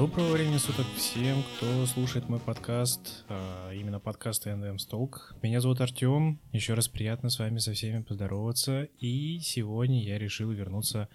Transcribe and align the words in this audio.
Доброго 0.00 0.32
времени 0.32 0.56
суток 0.56 0.86
всем, 0.96 1.42
кто 1.42 1.84
слушает 1.84 2.26
мой 2.26 2.40
подкаст, 2.40 3.22
а, 3.28 3.70
именно 3.70 4.00
подкаст 4.00 4.46
NDM 4.46 4.76
Talk. 4.76 5.34
Меня 5.42 5.60
зовут 5.60 5.82
Артем, 5.82 6.40
еще 6.52 6.72
раз 6.72 6.88
приятно 6.88 7.28
с 7.28 7.38
вами 7.38 7.58
со 7.58 7.74
всеми 7.74 8.00
поздороваться, 8.00 8.84
и 8.98 9.38
сегодня 9.40 10.02
я 10.02 10.18
решил 10.18 10.52
вернуться 10.52 11.10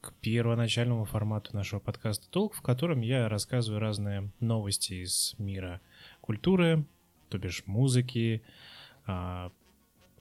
к 0.00 0.14
первоначальному 0.22 1.04
формату 1.04 1.54
нашего 1.54 1.80
подкаста 1.80 2.28
Talk, 2.32 2.54
в 2.54 2.62
котором 2.62 3.02
я 3.02 3.28
рассказываю 3.28 3.78
разные 3.78 4.32
новости 4.40 5.04
из 5.04 5.34
мира 5.36 5.82
культуры, 6.22 6.86
то 7.28 7.36
бишь 7.36 7.64
музыки, 7.66 8.40
а, 9.04 9.52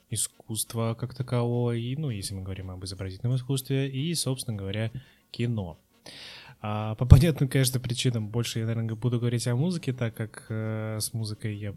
искусства 0.09 0.93
как 0.93 1.15
такового, 1.15 1.73
и, 1.73 1.95
ну, 1.95 2.09
если 2.09 2.33
мы 2.33 2.41
говорим 2.41 2.69
об 2.69 2.83
изобразительном 2.83 3.37
искусстве, 3.37 3.89
и, 3.89 4.13
собственно 4.13 4.57
говоря, 4.57 4.91
кино. 5.31 5.79
А 6.61 6.95
по 6.95 7.05
понятным, 7.05 7.49
конечно, 7.49 7.79
причинам 7.79 8.27
больше 8.27 8.59
я, 8.59 8.65
наверное, 8.65 8.95
буду 8.95 9.19
говорить 9.19 9.47
о 9.47 9.55
музыке, 9.55 9.93
так 9.93 10.13
как 10.13 10.45
э, 10.49 10.97
с 10.99 11.13
музыкой 11.13 11.55
я 11.55 11.73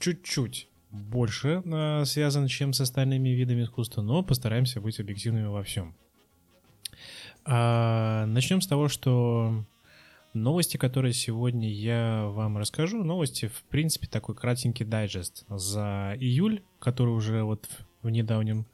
чуть-чуть 0.00 0.68
больше 0.90 1.62
э, 1.64 2.04
связан, 2.04 2.48
чем 2.48 2.72
с 2.72 2.80
остальными 2.80 3.28
видами 3.28 3.62
искусства, 3.62 4.02
но 4.02 4.22
постараемся 4.22 4.80
быть 4.80 4.98
объективными 4.98 5.46
во 5.46 5.62
всем. 5.62 5.94
А, 7.44 8.26
начнем 8.26 8.60
с 8.60 8.66
того, 8.66 8.88
что 8.88 9.64
новости, 10.34 10.76
которые 10.76 11.12
сегодня 11.12 11.70
я 11.70 12.26
вам 12.26 12.58
расскажу, 12.58 13.04
новости, 13.04 13.46
в 13.46 13.62
принципе, 13.64 14.08
такой 14.08 14.34
кратенький 14.34 14.84
дайджест 14.84 15.44
за 15.48 16.16
июль, 16.18 16.62
который 16.80 17.10
уже 17.10 17.44
вот 17.44 17.68
в 18.02 18.10
недавнем, 18.10 18.66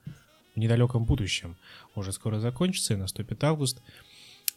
в 0.54 0.58
недалеком 0.58 1.04
будущем 1.04 1.56
уже 1.94 2.12
скоро 2.12 2.40
закончится 2.40 2.94
и 2.94 2.96
наступит 2.96 3.44
август. 3.44 3.82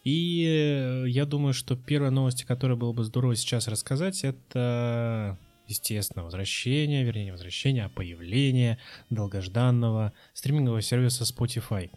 И 0.05 0.45
э, 0.47 1.09
я 1.09 1.25
думаю, 1.25 1.53
что 1.53 1.75
первая 1.75 2.11
новость, 2.11 2.43
которую 2.45 2.77
было 2.77 2.93
бы 2.93 3.03
здорово 3.03 3.35
сейчас 3.35 3.67
рассказать, 3.67 4.23
это, 4.23 5.35
естественно, 5.67 6.23
возвращение, 6.23 7.03
вернее, 7.03 7.25
не 7.25 7.31
возвращение, 7.31 7.85
а 7.85 7.89
появление 7.89 8.77
долгожданного 9.09 10.13
стримингового 10.33 10.83
сервиса 10.83 11.23
Spotify, 11.23 11.89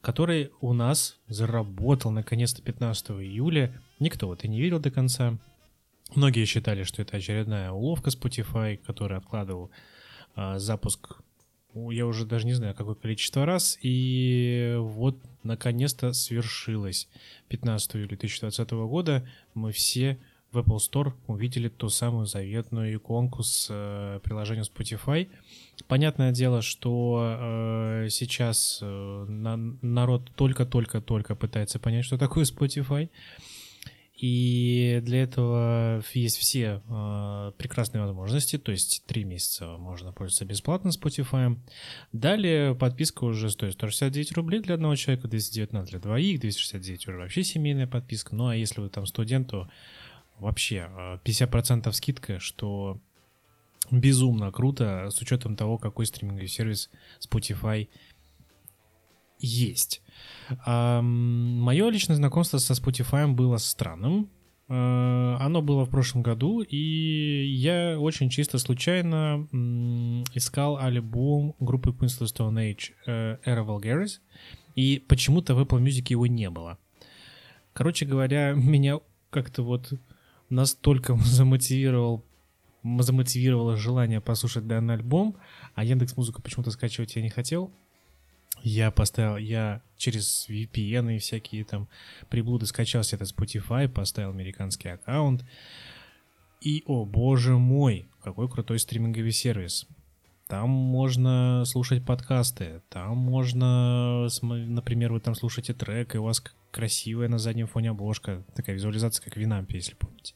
который 0.00 0.50
у 0.62 0.72
нас 0.72 1.18
заработал 1.28 2.10
наконец-то 2.10 2.62
15 2.62 3.10
июля. 3.10 3.78
Никто 4.00 4.28
в 4.28 4.32
это 4.32 4.48
не 4.48 4.58
верил 4.58 4.80
до 4.80 4.90
конца. 4.90 5.38
Многие 6.14 6.46
считали, 6.46 6.84
что 6.84 7.02
это 7.02 7.18
очередная 7.18 7.70
уловка 7.70 8.08
Spotify, 8.08 8.78
который 8.78 9.18
откладывал 9.18 9.70
а, 10.34 10.58
запуск 10.58 11.18
я 11.74 12.06
уже 12.06 12.26
даже 12.26 12.46
не 12.46 12.54
знаю, 12.54 12.74
какое 12.74 12.94
количество 12.94 13.46
раз, 13.46 13.78
и 13.82 14.76
вот 14.78 15.18
наконец-то 15.42 16.12
свершилось. 16.12 17.08
15 17.48 17.96
июля 17.96 18.08
2020 18.08 18.70
года 18.70 19.26
мы 19.54 19.72
все 19.72 20.18
в 20.52 20.58
Apple 20.58 20.76
Store 20.76 21.12
увидели 21.26 21.68
ту 21.68 21.88
самую 21.88 22.26
заветную 22.26 22.96
иконку 22.96 23.42
с 23.42 23.68
э, 23.70 24.20
приложением 24.22 24.66
Spotify. 24.66 25.28
Понятное 25.88 26.30
дело, 26.30 26.60
что 26.60 27.38
э, 27.40 28.08
сейчас 28.10 28.80
э, 28.82 29.24
на, 29.28 29.56
народ 29.56 30.30
только-только-только 30.36 31.34
пытается 31.34 31.78
понять, 31.78 32.04
что 32.04 32.18
такое 32.18 32.44
Spotify. 32.44 33.08
И 34.22 35.00
для 35.02 35.24
этого 35.24 36.00
есть 36.12 36.36
все 36.36 36.80
э, 36.88 37.52
прекрасные 37.58 38.02
возможности, 38.02 38.56
то 38.56 38.70
есть 38.70 39.02
три 39.04 39.24
месяца 39.24 39.76
можно 39.78 40.12
пользоваться 40.12 40.44
бесплатно 40.44 40.90
Spotify. 40.90 41.58
Далее 42.12 42.76
подписка 42.76 43.24
уже 43.24 43.50
стоит 43.50 43.72
169 43.72 44.30
рублей 44.34 44.60
для 44.60 44.76
одного 44.76 44.94
человека, 44.94 45.26
219 45.26 45.90
для 45.90 45.98
двоих, 45.98 46.38
269 46.38 47.08
уже 47.08 47.18
вообще 47.18 47.42
семейная 47.42 47.88
подписка. 47.88 48.36
Ну 48.36 48.46
а 48.46 48.54
если 48.54 48.80
вы 48.80 48.90
там 48.90 49.06
студент, 49.06 49.50
то 49.50 49.68
вообще 50.38 50.88
50% 51.24 51.88
э, 51.88 51.92
скидка, 51.92 52.38
что 52.38 53.00
безумно 53.90 54.52
круто 54.52 55.08
с 55.10 55.20
учетом 55.20 55.56
того, 55.56 55.78
какой 55.78 56.06
стриминговый 56.06 56.46
сервис 56.46 56.90
Spotify 57.18 57.88
есть. 59.40 60.00
Мое 60.66 61.90
личное 61.90 62.16
знакомство 62.16 62.58
со 62.58 62.74
Spotify 62.74 63.26
было 63.26 63.56
странным. 63.58 64.28
Э, 64.68 65.36
оно 65.38 65.60
было 65.60 65.84
в 65.84 65.90
прошлом 65.90 66.22
году, 66.22 66.62
и 66.62 67.44
я 67.46 67.98
очень 67.98 68.30
чисто 68.30 68.58
случайно 68.58 69.46
искал 70.34 70.78
альбом 70.78 71.54
группы 71.60 71.90
Queens 71.90 72.22
of 72.22 72.32
Stone 72.32 72.54
Age 72.54 72.92
э, 73.06 73.36
Era 73.44 73.66
Vulgaris, 73.66 74.20
и 74.74 75.04
почему-то 75.06 75.54
в 75.54 75.60
Apple 75.60 75.82
Music 75.82 76.06
его 76.08 76.26
не 76.26 76.48
было. 76.48 76.78
Короче 77.74 78.06
говоря, 78.06 78.52
меня 78.56 79.00
как-то 79.28 79.62
вот 79.62 79.92
настолько 80.48 81.16
замотивировал 81.24 82.24
замотивировало 82.84 83.76
желание 83.76 84.20
послушать 84.20 84.66
данный 84.66 84.94
альбом, 84.94 85.36
а 85.74 85.84
Яндекс 85.84 86.16
Музыку 86.16 86.42
почему-то 86.42 86.72
скачивать 86.72 87.14
я 87.14 87.22
не 87.22 87.28
хотел, 87.28 87.70
я 88.60 88.90
поставил, 88.90 89.36
я 89.36 89.82
через 89.96 90.46
VPN 90.48 91.16
и 91.16 91.18
всякие 91.18 91.64
там 91.64 91.88
приблуды 92.28 92.66
скачал 92.66 93.02
себе 93.02 93.22
этот 93.22 93.36
Spotify, 93.36 93.88
поставил 93.88 94.30
американский 94.30 94.88
аккаунт. 94.88 95.44
И, 96.60 96.84
о 96.86 97.04
боже 97.04 97.58
мой, 97.58 98.06
какой 98.22 98.48
крутой 98.48 98.78
стриминговый 98.78 99.32
сервис. 99.32 99.86
Там 100.48 100.68
можно 100.68 101.64
слушать 101.64 102.04
подкасты, 102.04 102.82
там 102.90 103.16
можно, 103.16 104.28
например, 104.42 105.12
вы 105.12 105.20
там 105.20 105.34
слушаете 105.34 105.72
трек, 105.72 106.14
и 106.14 106.18
у 106.18 106.24
вас 106.24 106.42
красивая 106.70 107.28
на 107.28 107.38
заднем 107.38 107.66
фоне 107.66 107.90
обложка, 107.90 108.44
такая 108.54 108.76
визуализация, 108.76 109.24
как 109.24 109.36
в 109.36 109.66
если 109.70 109.94
помните. 109.94 110.34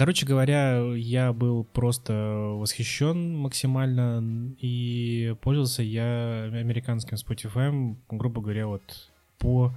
Короче 0.00 0.24
говоря, 0.24 0.78
я 0.96 1.30
был 1.34 1.62
просто 1.62 2.14
восхищен 2.56 3.36
максимально, 3.36 4.54
и 4.58 5.36
пользовался 5.42 5.82
я 5.82 6.44
американским 6.44 7.18
Spotify, 7.18 7.94
грубо 8.08 8.40
говоря, 8.40 8.66
вот 8.66 9.10
по 9.38 9.74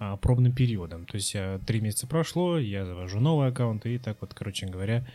а, 0.00 0.16
пробным 0.16 0.52
периодам. 0.52 1.06
То 1.06 1.14
есть 1.14 1.34
я, 1.34 1.60
три 1.64 1.80
месяца 1.80 2.08
прошло, 2.08 2.58
я 2.58 2.84
завожу 2.84 3.20
новый 3.20 3.46
аккаунт, 3.46 3.86
и 3.86 3.98
так 3.98 4.16
вот, 4.20 4.34
короче 4.34 4.66
говоря, 4.66 5.06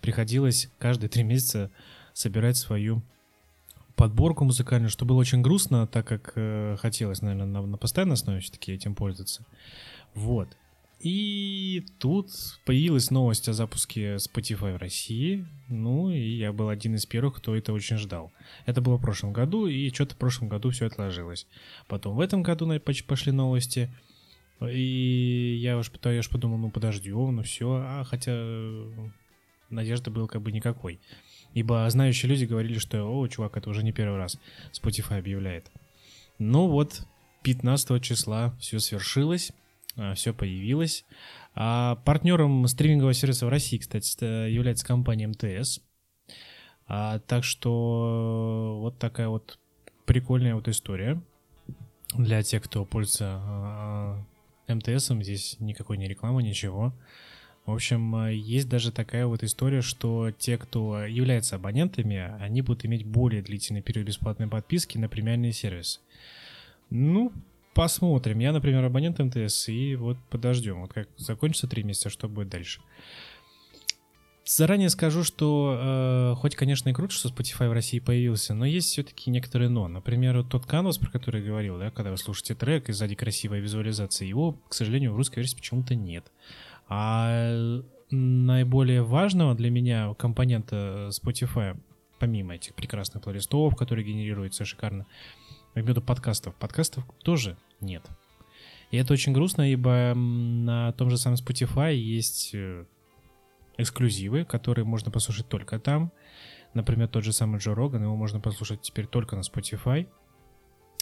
приходилось 0.00 0.70
каждые 0.78 1.10
три 1.10 1.22
месяца 1.22 1.70
собирать 2.14 2.56
свою 2.56 3.02
подборку 3.94 4.46
музыкальную, 4.46 4.88
что 4.88 5.04
было 5.04 5.18
очень 5.18 5.42
грустно, 5.42 5.86
так 5.86 6.06
как 6.06 6.32
э, 6.34 6.78
хотелось, 6.80 7.20
наверное, 7.20 7.44
на, 7.44 7.66
на 7.66 7.76
постоянной 7.76 8.14
основе 8.14 8.40
все-таки 8.40 8.72
этим 8.72 8.94
пользоваться. 8.94 9.44
Вот. 10.14 10.48
И 10.98 11.84
тут 11.98 12.30
появилась 12.64 13.10
новость 13.10 13.48
о 13.48 13.52
запуске 13.52 14.16
Spotify 14.16 14.74
в 14.74 14.78
России. 14.78 15.46
Ну, 15.68 16.10
и 16.10 16.18
я 16.18 16.52
был 16.52 16.70
один 16.70 16.94
из 16.94 17.04
первых, 17.04 17.36
кто 17.36 17.54
это 17.54 17.72
очень 17.72 17.98
ждал. 17.98 18.32
Это 18.64 18.80
было 18.80 18.96
в 18.96 19.02
прошлом 19.02 19.32
году, 19.32 19.66
и 19.66 19.90
что-то 19.90 20.14
в 20.14 20.18
прошлом 20.18 20.48
году 20.48 20.70
все 20.70 20.86
отложилось. 20.86 21.46
Потом 21.86 22.16
в 22.16 22.20
этом 22.20 22.42
году 22.42 22.70
пошли 22.80 23.32
новости. 23.32 23.90
И 24.62 25.58
я 25.60 25.76
уж, 25.76 25.90
я 26.02 26.18
уж 26.18 26.30
подумал, 26.30 26.56
ну 26.56 26.70
подождем, 26.70 27.36
ну 27.36 27.42
все. 27.42 27.82
А 27.84 28.04
хотя 28.04 28.32
надежды 29.68 30.10
было 30.10 30.26
как 30.26 30.40
бы 30.40 30.50
никакой. 30.50 30.98
Ибо 31.52 31.88
знающие 31.90 32.30
люди 32.30 32.46
говорили, 32.46 32.78
что, 32.78 33.04
о, 33.04 33.26
чувак, 33.28 33.56
это 33.58 33.68
уже 33.68 33.82
не 33.82 33.92
первый 33.92 34.18
раз 34.18 34.38
Spotify 34.72 35.18
объявляет. 35.18 35.70
Ну 36.38 36.68
вот, 36.68 37.02
15 37.42 38.02
числа 38.02 38.56
все 38.58 38.78
свершилось. 38.78 39.52
А, 39.96 40.14
все 40.14 40.32
появилось. 40.32 41.04
А 41.54 41.96
партнером 42.04 42.66
стримингового 42.68 43.14
сервиса 43.14 43.46
в 43.46 43.48
России, 43.48 43.78
кстати, 43.78 44.50
является 44.50 44.86
компания 44.86 45.26
МТС. 45.26 45.80
А, 46.86 47.18
так 47.20 47.44
что 47.44 48.78
вот 48.80 48.98
такая 48.98 49.28
вот 49.28 49.58
прикольная 50.04 50.54
вот 50.54 50.68
история 50.68 51.20
для 52.14 52.42
тех, 52.42 52.62
кто 52.62 52.84
пользуется 52.84 53.40
а, 53.42 54.24
МТСом. 54.68 55.22
Здесь 55.22 55.56
никакой 55.60 55.98
не 55.98 56.06
рекламы, 56.06 56.42
ничего. 56.42 56.92
В 57.64 57.72
общем, 57.72 58.28
есть 58.28 58.68
даже 58.68 58.92
такая 58.92 59.26
вот 59.26 59.42
история, 59.42 59.82
что 59.82 60.30
те, 60.30 60.56
кто 60.56 61.04
является 61.04 61.56
абонентами, 61.56 62.32
они 62.38 62.62
будут 62.62 62.84
иметь 62.84 63.04
более 63.04 63.42
длительный 63.42 63.82
период 63.82 64.06
бесплатной 64.06 64.46
подписки 64.46 64.98
на 64.98 65.08
премиальный 65.08 65.52
сервис. 65.52 66.00
Ну, 66.90 67.32
посмотрим. 67.76 68.38
Я, 68.38 68.52
например, 68.52 68.82
абонент 68.82 69.18
МТС, 69.18 69.68
и 69.68 69.96
вот 69.96 70.16
подождем. 70.30 70.80
Вот 70.80 70.94
как 70.94 71.08
закончится 71.18 71.68
три 71.68 71.82
месяца, 71.82 72.08
что 72.08 72.26
будет 72.26 72.48
дальше. 72.48 72.80
Заранее 74.46 74.88
скажу, 74.88 75.24
что 75.24 75.76
э, 75.78 76.34
хоть, 76.36 76.54
конечно, 76.54 76.88
и 76.88 76.92
круто, 76.92 77.12
что 77.12 77.28
Spotify 77.28 77.68
в 77.68 77.72
России 77.72 77.98
появился, 77.98 78.54
но 78.54 78.64
есть 78.64 78.88
все-таки 78.88 79.28
некоторые 79.30 79.68
но. 79.68 79.88
Например, 79.88 80.38
вот 80.38 80.48
тот 80.48 80.64
канвас, 80.66 80.98
про 80.98 81.10
который 81.10 81.42
я 81.42 81.48
говорил, 81.48 81.78
да, 81.78 81.90
когда 81.90 82.12
вы 82.12 82.16
слушаете 82.16 82.54
трек 82.54 82.88
и 82.88 82.92
сзади 82.92 83.14
красивая 83.14 83.58
визуализация, 83.58 84.26
его, 84.26 84.52
к 84.68 84.74
сожалению, 84.74 85.12
в 85.12 85.16
русской 85.16 85.40
версии 85.40 85.56
почему-то 85.56 85.94
нет. 85.94 86.32
А 86.88 87.82
наиболее 88.10 89.02
важного 89.02 89.54
для 89.54 89.68
меня 89.70 90.14
компонента 90.14 91.10
Spotify, 91.10 91.78
помимо 92.20 92.54
этих 92.54 92.74
прекрасных 92.74 93.24
плейлистов, 93.24 93.76
которые 93.76 94.06
генерируются 94.06 94.64
шикарно, 94.64 95.06
имею 95.74 95.86
в 95.86 95.88
виду 95.90 96.00
подкастов. 96.00 96.54
Подкастов 96.54 97.04
тоже 97.22 97.58
нет. 97.80 98.04
И 98.90 98.96
это 98.96 99.12
очень 99.12 99.32
грустно, 99.32 99.70
ибо 99.70 100.12
на 100.14 100.92
том 100.92 101.10
же 101.10 101.18
самом 101.18 101.36
Spotify 101.36 101.94
есть 101.94 102.54
э, 102.54 102.84
эксклюзивы, 103.76 104.44
которые 104.44 104.84
можно 104.84 105.10
послушать 105.10 105.48
только 105.48 105.78
там. 105.78 106.12
Например, 106.74 107.08
тот 107.08 107.24
же 107.24 107.32
самый 107.32 107.58
Джо 107.58 107.74
Роган, 107.74 108.02
его 108.02 108.16
можно 108.16 108.40
послушать 108.40 108.82
теперь 108.82 109.06
только 109.06 109.34
на 109.34 109.40
Spotify. 109.40 110.08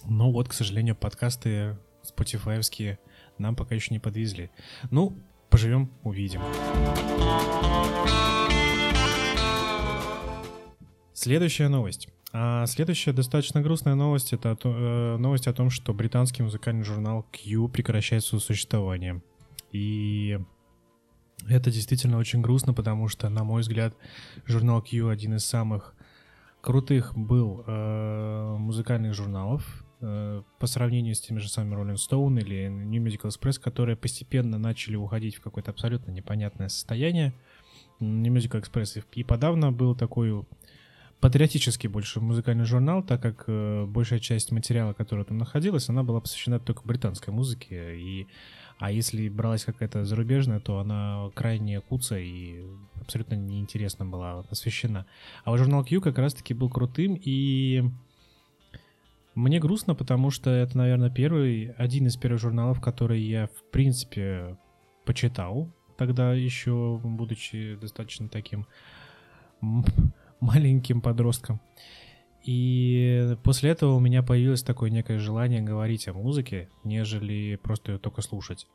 Но 0.06 0.30
вот, 0.30 0.48
к 0.48 0.52
сожалению, 0.52 0.96
подкасты 0.96 1.78
спотифаевские 2.02 2.98
нам 3.38 3.56
пока 3.56 3.74
еще 3.74 3.92
не 3.92 3.98
подвезли. 3.98 4.50
Ну, 4.90 5.18
поживем, 5.50 5.90
увидим. 6.02 6.40
Следующая 11.12 11.68
новость. 11.68 12.08
А 12.36 12.66
следующая 12.66 13.12
достаточно 13.12 13.60
грустная 13.60 13.94
новость 13.94 14.32
это 14.32 14.58
э, 14.64 15.16
новость 15.18 15.46
о 15.46 15.52
том, 15.52 15.70
что 15.70 15.94
британский 15.94 16.42
музыкальный 16.42 16.82
журнал 16.82 17.24
Q 17.30 17.68
прекращает 17.68 18.24
свое 18.24 18.42
существование. 18.42 19.22
И 19.70 20.40
это 21.48 21.70
действительно 21.70 22.18
очень 22.18 22.42
грустно, 22.42 22.74
потому 22.74 23.06
что, 23.06 23.28
на 23.28 23.44
мой 23.44 23.60
взгляд, 23.60 23.94
журнал 24.46 24.82
Q 24.82 25.10
один 25.10 25.36
из 25.36 25.44
самых 25.44 25.94
крутых 26.60 27.16
был 27.16 27.62
э, 27.68 28.56
музыкальных 28.58 29.14
журналов 29.14 29.84
э, 30.00 30.42
по 30.58 30.66
сравнению 30.66 31.14
с 31.14 31.20
теми 31.20 31.38
же 31.38 31.48
самыми 31.48 31.80
Rolling 31.80 31.98
Stone 31.98 32.40
или 32.40 32.66
New 32.66 33.00
Musical 33.00 33.30
Express, 33.30 33.60
которые 33.60 33.94
постепенно 33.94 34.58
начали 34.58 34.96
уходить 34.96 35.36
в 35.36 35.40
какое-то 35.40 35.70
абсолютно 35.70 36.10
непонятное 36.10 36.68
состояние. 36.68 37.32
New 38.00 38.32
Musical 38.32 38.60
Express 38.60 39.04
и 39.12 39.22
подавно 39.22 39.70
был 39.70 39.94
такой 39.94 40.44
патриотический 41.24 41.88
больше 41.88 42.20
музыкальный 42.20 42.66
журнал, 42.66 43.02
так 43.02 43.22
как 43.22 43.44
э, 43.46 43.86
большая 43.86 44.18
часть 44.18 44.52
материала, 44.52 44.92
который 44.92 45.24
там 45.24 45.38
находилась, 45.38 45.88
она 45.88 46.02
была 46.02 46.20
посвящена 46.20 46.60
только 46.60 46.82
британской 46.84 47.32
музыке. 47.32 47.98
И, 47.98 48.26
а 48.78 48.90
если 48.90 49.30
бралась 49.30 49.64
какая-то 49.64 50.04
зарубежная, 50.04 50.60
то 50.60 50.80
она 50.80 51.30
крайне 51.34 51.80
куца 51.80 52.18
и 52.18 52.60
абсолютно 53.00 53.36
неинтересно 53.36 54.04
была 54.04 54.42
посвящена. 54.42 55.06
А 55.44 55.50
вот 55.50 55.56
журнал 55.56 55.82
Q 55.82 56.02
как 56.02 56.18
раз-таки 56.18 56.52
был 56.52 56.68
крутым, 56.68 57.18
и 57.18 57.82
мне 59.34 59.60
грустно, 59.60 59.94
потому 59.94 60.30
что 60.30 60.50
это, 60.50 60.76
наверное, 60.76 61.08
первый, 61.08 61.70
один 61.78 62.06
из 62.06 62.18
первых 62.18 62.42
журналов, 62.42 62.82
который 62.82 63.22
я, 63.22 63.46
в 63.46 63.70
принципе, 63.70 64.58
почитал, 65.06 65.72
тогда 65.96 66.34
еще 66.34 67.00
будучи 67.02 67.76
достаточно 67.80 68.28
таким 68.28 68.66
маленьким 70.44 71.00
подростком. 71.00 71.60
И 72.44 73.36
после 73.42 73.70
этого 73.70 73.94
у 73.94 74.00
меня 74.00 74.22
появилось 74.22 74.62
такое 74.62 74.90
некое 74.90 75.18
желание 75.18 75.62
говорить 75.62 76.06
о 76.08 76.12
музыке, 76.12 76.68
нежели 76.84 77.58
просто 77.62 77.92
ее 77.92 77.98
только 77.98 78.20
слушать. 78.20 78.66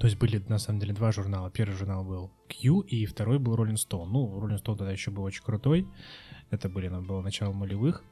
То 0.00 0.06
есть 0.06 0.18
были 0.18 0.42
на 0.48 0.58
самом 0.58 0.80
деле 0.80 0.94
два 0.94 1.12
журнала. 1.12 1.50
Первый 1.50 1.76
журнал 1.76 2.02
был 2.02 2.30
Q, 2.48 2.80
и 2.80 3.04
второй 3.04 3.38
был 3.38 3.54
Rolling 3.56 3.74
Stone. 3.74 4.06
Ну, 4.06 4.40
Rolling 4.40 4.62
Stone 4.62 4.78
тогда 4.78 4.90
еще 4.90 5.10
был 5.10 5.22
очень 5.24 5.42
крутой. 5.44 5.86
Это 6.50 6.70
были, 6.70 6.88
было 6.88 7.20
начало 7.20 7.52
нулевых. 7.52 8.02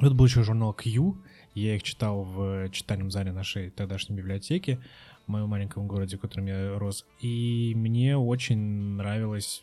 Вот 0.00 0.12
был 0.14 0.24
еще 0.24 0.42
журнал 0.42 0.74
Q. 0.74 1.16
Я 1.54 1.76
их 1.76 1.84
читал 1.84 2.24
в 2.24 2.70
читальном 2.70 3.12
зале 3.12 3.30
нашей 3.32 3.70
тогдашней 3.70 4.16
библиотеки 4.16 4.80
в 5.26 5.30
моем 5.30 5.48
маленьком 5.48 5.86
городе, 5.86 6.16
в 6.16 6.20
котором 6.20 6.46
я 6.46 6.76
рос. 6.76 7.06
И 7.20 7.72
мне 7.76 8.16
очень 8.16 8.58
нравилось 8.96 9.62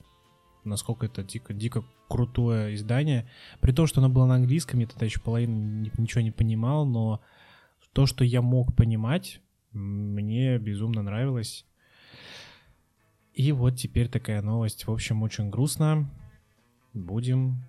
насколько 0.68 1.06
это 1.06 1.24
дико, 1.24 1.54
дико 1.54 1.84
крутое 2.08 2.76
издание. 2.76 3.30
При 3.60 3.72
том, 3.72 3.88
что 3.88 4.02
оно 4.02 4.10
было 4.10 4.26
на 4.26 4.36
английском, 4.36 4.80
я 4.80 4.88
тогда 4.88 5.06
еще 5.06 5.20
половину 5.20 5.90
ничего 5.98 6.22
не 6.22 6.32
понимал, 6.32 6.86
но 6.86 7.22
то, 7.94 8.06
что 8.06 8.24
я 8.24 8.42
мог 8.42 8.76
понимать, 8.76 9.42
мне 9.72 10.58
безумно 10.58 11.02
нравилось. 11.02 11.66
И 13.34 13.52
вот 13.52 13.76
теперь 13.76 14.10
такая 14.10 14.42
новость. 14.42 14.88
В 14.88 14.92
общем, 14.92 15.22
очень 15.22 15.50
грустно. 15.50 16.10
Будем, 16.94 17.64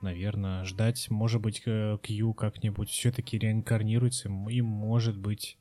наверное, 0.00 0.64
ждать. 0.64 1.10
Может 1.10 1.40
быть, 1.40 1.62
Q 1.62 2.34
как-нибудь 2.34 2.88
все-таки 2.88 3.38
реинкарнируется. 3.38 4.28
И, 4.48 4.60
может 4.60 5.18
быть, 5.18 5.58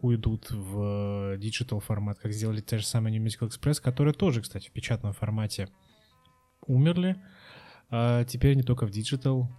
уйдут 0.00 0.50
в 0.50 1.36
digital 1.38 1.80
формат, 1.80 2.18
как 2.18 2.32
сделали 2.32 2.60
те 2.60 2.78
же 2.78 2.86
самые 2.86 3.18
New 3.18 3.24
Musical 3.24 3.48
Express, 3.48 3.80
которые 3.80 4.14
тоже, 4.14 4.42
кстати, 4.42 4.68
в 4.68 4.72
печатном 4.72 5.12
формате 5.12 5.68
умерли. 6.66 7.16
А 7.90 8.24
теперь 8.24 8.56
не 8.56 8.62
только 8.62 8.86
в 8.86 8.90
digital. 8.90 9.50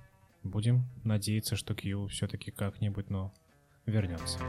Будем 0.43 0.85
надеяться, 1.03 1.55
что 1.55 1.75
Q 1.75 2.07
все-таки 2.07 2.49
как-нибудь, 2.49 3.11
но 3.11 3.31
вернется. 3.85 4.39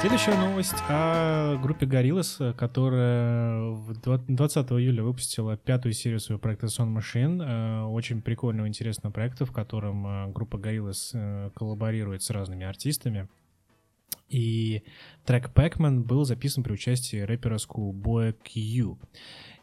Следующая 0.00 0.34
новость 0.34 0.76
о 0.88 1.58
группе 1.58 1.84
Gorillaz, 1.84 2.54
которая 2.54 3.76
20 4.02 4.72
июля 4.72 5.02
выпустила 5.02 5.58
пятую 5.58 5.92
серию 5.92 6.20
своего 6.20 6.40
проекта 6.40 6.68
Son 6.68 6.96
Machine. 6.96 7.42
Э, 7.42 7.82
очень 7.84 8.22
прикольного, 8.22 8.66
интересного 8.66 9.12
проекта, 9.12 9.44
в 9.44 9.52
котором 9.52 10.06
э, 10.06 10.32
группа 10.32 10.56
Gorillaz 10.56 11.10
э, 11.12 11.50
коллаборирует 11.54 12.22
с 12.22 12.30
разными 12.30 12.64
артистами. 12.64 13.28
И 14.30 14.84
трек 15.26 15.50
Pac-Man 15.54 16.04
был 16.04 16.24
записан 16.24 16.64
при 16.64 16.72
участии 16.72 17.18
рэпера 17.18 17.56
Schoolboy 17.56 18.32
Q. 18.32 18.98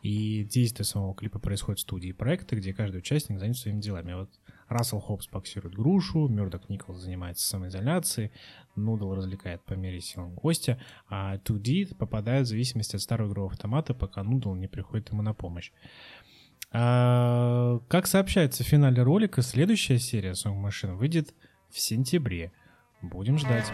И 0.03 0.43
действие 0.43 0.85
самого 0.85 1.15
клипа 1.15 1.39
происходит 1.39 1.79
в 1.79 1.81
студии 1.81 2.11
проекта, 2.11 2.55
где 2.55 2.75
каждый 2.75 2.97
участник 2.97 3.39
занят 3.39 3.57
своими 3.57 3.81
делами. 3.81 4.13
Вот 4.13 4.29
Рассел 4.69 4.99
Хопс 4.99 5.27
боксирует 5.29 5.75
грушу, 5.75 6.27
Мёрдок 6.27 6.69
Николс 6.69 6.99
занимается 6.99 7.47
самоизоляцией, 7.47 8.31
Нудл 8.75 9.13
развлекает 9.13 9.63
по 9.63 9.73
мере 9.73 10.01
сил 10.01 10.27
гостя, 10.27 10.79
а 11.09 11.37
2D 11.37 11.95
попадает 11.95 12.45
в 12.45 12.49
зависимости 12.49 12.95
от 12.95 13.01
старого 13.01 13.29
игрового 13.29 13.53
автомата, 13.53 13.93
пока 13.93 14.23
Нудл 14.23 14.53
не 14.53 14.67
приходит 14.67 15.09
ему 15.09 15.21
на 15.21 15.33
помощь. 15.33 15.71
А, 16.71 17.79
как 17.87 18.07
сообщается 18.07 18.63
в 18.63 18.67
финале 18.67 19.01
ролика, 19.01 19.41
следующая 19.41 19.99
серия 19.99 20.31
Song 20.31 20.61
Machine 20.61 20.95
выйдет 20.95 21.33
в 21.69 21.79
сентябре. 21.79 22.51
Будем 23.01 23.37
ждать. 23.37 23.71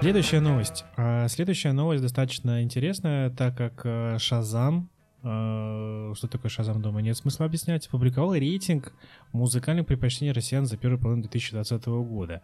Следующая 0.00 0.40
новость. 0.40 0.84
А, 0.96 1.28
следующая 1.28 1.72
новость 1.72 2.02
достаточно 2.02 2.62
интересная, 2.62 3.30
так 3.30 3.56
как 3.56 4.20
Шазам 4.20 4.88
а, 4.88 4.99
что 5.22 6.28
такое 6.30 6.50
Шазам 6.50 6.80
дома, 6.80 7.02
нет 7.02 7.16
смысла 7.16 7.46
объяснять, 7.46 7.86
опубликовал 7.86 8.34
рейтинг 8.34 8.92
музыкальных 9.32 9.86
предпочтений 9.86 10.32
россиян 10.32 10.66
за 10.66 10.76
первую 10.76 10.98
половину 10.98 11.22
2020 11.22 11.86
года. 11.86 12.42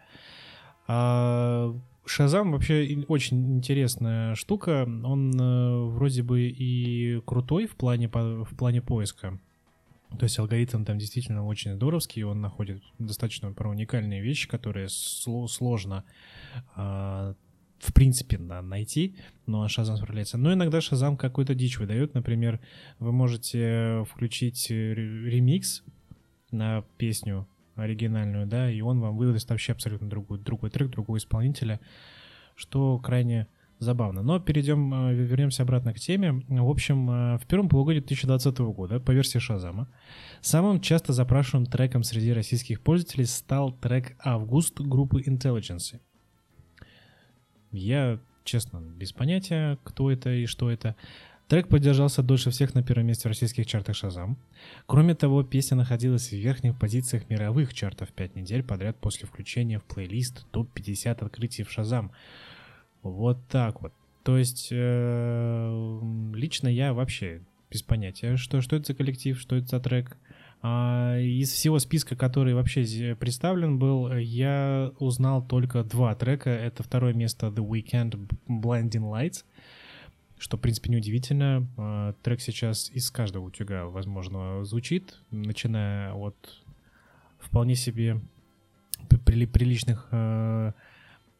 А, 0.87 1.75
Шазам 2.05 2.51
вообще 2.51 3.03
очень 3.07 3.57
интересная 3.57 4.35
штука. 4.35 4.83
Он 5.03 5.39
э, 5.39 5.85
вроде 5.89 6.23
бы 6.23 6.43
и 6.43 7.21
крутой 7.25 7.67
в 7.67 7.75
плане, 7.75 8.07
в 8.07 8.55
плане 8.55 8.81
поиска. 8.81 9.39
То 10.17 10.23
есть 10.23 10.39
алгоритм 10.39 10.85
там 10.85 10.97
действительно 10.97 11.45
очень 11.45 11.73
здоровский, 11.73 12.23
он 12.23 12.39
находит 12.39 12.81
достаточно 12.97 13.51
про 13.51 13.69
уникальные 13.69 14.21
вещи, 14.21 14.47
которые 14.47 14.87
сложно 14.89 16.05
а, 16.75 17.35
в 17.79 17.93
принципе, 17.93 18.37
да, 18.37 18.61
найти, 18.61 19.15
но 19.45 19.67
Шазам 19.67 19.97
справляется. 19.97 20.37
Но 20.37 20.53
иногда 20.53 20.81
Шазам 20.81 21.17
какую-то 21.17 21.55
дичь 21.55 21.77
выдает. 21.77 22.13
Например, 22.13 22.59
вы 22.99 23.11
можете 23.11 24.05
включить 24.09 24.69
ремикс 24.69 25.83
на 26.51 26.83
песню 26.97 27.47
оригинальную, 27.75 28.47
да, 28.47 28.71
и 28.71 28.81
он 28.81 28.99
вам 28.99 29.17
выдаст 29.17 29.49
вообще 29.49 29.73
абсолютно 29.73 30.09
другой, 30.09 30.39
другой 30.39 30.69
трек, 30.69 30.89
другого 30.89 31.17
исполнителя, 31.17 31.79
что 32.55 32.97
крайне 32.97 33.47
забавно. 33.79 34.23
Но 34.23 34.39
перейдем, 34.39 34.93
э, 34.93 35.13
вернемся 35.13 35.63
обратно 35.63 35.93
к 35.93 35.99
теме. 35.99 36.43
В 36.47 36.69
общем, 36.69 37.09
э, 37.09 37.37
в 37.37 37.45
первом 37.45 37.69
полугодии 37.69 37.99
2020 37.99 38.73
года, 38.73 38.99
по 38.99 39.11
версии 39.11 39.39
Шазама, 39.39 39.87
самым 40.41 40.81
часто 40.81 41.13
запрашиваемым 41.13 41.69
треком 41.69 42.03
среди 42.03 42.33
российских 42.33 42.81
пользователей 42.81 43.25
стал 43.25 43.71
трек 43.71 44.15
«Август» 44.19 44.79
группы 44.79 45.21
Intelligence. 45.21 45.99
Я, 47.71 48.19
честно, 48.43 48.79
без 48.79 49.11
понятия, 49.11 49.77
кто 49.83 50.11
это 50.11 50.29
и 50.31 50.45
что 50.45 50.69
это. 50.71 50.95
Трек 51.47 51.69
поддержался 51.69 52.23
дольше 52.23 52.49
всех 52.51 52.73
на 52.73 52.83
первом 52.83 53.05
месте 53.05 53.27
в 53.27 53.31
российских 53.31 53.65
чартах 53.65 53.95
Шазам. 53.95 54.37
Кроме 54.85 55.15
того, 55.15 55.43
песня 55.43 55.77
находилась 55.77 56.29
в 56.29 56.33
верхних 56.33 56.77
позициях 56.77 57.29
мировых 57.29 57.73
чартов 57.73 58.09
5 58.09 58.35
недель 58.35 58.63
подряд 58.63 58.97
после 58.97 59.27
включения 59.27 59.79
в 59.79 59.85
плейлист 59.85 60.45
топ-50 60.51 61.23
открытий 61.23 61.63
в 61.63 61.71
Шазам. 61.71 62.11
Вот 63.01 63.37
так 63.47 63.81
вот. 63.81 63.93
То 64.23 64.37
есть, 64.37 64.67
э, 64.71 65.99
лично 66.33 66.67
я 66.67 66.93
вообще 66.93 67.41
без 67.71 67.81
понятия, 67.81 68.35
что, 68.35 68.59
что 68.59 68.75
это 68.75 68.87
за 68.87 68.93
коллектив, 68.93 69.39
что 69.39 69.55
это 69.55 69.67
за 69.67 69.79
трек. 69.79 70.17
А, 70.69 71.17
из 71.17 71.51
всего 71.51 71.79
списка, 71.79 72.15
который 72.17 72.53
вообще 72.53 73.15
представлен 73.17 73.79
был, 73.79 74.11
я 74.17 74.91
узнал 74.99 75.41
только 75.45 75.83
два 75.83 76.13
трека. 76.15 76.49
Это 76.49 76.83
второе 76.83 77.13
место 77.13 77.47
The 77.47 77.65
Weekend 77.65 78.29
Blinding 78.47 79.09
Lights. 79.09 79.45
что, 80.37 80.57
в 80.57 80.59
принципе, 80.59 80.91
неудивительно. 80.91 81.67
Э, 81.77 82.13
трек 82.21 82.41
сейчас 82.41 82.91
из 82.91 83.09
каждого 83.09 83.45
утюга, 83.45 83.85
возможно, 83.85 84.63
звучит, 84.65 85.15
начиная 85.31 86.13
от 86.13 86.35
вполне 87.39 87.75
себе 87.75 88.19
приличных 89.25 90.07
э, 90.11 90.73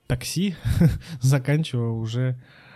такси, 0.07 0.55
заканчивая 1.22 1.89
уже 1.89 2.22
э, 2.22 2.66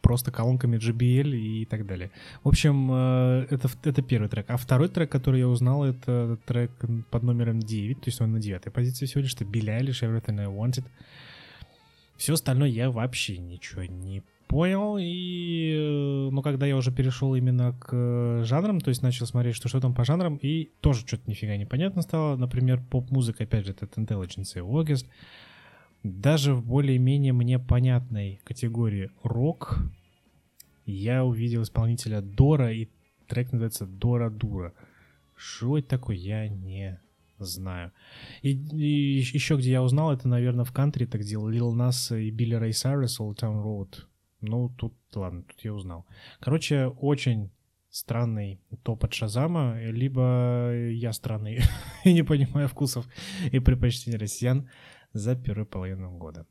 просто 0.00 0.30
колонками 0.30 0.76
JBL 0.76 1.34
и 1.34 1.64
так 1.64 1.86
далее. 1.86 2.10
В 2.42 2.48
общем, 2.48 2.90
э, 2.92 3.46
это, 3.50 3.68
это 3.82 4.02
первый 4.02 4.28
трек. 4.28 4.46
А 4.48 4.56
второй 4.56 4.88
трек, 4.88 5.10
который 5.10 5.40
я 5.40 5.48
узнал, 5.48 5.84
это 5.84 6.38
трек 6.46 6.70
под 7.10 7.22
номером 7.22 7.60
9, 7.60 8.00
то 8.00 8.08
есть 8.08 8.20
он 8.20 8.32
на 8.32 8.40
девятой 8.40 8.72
позиции 8.72 9.06
всего 9.06 9.22
лишь, 9.22 9.34
это 9.34 9.44
Billie 9.44 9.80
Eilish, 9.80 10.02
Everything 10.02 10.40
I 10.40 10.46
Wanted. 10.46 10.84
Все 12.16 12.34
остальное 12.34 12.68
я 12.68 12.90
вообще 12.90 13.38
ничего 13.38 13.84
не 13.84 14.22
понял, 14.46 14.98
и, 15.00 15.74
э, 15.76 16.30
ну, 16.30 16.42
когда 16.42 16.66
я 16.66 16.76
уже 16.76 16.92
перешел 16.92 17.34
именно 17.34 17.72
к 17.72 17.88
э, 17.92 18.42
жанрам, 18.44 18.80
то 18.80 18.90
есть 18.90 19.02
начал 19.02 19.26
смотреть, 19.26 19.56
что 19.56 19.68
что 19.68 19.80
там 19.80 19.94
по 19.94 20.04
жанрам, 20.04 20.36
и 20.36 20.70
тоже 20.80 21.06
что-то 21.06 21.28
нифига 21.28 21.56
непонятно 21.56 22.02
стало. 22.02 22.36
Например, 22.36 22.80
поп-музыка, 22.90 23.44
опять 23.44 23.66
же, 23.66 23.72
это 23.72 23.86
Intelligence 24.00 24.52
и 24.54 24.60
August. 24.60 25.06
Даже 26.04 26.54
в 26.54 26.62
более-менее 26.62 27.32
мне 27.32 27.58
понятной 27.58 28.38
категории 28.44 29.10
рок 29.22 29.78
я 30.84 31.24
увидел 31.24 31.62
исполнителя 31.62 32.20
Дора, 32.20 32.74
и 32.74 32.90
трек 33.26 33.52
называется 33.52 33.86
Дора 33.86 34.28
Дура. 34.28 34.74
Что 35.34 35.78
это 35.78 35.88
такое, 35.88 36.16
я 36.16 36.46
не 36.46 37.00
знаю. 37.38 37.90
И, 38.42 38.50
и 38.50 39.18
еще 39.18 39.56
где 39.56 39.72
я 39.72 39.82
узнал, 39.82 40.12
это, 40.12 40.28
наверное, 40.28 40.66
в 40.66 40.72
кантри, 40.72 41.06
так 41.06 41.22
где 41.22 41.36
Lil 41.36 41.72
Nas 41.72 42.20
и 42.20 42.30
Билли 42.30 42.56
Рэй 42.56 42.74
Сайрес 42.74 43.18
Old 43.18 43.36
Town 43.36 43.64
Road. 43.64 44.04
Ну, 44.42 44.68
тут, 44.76 44.92
ладно, 45.14 45.42
тут 45.42 45.58
я 45.64 45.72
узнал. 45.72 46.04
Короче, 46.38 46.88
очень 46.88 47.50
странный 47.88 48.60
топ 48.82 49.04
от 49.04 49.14
Шазама, 49.14 49.80
либо 49.80 50.70
я 50.90 51.14
странный 51.14 51.60
и 52.04 52.12
не 52.12 52.24
понимаю 52.24 52.68
вкусов 52.68 53.08
и 53.50 53.58
предпочтений 53.58 54.18
россиян 54.18 54.68
за 55.14 55.34
первую 55.34 55.64
половину 55.64 56.10
года. 56.18 56.46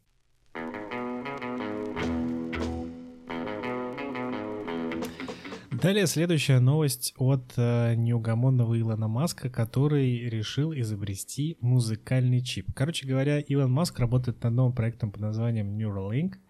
Далее 5.69 6.07
следующая 6.07 6.59
новость 6.59 7.13
от 7.17 7.53
э, 7.57 7.93
неугомонного 7.95 8.79
Илона 8.79 9.07
Маска, 9.07 9.49
который 9.49 10.29
решил 10.29 10.73
изобрести 10.73 11.57
музыкальный 11.59 12.41
чип. 12.41 12.71
Короче 12.73 13.05
говоря, 13.05 13.39
Илон 13.39 13.71
Маск 13.71 13.99
работает 13.99 14.41
над 14.43 14.53
новым 14.53 14.73
проектом 14.73 15.11
под 15.11 15.21
названием 15.21 15.77
Neuralink— 15.77 16.37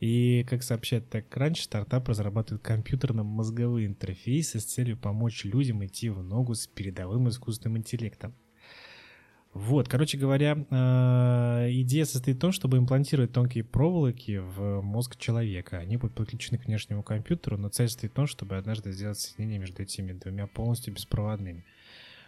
и, 0.00 0.44
как 0.48 0.62
сообщает 0.62 1.12
TechCrunch, 1.12 1.62
стартап 1.62 2.08
разрабатывает 2.08 2.62
компьютерно-мозговые 2.62 3.86
интерфейсы 3.86 4.60
с 4.60 4.64
целью 4.64 4.96
помочь 4.96 5.44
людям 5.44 5.84
идти 5.84 6.08
в 6.08 6.22
ногу 6.22 6.54
с 6.54 6.66
передовым 6.68 7.28
искусственным 7.28 7.78
интеллектом. 7.78 8.34
Вот, 9.54 9.88
короче 9.88 10.18
говоря, 10.18 10.56
э, 10.70 11.68
идея 11.80 12.04
состоит 12.04 12.36
в 12.36 12.40
том, 12.40 12.52
чтобы 12.52 12.78
имплантировать 12.78 13.32
тонкие 13.32 13.64
проволоки 13.64 14.38
в 14.38 14.82
мозг 14.82 15.16
человека. 15.16 15.78
Они 15.78 15.96
будут 15.96 16.14
подключены 16.14 16.58
к 16.58 16.66
внешнему 16.66 17.02
компьютеру, 17.02 17.56
но 17.56 17.68
цель 17.68 17.88
состоит 17.88 18.12
в 18.12 18.16
том, 18.16 18.26
чтобы 18.26 18.56
однажды 18.56 18.92
сделать 18.92 19.18
соединение 19.18 19.58
между 19.58 19.82
этими 19.82 20.12
двумя 20.12 20.46
полностью 20.46 20.94
беспроводными. 20.94 21.64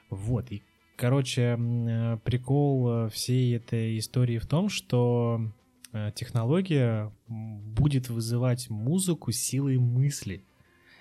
Вот, 0.09 0.51
и, 0.51 0.63
короче, 0.97 1.57
э, 1.59 2.19
прикол 2.25 3.09
всей 3.11 3.57
этой 3.57 3.99
истории 3.99 4.39
в 4.39 4.47
том, 4.47 4.69
что 4.69 5.53
Э, 5.93 6.13
технология 6.15 7.13
будет 7.27 8.09
вызывать 8.09 8.71
музыку 8.71 9.33
силой 9.33 9.79
мысли. 9.79 10.45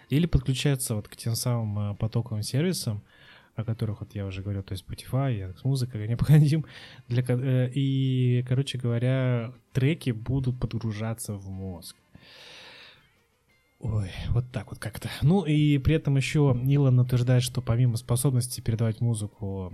Или 0.10 0.26
подключаться 0.26 0.96
вот 0.96 1.08
к 1.08 1.16
тем 1.16 1.36
самым 1.36 1.92
э, 1.92 1.96
потоковым 1.96 2.42
сервисам, 2.42 3.04
о 3.60 3.64
которых 3.64 4.02
вот 4.02 4.16
я 4.16 4.26
уже 4.26 4.42
говорил, 4.42 4.64
то 4.64 4.74
есть 4.74 4.86
Spotify, 4.88 5.38
Яндекс.Музыка, 5.38 5.98
необходим 6.08 6.66
для... 7.08 7.24
Э, 7.28 7.70
и, 7.74 8.44
короче 8.48 8.78
говоря, 8.78 9.54
треки 9.74 10.12
будут 10.12 10.60
подгружаться 10.60 11.34
в 11.34 11.50
мозг. 11.50 11.96
Ой, 13.80 14.10
вот 14.30 14.52
так 14.52 14.72
вот 14.72 14.80
как-то. 14.80 15.10
Ну 15.22 15.46
и 15.46 15.78
при 15.78 15.96
этом 15.96 16.18
еще 16.18 16.60
Илон 16.66 17.00
утверждает, 17.00 17.44
что 17.44 17.62
помимо 17.62 17.96
способности 17.96 18.60
передавать 18.60 19.00
музыку, 19.00 19.72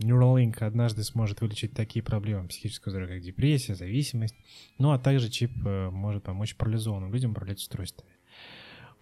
Neuralink 0.00 0.62
однажды 0.64 1.02
сможет 1.04 1.40
вылечить 1.40 1.72
такие 1.72 2.02
проблемы 2.02 2.48
психического 2.48 2.90
здоровья, 2.90 3.16
как 3.16 3.24
депрессия, 3.24 3.74
зависимость, 3.74 4.34
ну 4.78 4.92
а 4.92 4.98
также 4.98 5.28
чип 5.28 5.50
э, 5.66 5.90
может 5.90 6.22
помочь 6.22 6.56
парализованным 6.56 7.12
людям 7.12 7.32
управлять 7.32 7.58
устройствами. 7.58 8.10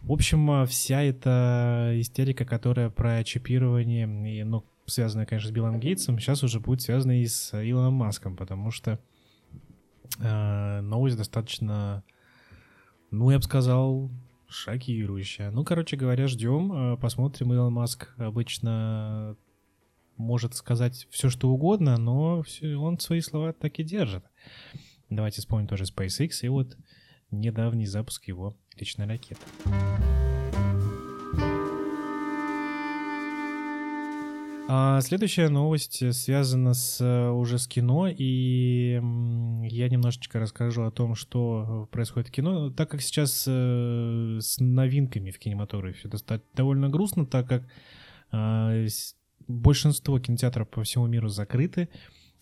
В 0.00 0.12
общем, 0.12 0.50
э, 0.50 0.66
вся 0.66 1.02
эта 1.02 1.92
истерика, 1.96 2.44
которая 2.44 2.90
про 2.90 3.22
чипирование, 3.24 4.06
и, 4.38 4.42
ну, 4.44 4.64
связанная, 4.86 5.26
конечно, 5.26 5.50
с 5.50 5.52
Биллом 5.52 5.80
Гейтсом, 5.80 6.18
сейчас 6.18 6.42
уже 6.42 6.60
будет 6.60 6.80
связана 6.80 7.20
и 7.20 7.26
с 7.26 7.52
Илоном 7.54 7.94
Маском, 7.94 8.36
потому 8.36 8.70
что 8.70 9.00
э, 10.20 10.80
новость 10.80 11.16
достаточно, 11.16 12.04
ну, 13.10 13.30
я 13.30 13.38
бы 13.38 13.42
сказал, 13.42 14.10
шокирующая. 14.48 15.50
Ну, 15.50 15.64
короче 15.64 15.96
говоря, 15.96 16.26
ждем, 16.26 16.72
э, 16.72 16.96
посмотрим. 16.96 17.52
Илон 17.52 17.72
Маск 17.72 18.14
обычно 18.16 19.36
может 20.16 20.54
сказать 20.54 21.06
все, 21.10 21.28
что 21.28 21.50
угодно, 21.50 21.96
но 21.96 22.42
он 22.78 22.98
свои 22.98 23.20
слова 23.20 23.52
так 23.52 23.78
и 23.78 23.84
держит. 23.84 24.24
Давайте 25.10 25.40
вспомним 25.40 25.68
тоже 25.68 25.84
SpaceX 25.84 26.30
и 26.42 26.48
вот 26.48 26.76
недавний 27.30 27.86
запуск 27.86 28.26
его 28.26 28.56
личной 28.78 29.06
ракеты. 29.06 29.40
А 34.70 35.00
следующая 35.00 35.48
новость 35.48 36.14
связана 36.14 36.74
с, 36.74 37.02
уже 37.32 37.58
с 37.58 37.66
кино, 37.66 38.06
и 38.06 39.00
я 39.64 39.88
немножечко 39.88 40.38
расскажу 40.38 40.82
о 40.82 40.90
том, 40.90 41.14
что 41.14 41.88
происходит 41.90 42.28
в 42.28 42.32
кино, 42.32 42.68
так 42.68 42.90
как 42.90 43.00
сейчас 43.00 43.46
э, 43.48 44.38
с 44.42 44.60
новинками 44.60 45.30
в 45.30 45.38
кинематографе 45.38 46.10
довольно 46.52 46.90
грустно, 46.90 47.24
так 47.24 47.48
как 47.48 47.62
а, 48.30 48.84
большинство 49.46 50.18
кинотеатров 50.20 50.68
по 50.68 50.82
всему 50.82 51.06
миру 51.06 51.28
закрыты, 51.28 51.88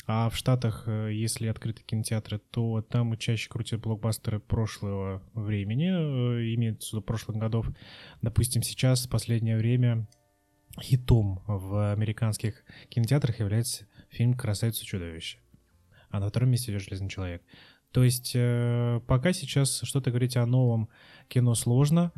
а 0.06 0.30
в 0.30 0.36
Штатах, 0.36 0.84
э, 0.86 1.10
если 1.12 1.48
открыты 1.48 1.82
кинотеатры, 1.82 2.38
то 2.38 2.80
там 2.80 3.16
чаще 3.18 3.48
крутят 3.48 3.80
блокбастеры 3.80 4.38
прошлого 4.38 5.20
времени, 5.34 5.88
э, 5.88 6.54
имеется 6.54 6.90
в 6.90 6.92
виду 6.92 7.02
прошлых 7.02 7.36
годов. 7.36 7.68
Допустим, 8.22 8.62
сейчас, 8.62 9.06
в 9.06 9.10
последнее 9.10 9.56
время, 9.56 10.06
хитом 10.80 11.42
в 11.46 11.92
американских 11.92 12.62
кинотеатрах 12.88 13.40
является 13.40 13.86
фильм 14.08 14.34
«Красавица 14.34 14.84
и 14.84 14.86
чудовище», 14.86 15.38
а 16.10 16.20
на 16.20 16.28
втором 16.28 16.50
месте 16.50 16.70
идет 16.70 16.82
«Железный 16.82 17.08
человек». 17.08 17.42
То 17.90 18.04
есть 18.04 18.32
э, 18.36 19.00
пока 19.08 19.32
сейчас 19.32 19.80
что-то 19.82 20.10
говорить 20.10 20.36
о 20.36 20.46
новом 20.46 20.88
кино 21.26 21.54
сложно, 21.54 22.12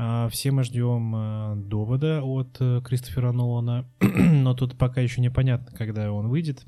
а, 0.00 0.28
все 0.28 0.52
мы 0.52 0.62
ждем 0.62 1.68
довода 1.68 2.22
от 2.22 2.56
Кристофера 2.84 3.32
Нолана, 3.32 3.88
но 4.00 4.54
тут 4.54 4.78
пока 4.78 5.00
еще 5.00 5.20
непонятно, 5.20 5.76
когда 5.76 6.12
он 6.12 6.28
выйдет. 6.28 6.64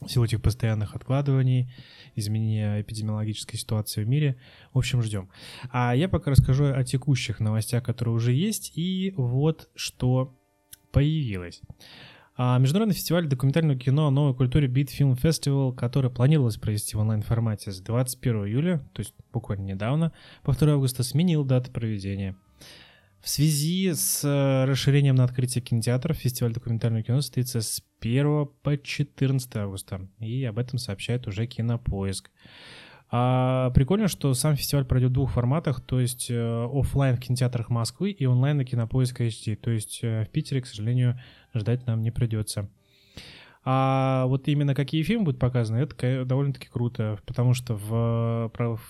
В 0.00 0.08
силу 0.08 0.24
этих 0.26 0.40
постоянных 0.40 0.94
откладываний, 0.94 1.72
изменения 2.14 2.80
эпидемиологической 2.80 3.58
ситуации 3.58 4.04
в 4.04 4.08
мире. 4.08 4.36
В 4.72 4.78
общем, 4.78 5.02
ждем. 5.02 5.28
А 5.70 5.94
я 5.94 6.08
пока 6.08 6.30
расскажу 6.30 6.66
о 6.66 6.84
текущих 6.84 7.40
новостях, 7.40 7.82
которые 7.82 8.14
уже 8.14 8.32
есть, 8.32 8.72
и 8.76 9.12
вот 9.16 9.68
что 9.74 10.38
появилось. 10.92 11.62
А 12.36 12.56
Международный 12.58 12.94
фестиваль 12.94 13.26
документального 13.26 13.76
кино 13.76 14.06
о 14.06 14.10
новой 14.12 14.32
культуре 14.36 14.68
Beat 14.68 14.90
Film 14.96 15.20
Festival, 15.20 15.74
который 15.74 16.08
планировалось 16.08 16.56
провести 16.56 16.96
в 16.96 17.00
онлайн-формате 17.00 17.72
с 17.72 17.80
21 17.80 18.46
июля, 18.46 18.78
то 18.92 19.00
есть 19.00 19.12
буквально 19.32 19.64
недавно, 19.64 20.12
по 20.44 20.52
2 20.52 20.74
августа, 20.74 21.02
сменил 21.02 21.44
дату 21.44 21.72
проведения. 21.72 22.36
В 23.20 23.28
связи 23.28 23.92
с 23.92 24.24
э, 24.24 24.64
расширением 24.64 25.16
на 25.16 25.24
открытие 25.24 25.62
кинотеатров 25.62 26.16
фестиваль 26.16 26.52
документального 26.52 27.02
кино 27.02 27.20
состоится 27.20 27.60
с 27.60 27.82
1 28.00 28.48
по 28.62 28.78
14 28.78 29.56
августа, 29.56 30.08
и 30.20 30.44
об 30.44 30.58
этом 30.58 30.78
сообщает 30.78 31.26
уже 31.26 31.46
Кинопоиск. 31.46 32.30
А 33.10 33.70
прикольно, 33.70 34.06
что 34.06 34.34
сам 34.34 34.54
фестиваль 34.54 34.84
пройдет 34.84 35.10
в 35.10 35.14
двух 35.14 35.32
форматах, 35.32 35.80
то 35.80 35.98
есть 35.98 36.30
э, 36.30 36.68
офлайн 36.72 37.16
в 37.16 37.20
кинотеатрах 37.20 37.70
Москвы 37.70 38.10
и 38.10 38.26
онлайн 38.26 38.58
на 38.58 38.64
Кинопоиск 38.64 39.20
HD. 39.20 39.56
То 39.56 39.70
есть 39.70 40.00
э, 40.02 40.24
в 40.24 40.28
Питере, 40.28 40.60
к 40.60 40.66
сожалению, 40.66 41.18
ждать 41.54 41.86
нам 41.86 42.02
не 42.02 42.10
придется. 42.10 42.70
А 43.64 44.26
вот 44.26 44.46
именно 44.46 44.74
какие 44.74 45.02
фильмы 45.02 45.24
будут 45.24 45.40
показаны, 45.40 45.78
это 45.78 46.24
довольно-таки 46.24 46.68
круто, 46.68 47.18
потому 47.26 47.54
что 47.54 47.74
в, 47.74 48.50
в 48.54 48.80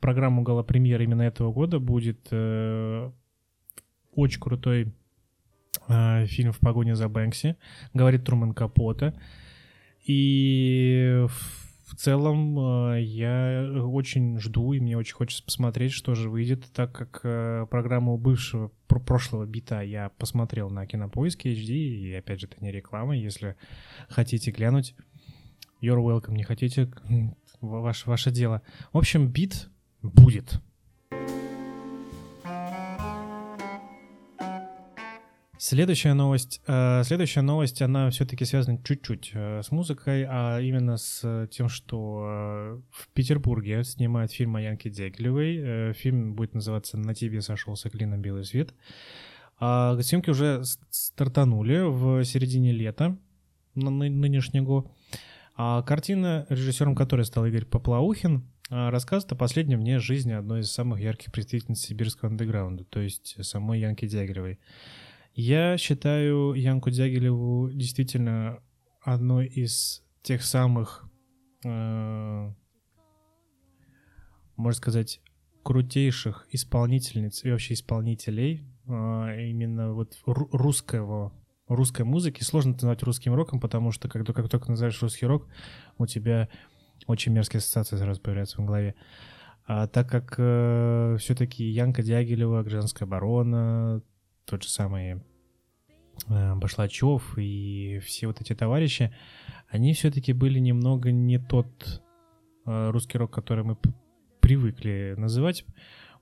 программу 0.00 0.42
гала-премьер 0.42 1.00
именно 1.02 1.22
этого 1.22 1.52
года 1.52 1.78
будет 1.78 2.28
э, 2.30 3.10
очень 4.12 4.40
крутой 4.40 4.92
э, 5.88 6.26
фильм 6.26 6.52
«В 6.52 6.58
погоне 6.58 6.94
за 6.94 7.08
Бэнкси», 7.08 7.56
говорит 7.94 8.24
Труман 8.24 8.52
Капота. 8.52 9.14
И 10.06 11.26
в 11.90 11.96
целом 11.96 12.58
э, 12.92 13.02
я 13.02 13.68
очень 13.84 14.38
жду, 14.38 14.72
и 14.72 14.80
мне 14.80 14.96
очень 14.96 15.14
хочется 15.14 15.44
посмотреть, 15.44 15.92
что 15.92 16.14
же 16.14 16.30
выйдет, 16.30 16.64
так 16.72 16.92
как 16.92 17.20
э, 17.24 17.66
программу 17.70 18.16
бывшего 18.16 18.70
прошлого 18.86 19.44
бита 19.44 19.82
я 19.82 20.10
посмотрел 20.10 20.70
на 20.70 20.86
Кинопоиске 20.86 21.52
HD, 21.52 21.72
и 21.72 22.14
опять 22.14 22.40
же, 22.40 22.46
это 22.46 22.62
не 22.64 22.70
реклама, 22.70 23.16
если 23.16 23.56
хотите 24.08 24.52
глянуть, 24.52 24.94
you're 25.82 26.02
welcome, 26.02 26.34
не 26.34 26.44
хотите, 26.44 26.90
ваше, 27.60 28.08
ваше 28.08 28.30
дело. 28.30 28.62
В 28.92 28.98
общем, 28.98 29.28
бит 29.28 29.68
будет. 30.02 30.60
Следующая 35.62 36.14
новость. 36.14 36.62
Э, 36.66 37.02
следующая 37.04 37.42
новость, 37.42 37.82
она 37.82 38.08
все-таки 38.08 38.46
связана 38.46 38.82
чуть-чуть 38.82 39.32
э, 39.34 39.60
с 39.62 39.70
музыкой, 39.70 40.24
а 40.26 40.58
именно 40.58 40.96
с 40.96 41.48
тем, 41.50 41.68
что 41.68 42.24
э, 42.24 42.80
в 42.90 43.08
Петербурге 43.12 43.84
снимают 43.84 44.32
фильм 44.32 44.56
о 44.56 44.62
Янке 44.62 44.88
Дягилевой. 44.88 45.92
Фильм 45.92 46.32
будет 46.32 46.54
называться 46.54 46.96
«На 46.96 47.14
тебе 47.14 47.42
сошелся 47.42 47.90
клином 47.90 48.22
белый 48.22 48.46
свет». 48.46 48.72
А 49.58 50.00
съемки 50.00 50.30
уже 50.30 50.62
стартанули 50.88 51.80
в 51.80 52.24
середине 52.24 52.72
лета 52.72 53.18
нынешнего. 53.74 54.90
А 55.56 55.82
картина, 55.82 56.46
режиссером 56.48 56.94
которой 56.94 57.26
стал 57.26 57.44
Игорь 57.44 57.66
Поплаухин, 57.66 58.50
рассказывает 58.70 59.32
о 59.32 59.36
последнем 59.36 59.80
дне 59.82 59.98
жизни 59.98 60.32
одной 60.32 60.60
из 60.60 60.72
самых 60.72 61.00
ярких 61.00 61.30
представительниц 61.32 61.80
сибирского 61.80 62.30
андеграунда, 62.30 62.84
то 62.84 63.00
есть 63.00 63.36
самой 63.44 63.80
Янки 63.80 64.08
Дягилевой. 64.08 64.58
Я 65.42 65.78
считаю 65.78 66.52
Янку 66.52 66.90
Дягилеву 66.90 67.70
действительно 67.72 68.62
одной 69.00 69.46
из 69.46 70.02
тех 70.20 70.42
самых, 70.42 71.10
э, 71.64 72.52
можно 74.56 74.76
сказать, 74.76 75.22
крутейших 75.62 76.46
исполнительниц 76.50 77.42
и 77.44 77.50
вообще 77.50 77.72
исполнителей 77.72 78.66
э, 78.86 79.48
именно 79.48 79.94
вот 79.94 80.18
русского 80.26 81.32
русской 81.68 82.04
музыки. 82.04 82.42
Сложно 82.42 82.72
это 82.72 82.84
назвать 82.84 83.02
русским 83.04 83.32
роком, 83.32 83.60
потому 83.60 83.92
что 83.92 84.10
когда 84.10 84.34
как 84.34 84.50
только 84.50 84.70
называешь 84.70 85.00
русский 85.00 85.24
рок, 85.24 85.48
у 85.96 86.04
тебя 86.04 86.50
очень 87.06 87.32
мерзкие 87.32 87.60
ассоциации 87.60 87.96
сразу 87.96 88.20
появляются 88.20 88.60
в 88.60 88.66
голове. 88.66 88.94
А 89.64 89.86
так 89.86 90.06
как 90.06 90.34
э, 90.36 91.16
все-таки 91.18 91.64
Янка 91.64 92.02
Дягилева, 92.02 92.62
Гражданская 92.62 93.06
оборона, 93.08 94.02
тот 94.44 94.64
же 94.64 94.68
самый 94.68 95.22
Башлачев 96.28 97.36
и 97.36 98.00
все 98.04 98.26
вот 98.26 98.40
эти 98.40 98.54
товарищи, 98.54 99.12
они 99.68 99.94
все-таки 99.94 100.32
были 100.32 100.58
немного 100.58 101.10
не 101.10 101.38
тот 101.38 102.02
э, 102.66 102.90
русский 102.90 103.18
рок, 103.18 103.32
который 103.32 103.64
мы 103.64 103.76
привыкли 104.40 105.14
называть. 105.16 105.64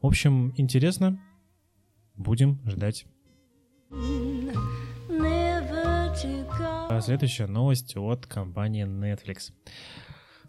В 0.00 0.06
общем, 0.06 0.52
интересно. 0.56 1.20
Будем 2.14 2.60
ждать. 2.66 3.06
А 6.90 7.00
следующая 7.00 7.46
новость 7.46 7.96
от 7.96 8.26
компании 8.26 8.84
Netflix. 8.84 9.52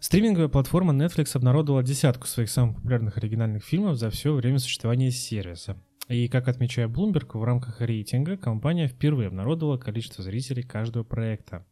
Стриминговая 0.00 0.48
платформа 0.48 0.92
Netflix 0.92 1.36
обнародовала 1.36 1.82
десятку 1.82 2.26
своих 2.26 2.50
самых 2.50 2.76
популярных 2.76 3.18
оригинальных 3.18 3.62
фильмов 3.62 3.96
за 3.96 4.10
все 4.10 4.32
время 4.32 4.58
существования 4.58 5.10
сервиса. 5.10 5.76
И 6.10 6.26
как 6.26 6.48
отмечает 6.48 6.90
Bloomberg, 6.90 7.38
в 7.38 7.44
рамках 7.44 7.80
рейтинга 7.80 8.36
компания 8.36 8.88
впервые 8.88 9.28
обнародовала 9.28 9.78
количество 9.78 10.24
зрителей 10.24 10.64
каждого 10.64 11.04
проекта. 11.04 11.64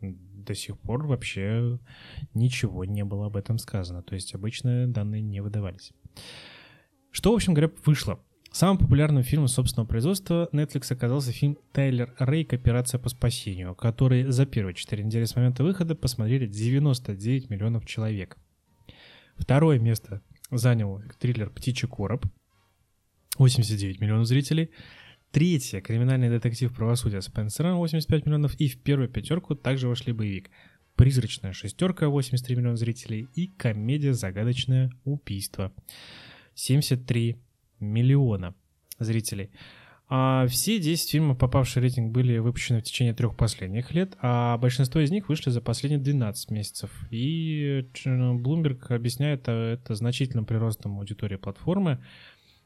До 0.00 0.52
сих 0.52 0.76
пор 0.80 1.06
вообще 1.06 1.78
ничего 2.34 2.84
не 2.84 3.04
было 3.04 3.26
об 3.26 3.36
этом 3.36 3.56
сказано, 3.58 4.02
то 4.02 4.16
есть 4.16 4.34
обычные 4.34 4.88
данные 4.88 5.22
не 5.22 5.40
выдавались. 5.40 5.92
Что, 7.12 7.30
в 7.30 7.36
общем 7.36 7.54
говоря, 7.54 7.72
вышло? 7.86 8.18
Самым 8.50 8.78
популярным 8.78 9.22
фильмом 9.22 9.46
собственного 9.46 9.86
производства 9.86 10.48
Netflix 10.50 10.92
оказался 10.92 11.30
фильм 11.30 11.56
«Тайлер 11.72 12.16
Рейк. 12.18 12.52
Операция 12.52 12.98
по 12.98 13.08
спасению», 13.08 13.76
который 13.76 14.24
за 14.24 14.44
первые 14.44 14.74
4 14.74 15.04
недели 15.04 15.24
с 15.24 15.36
момента 15.36 15.62
выхода 15.62 15.94
посмотрели 15.94 16.46
99 16.48 17.48
миллионов 17.48 17.86
человек. 17.86 18.38
Второе 19.36 19.78
место 19.78 20.20
занял 20.50 21.00
триллер 21.20 21.50
«Птичий 21.50 21.86
короб», 21.86 22.26
89 23.36 24.00
миллионов 24.00 24.26
зрителей. 24.26 24.70
Третье, 25.30 25.80
криминальный 25.80 26.28
детектив 26.28 26.72
правосудия 26.72 27.20
Спенсера, 27.20 27.74
85 27.74 28.26
миллионов. 28.26 28.54
И 28.60 28.68
в 28.68 28.80
первую 28.80 29.08
пятерку 29.08 29.54
также 29.54 29.88
вошли 29.88 30.12
боевик 30.12 30.50
«Призрачная 30.94 31.52
шестерка», 31.52 32.08
83 32.08 32.56
миллиона 32.56 32.76
зрителей. 32.76 33.28
И 33.34 33.48
комедия 33.48 34.12
«Загадочное 34.12 34.92
убийство», 35.04 35.72
73 36.54 37.36
миллиона 37.80 38.54
зрителей. 39.00 39.50
А 40.06 40.46
все 40.46 40.78
10 40.78 41.10
фильмов, 41.10 41.38
попавшие 41.38 41.80
в 41.80 41.84
рейтинг, 41.84 42.12
были 42.12 42.38
выпущены 42.38 42.80
в 42.80 42.84
течение 42.84 43.14
трех 43.14 43.36
последних 43.36 43.92
лет, 43.94 44.16
а 44.20 44.58
большинство 44.58 45.00
из 45.00 45.10
них 45.10 45.28
вышли 45.28 45.50
за 45.50 45.60
последние 45.60 45.98
12 45.98 46.50
месяцев. 46.50 46.90
И 47.10 47.88
Bloomberg 48.04 48.92
объясняет 48.94 49.48
это 49.48 49.94
значительным 49.94 50.44
приростом 50.44 50.98
аудитории 50.98 51.36
платформы, 51.36 52.04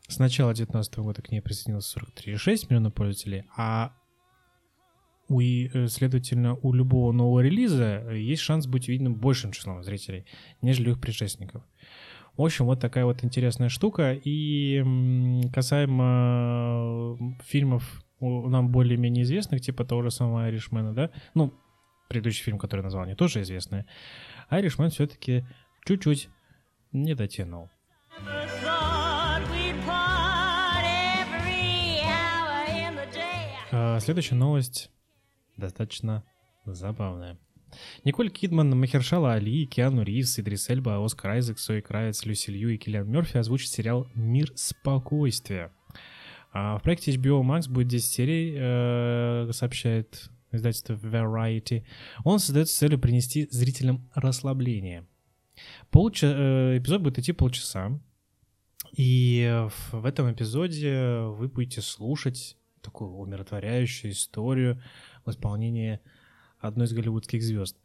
с 0.09 0.19
начала 0.19 0.53
2019 0.53 0.99
года 0.99 1.23
к 1.23 1.31
ней 1.31 1.41
присоединилось 1.41 1.95
43,6 1.97 2.67
миллиона 2.69 2.91
пользователей, 2.91 3.45
а 3.57 3.93
у, 5.29 5.41
э, 5.41 5.89
следовательно, 5.89 6.55
у 6.57 6.73
любого 6.73 7.13
нового 7.13 7.41
релиза 7.41 8.11
есть 8.11 8.43
шанс 8.43 8.67
быть 8.67 8.89
видным 8.89 9.15
большим 9.15 9.53
числом 9.53 9.83
зрителей, 9.85 10.25
нежели 10.63 10.91
их 10.91 11.01
предшественников. 11.01 11.63
В 12.39 12.43
общем, 12.43 12.67
вот 12.67 12.81
такая 12.81 13.05
вот 13.05 13.25
интересная 13.25 13.69
штука. 13.69 14.13
И 14.13 14.83
касаемо 15.53 17.19
фильмов 17.45 18.05
нам 18.21 18.71
более-менее 18.71 19.25
известных, 19.25 19.61
типа 19.61 19.85
того 19.85 20.03
же 20.03 20.11
самого 20.11 20.45
Айришмена, 20.45 20.95
да, 20.95 21.11
ну, 21.35 21.53
предыдущий 22.09 22.45
фильм, 22.45 22.59
который 22.59 22.83
назвал, 22.83 23.07
не 23.07 23.15
тоже 23.15 23.43
известный, 23.43 23.85
Айришмен 24.49 24.91
все-таки 24.91 25.45
чуть-чуть 25.85 26.31
не 26.93 27.15
дотянул. 27.15 27.71
А, 33.99 34.01
следующая 34.01 34.37
новость 34.37 34.93
достаточно 35.57 36.23
забавная. 36.65 37.37
Николь 38.05 38.31
Кидман, 38.31 38.79
Махершала 38.79 39.33
Али, 39.33 39.67
Киану 39.67 40.05
Ривз, 40.05 40.39
Идрис 40.39 40.71
Эльба, 40.71 41.05
Оскар 41.05 41.33
Айзек, 41.33 41.59
Сой 41.59 41.83
Кравец, 41.83 42.25
Люси 42.25 42.51
Лью 42.51 42.69
и 42.69 42.77
Киллиан 42.77 43.11
Мерфи 43.11 43.39
озвучат 43.39 43.71
сериал 43.71 44.07
«Мир 44.15 44.53
спокойствия». 44.55 45.73
А 46.53 46.79
в 46.79 46.83
проекте 46.85 47.13
HBO 47.13 47.43
Max 47.43 47.69
будет 47.69 47.89
10 47.89 48.07
серий, 48.09 48.55
э, 48.57 49.51
сообщает 49.51 50.31
издательство 50.53 50.95
Variety. 50.95 51.85
Он 52.23 52.39
создается 52.39 52.77
с 52.77 52.79
целью 52.79 53.01
принести 53.01 53.49
зрителям 53.51 54.09
расслабление. 54.15 55.09
Полча... 55.91 56.29
Э, 56.29 56.79
эпизод 56.79 57.03
будет 57.03 57.19
идти 57.19 57.33
полчаса. 57.33 58.01
И 58.97 59.67
в 59.91 60.07
этом 60.07 60.33
эпизоде 60.33 61.19
вы 61.37 61.49
будете 61.49 61.83
слушать 61.83 62.58
такую 62.83 63.13
умиротворяющую 63.13 64.13
историю 64.13 64.83
в 65.25 65.31
исполнении 65.31 66.01
одной 66.59 66.87
из 66.87 66.93
голливудских 66.93 67.43
звезд. 67.43 67.77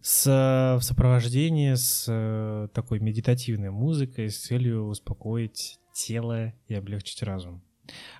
С, 0.00 0.26
в 0.26 0.82
сопровождении 0.82 1.74
с 1.74 2.06
э, 2.08 2.68
такой 2.74 3.00
медитативной 3.00 3.70
музыкой 3.70 4.30
с 4.30 4.38
целью 4.38 4.86
успокоить 4.86 5.78
тело 5.92 6.52
и 6.66 6.74
облегчить 6.74 7.22
разум. 7.22 7.62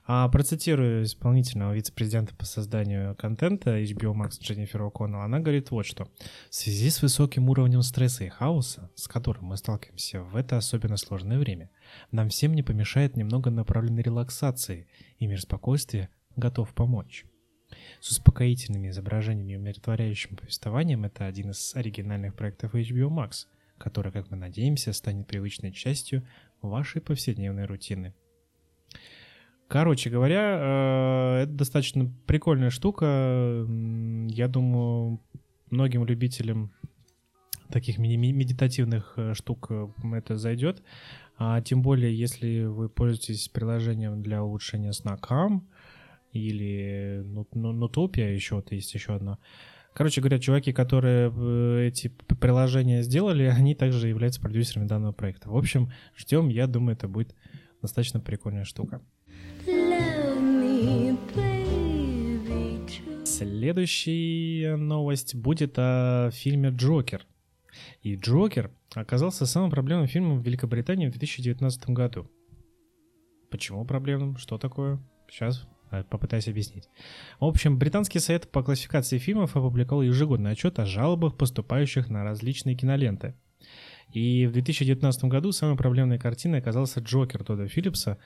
А 0.07 0.29
процитирую 0.29 1.05
исполнительного 1.05 1.73
вице-президента 1.73 2.35
по 2.35 2.45
созданию 2.45 3.17
контента 3.17 3.81
HBO 3.81 4.15
Max 4.15 4.39
Дженнифер 4.41 4.83
О'Коннелл. 4.83 5.23
Она 5.23 5.41
говорит 5.41 5.71
вот 5.71 5.87
что. 5.87 6.09
В 6.51 6.55
связи 6.55 6.91
с 6.91 7.01
высоким 7.01 7.49
уровнем 7.49 7.83
стресса 7.83 8.25
и 8.25 8.29
хаоса, 8.29 8.91
с 8.95 9.09
которым 9.09 9.47
мы 9.47 9.57
сталкиваемся 9.57 10.21
в 10.21 10.37
это 10.37 10.59
особенно 10.59 10.97
сложное 10.97 11.39
время, 11.39 11.71
нам 12.11 12.29
всем 12.29 12.55
не 12.55 12.63
помешает 12.63 13.17
немного 13.17 13.51
направленной 13.51 14.03
релаксации, 14.03 14.87
и 15.19 15.27
мир 15.27 15.41
спокойствия 15.41 16.11
готов 16.37 16.75
помочь. 16.75 17.25
С 18.01 18.11
успокоительными 18.11 18.89
изображениями 18.89 19.53
и 19.53 19.57
умиротворяющим 19.57 20.37
повествованием 20.37 21.05
это 21.05 21.27
один 21.27 21.51
из 21.51 21.75
оригинальных 21.75 22.35
проектов 22.35 22.75
HBO 22.75 23.09
Max, 23.09 23.47
который, 23.79 24.13
как 24.13 24.31
мы 24.31 24.37
надеемся, 24.37 24.93
станет 24.93 25.27
привычной 25.27 25.73
частью 25.73 26.27
вашей 26.63 27.01
повседневной 27.01 27.65
рутины. 27.65 28.15
Короче 29.69 30.11
говоря, 30.11 30.59
э, 30.61 31.43
это 31.45 31.53
достаточно 31.53 32.13
прикольная 32.27 32.71
штука. 32.71 33.67
Я 34.29 34.49
думаю, 34.49 35.21
многим 35.71 36.05
любителям 36.05 36.73
таких 37.71 37.99
медитативных 37.99 39.15
э, 39.17 39.35
штук 39.35 39.69
э, 39.71 39.89
это 40.13 40.37
зайдет. 40.37 40.83
А 41.37 41.61
тем 41.61 41.83
более, 41.83 42.17
если 42.17 42.65
вы 42.65 42.89
пользуетесь 42.89 43.49
приложением 43.49 44.23
для 44.23 44.43
улучшения 44.43 44.93
сна 44.93 45.17
Calm 45.21 45.63
или 46.33 47.25
Nutopia, 47.55 48.33
еще 48.33 48.57
вот 48.57 48.73
есть 48.73 48.95
еще 48.95 49.15
одно, 49.15 49.39
Короче 49.95 50.21
говоря, 50.21 50.41
чуваки, 50.41 50.73
которые 50.73 51.33
э, 51.33 51.87
эти 51.87 52.09
приложения 52.09 53.03
сделали, 53.03 53.45
они 53.57 53.77
также 53.77 54.09
являются 54.09 54.41
продюсерами 54.41 54.89
данного 54.89 55.13
проекта. 55.13 55.49
В 55.49 55.57
общем, 55.57 55.93
ждем, 56.17 56.49
я 56.49 56.67
думаю, 56.67 56.97
это 56.97 57.07
будет 57.07 57.35
достаточно 57.81 58.19
прикольная 58.19 58.65
штука. 58.65 59.01
Следующая 63.25 64.77
новость 64.77 65.35
будет 65.37 65.75
о 65.79 66.31
фильме 66.33 66.71
«Джокер». 66.71 67.25
И 68.03 68.17
«Джокер» 68.17 68.71
оказался 68.95 69.47
самым 69.47 69.71
проблемным 69.71 70.07
фильмом 70.07 70.41
в 70.41 70.45
Великобритании 70.45 71.07
в 71.07 71.13
2019 71.13 71.91
году. 71.91 72.31
Почему 73.51 73.85
проблемным? 73.85 74.37
Что 74.37 74.59
такое? 74.59 74.99
Сейчас 75.29 75.67
э, 75.91 76.05
попытаюсь 76.05 76.49
объяснить. 76.49 76.89
В 77.41 77.45
общем, 77.45 77.79
британский 77.79 78.19
сайт 78.19 78.51
по 78.51 78.63
классификации 78.63 79.19
фильмов 79.19 79.57
опубликовал 79.57 80.03
ежегодный 80.03 80.53
отчет 80.53 80.79
о 80.79 80.87
жалобах, 80.87 81.37
поступающих 81.37 82.09
на 82.09 82.25
различные 82.25 82.77
киноленты. 82.77 83.35
И 84.13 84.47
в 84.47 84.53
2019 84.53 85.25
году 85.25 85.53
самой 85.53 85.77
проблемной 85.77 86.19
картиной 86.19 86.59
оказался 86.59 87.01
«Джокер» 87.01 87.45
Тодда 87.45 87.69
Филлипса, 87.69 88.19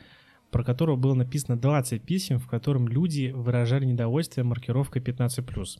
про 0.50 0.64
которого 0.64 0.96
было 0.96 1.14
написано 1.14 1.58
20 1.58 2.02
писем, 2.02 2.38
в 2.38 2.48
котором 2.48 2.88
люди 2.88 3.32
выражали 3.34 3.84
недовольствие 3.84 4.44
маркировкой 4.44 5.02
15+. 5.02 5.78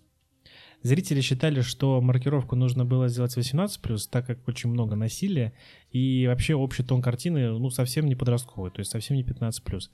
Зрители 0.82 1.20
считали, 1.20 1.60
что 1.60 2.00
маркировку 2.00 2.54
нужно 2.54 2.84
было 2.84 3.08
сделать 3.08 3.36
18+, 3.36 3.98
так 4.10 4.26
как 4.26 4.46
очень 4.46 4.70
много 4.70 4.94
насилия, 4.94 5.52
и 5.90 6.26
вообще 6.26 6.54
общий 6.54 6.84
тон 6.84 7.02
картины, 7.02 7.50
ну, 7.58 7.70
совсем 7.70 8.06
не 8.06 8.14
подростковый, 8.14 8.70
то 8.70 8.78
есть 8.78 8.90
совсем 8.90 9.16
не 9.16 9.24
15+. 9.24 9.90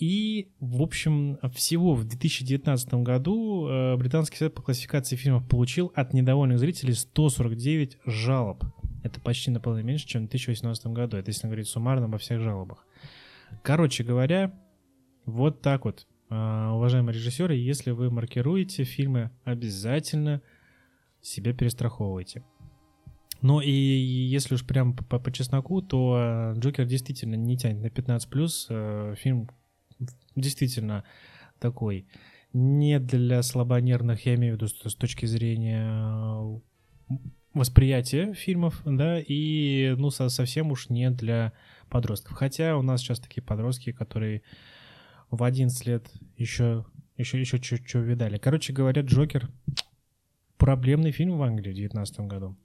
И, 0.00 0.48
в 0.60 0.80
общем, 0.80 1.38
всего 1.52 1.94
в 1.94 2.04
2019 2.04 2.94
году 2.94 3.68
э, 3.68 3.96
британский 3.96 4.38
совет 4.38 4.54
по 4.54 4.62
классификации 4.62 5.14
фильмов 5.14 5.46
получил 5.46 5.92
от 5.94 6.14
недовольных 6.14 6.58
зрителей 6.58 6.94
149 6.94 7.98
жалоб. 8.06 8.64
Это 9.02 9.20
почти 9.20 9.50
наполовину 9.50 9.88
меньше, 9.88 10.06
чем 10.06 10.26
в 10.26 10.30
2018 10.30 10.86
году. 10.86 11.18
Это 11.18 11.28
если 11.30 11.46
говорить 11.46 11.68
суммарно 11.68 12.06
обо 12.06 12.16
всех 12.16 12.40
жалобах. 12.40 12.86
Короче 13.62 14.02
говоря, 14.02 14.54
вот 15.26 15.60
так 15.60 15.84
вот, 15.84 16.06
уважаемые 16.30 17.14
режиссеры, 17.14 17.54
если 17.56 17.90
вы 17.90 18.10
маркируете 18.10 18.84
фильмы, 18.84 19.30
обязательно 19.44 20.42
себя 21.20 21.52
перестраховывайте. 21.52 22.44
Ну 23.42 23.60
и 23.60 23.70
если 23.70 24.54
уж 24.54 24.66
прям 24.66 24.94
по, 24.94 25.18
по 25.18 25.32
чесноку, 25.32 25.80
то 25.80 26.14
а, 26.16 26.54
Джокер 26.58 26.86
действительно 26.86 27.36
не 27.36 27.56
тянет 27.56 27.82
на 27.82 27.86
15+. 27.86 28.66
А, 28.68 29.14
фильм 29.14 29.48
действительно 30.36 31.04
такой 31.58 32.06
не 32.52 32.98
для 32.98 33.42
слабонервных, 33.42 34.26
я 34.26 34.34
имею 34.34 34.54
в 34.54 34.56
виду 34.56 34.68
с 34.68 34.94
точки 34.94 35.26
зрения 35.26 36.60
восприятия 37.54 38.34
фильмов, 38.34 38.80
да, 38.84 39.20
и 39.20 39.94
ну 39.96 40.10
совсем 40.10 40.70
уж 40.70 40.88
не 40.88 41.10
для 41.10 41.52
подростков. 41.88 42.36
Хотя 42.36 42.76
у 42.76 42.82
нас 42.82 43.00
сейчас 43.00 43.20
такие 43.20 43.42
подростки, 43.42 43.92
которые 43.92 44.42
в 45.30 45.42
11 45.42 45.86
лет 45.86 46.10
еще, 46.36 46.84
еще, 47.16 47.40
еще 47.40 47.58
что 47.58 47.98
видали. 48.00 48.38
Короче 48.38 48.72
говоря, 48.72 49.02
Джокер 49.02 49.50
проблемный 50.56 51.12
фильм 51.12 51.38
в 51.38 51.42
Англии 51.42 51.70
в 51.70 51.74
2019 51.74 52.20
году. 52.20 52.56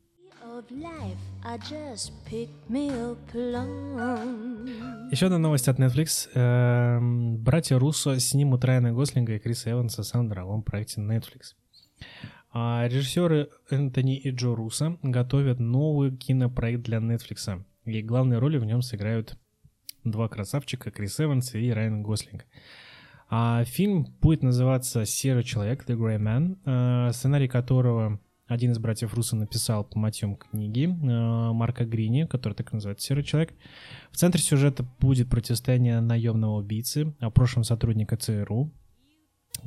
Еще 5.12 5.26
одна 5.26 5.38
новость 5.38 5.68
от 5.68 5.80
Netflix. 5.80 6.30
Эм, 6.34 7.38
братья 7.38 7.78
Руссо 7.78 8.20
снимут 8.20 8.64
Райана 8.66 8.94
Гослинга 8.94 9.36
и 9.36 9.40
Криса 9.40 9.72
Эванса 9.72 10.04
с 10.04 10.14
в 10.14 10.24
новом 10.24 10.64
проекте 10.64 11.02
Netflix. 11.02 11.56
А 12.52 12.88
режиссеры 12.88 13.50
Энтони 13.70 14.18
и 14.18 14.32
Джо 14.32 14.56
Руссо 14.56 14.98
готовят 15.04 15.60
новый 15.60 16.16
кинопроект 16.16 16.84
для 16.84 17.00
Netflix. 17.00 17.64
И 17.86 18.02
главные 18.02 18.40
роли 18.40 18.58
в 18.58 18.66
нем 18.66 18.82
сыграют 18.82 19.38
два 20.06 20.28
красавчика, 20.28 20.92
Крис 20.92 21.20
Эванс 21.20 21.54
и 21.56 21.72
Райан 21.72 22.04
Гослинг. 22.04 22.46
А 23.30 23.64
фильм 23.66 24.06
будет 24.22 24.44
называться 24.44 25.06
«Серый 25.06 25.44
человек», 25.44 25.84
The 25.88 25.98
Grey 25.98 26.20
Man, 26.20 26.58
э, 26.66 27.12
сценарий 27.12 27.48
которого 27.48 28.20
один 28.48 28.72
из 28.72 28.78
братьев 28.78 29.16
Руссо 29.16 29.36
написал 29.36 29.84
по 29.84 29.98
мотивам 29.98 30.36
книги 30.36 30.86
э, 30.86 31.52
Марка 31.52 31.86
Грини, 31.86 32.26
который 32.26 32.54
так 32.54 32.72
и 32.72 32.76
называется 32.76 33.08
«Серый 33.08 33.24
человек». 33.24 33.54
В 34.12 34.18
центре 34.18 34.42
сюжета 34.42 34.86
будет 35.00 35.30
противостояние 35.30 36.00
наемного 36.02 36.60
убийцы, 36.60 37.16
а 37.20 37.32
прошлом 37.32 37.64
сотрудника 37.64 38.16
ЦРУ, 38.16 38.72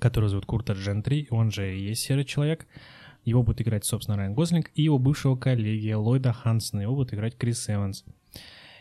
который 0.01 0.29
зовут 0.29 0.47
Курта 0.47 0.75
Джентри, 0.75 1.27
он 1.31 1.51
же 1.51 1.77
и 1.77 1.89
есть 1.89 2.03
«Серый 2.03 2.25
человек», 2.25 2.67
его 3.25 3.43
будет 3.43 3.61
играть, 3.61 3.85
собственно, 3.85 4.17
Райан 4.17 4.35
Гослинг, 4.35 4.71
и 4.75 4.83
его 4.83 4.99
бывшего 4.99 5.35
коллеги 5.35 5.93
Ллойда 5.93 6.33
Хансона, 6.33 6.83
его 6.83 6.95
будет 6.95 7.13
играть 7.13 7.37
Крис 7.37 7.69
Эванс. 7.69 8.05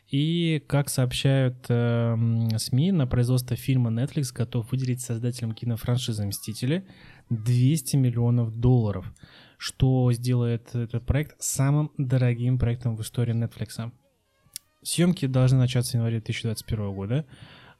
И, 0.09 0.63
как 0.67 0.89
сообщают 0.89 1.65
э, 1.67 2.15
СМИ, 2.57 2.91
на 2.93 3.07
производство 3.07 3.57
фильма 3.57 3.91
Netflix 3.91 4.33
готов 4.33 4.71
выделить 4.71 5.01
создателям 5.01 5.53
кинофраншизы 5.53 6.25
«Мстители» 6.25 6.87
200 7.29 7.97
миллионов 7.97 8.57
долларов, 8.57 9.05
что 9.57 10.09
сделает 10.13 10.73
этот 10.73 11.05
проект 11.05 11.35
самым 11.41 11.91
дорогим 11.97 12.57
проектом 12.57 12.95
в 12.95 13.01
истории 13.01 13.35
Netflix. 13.35 13.91
Съемки 14.81 15.25
должны 15.25 15.57
начаться 15.57 15.91
в 15.91 15.93
январе 15.95 16.19
2021 16.19 16.93
года, 16.93 17.25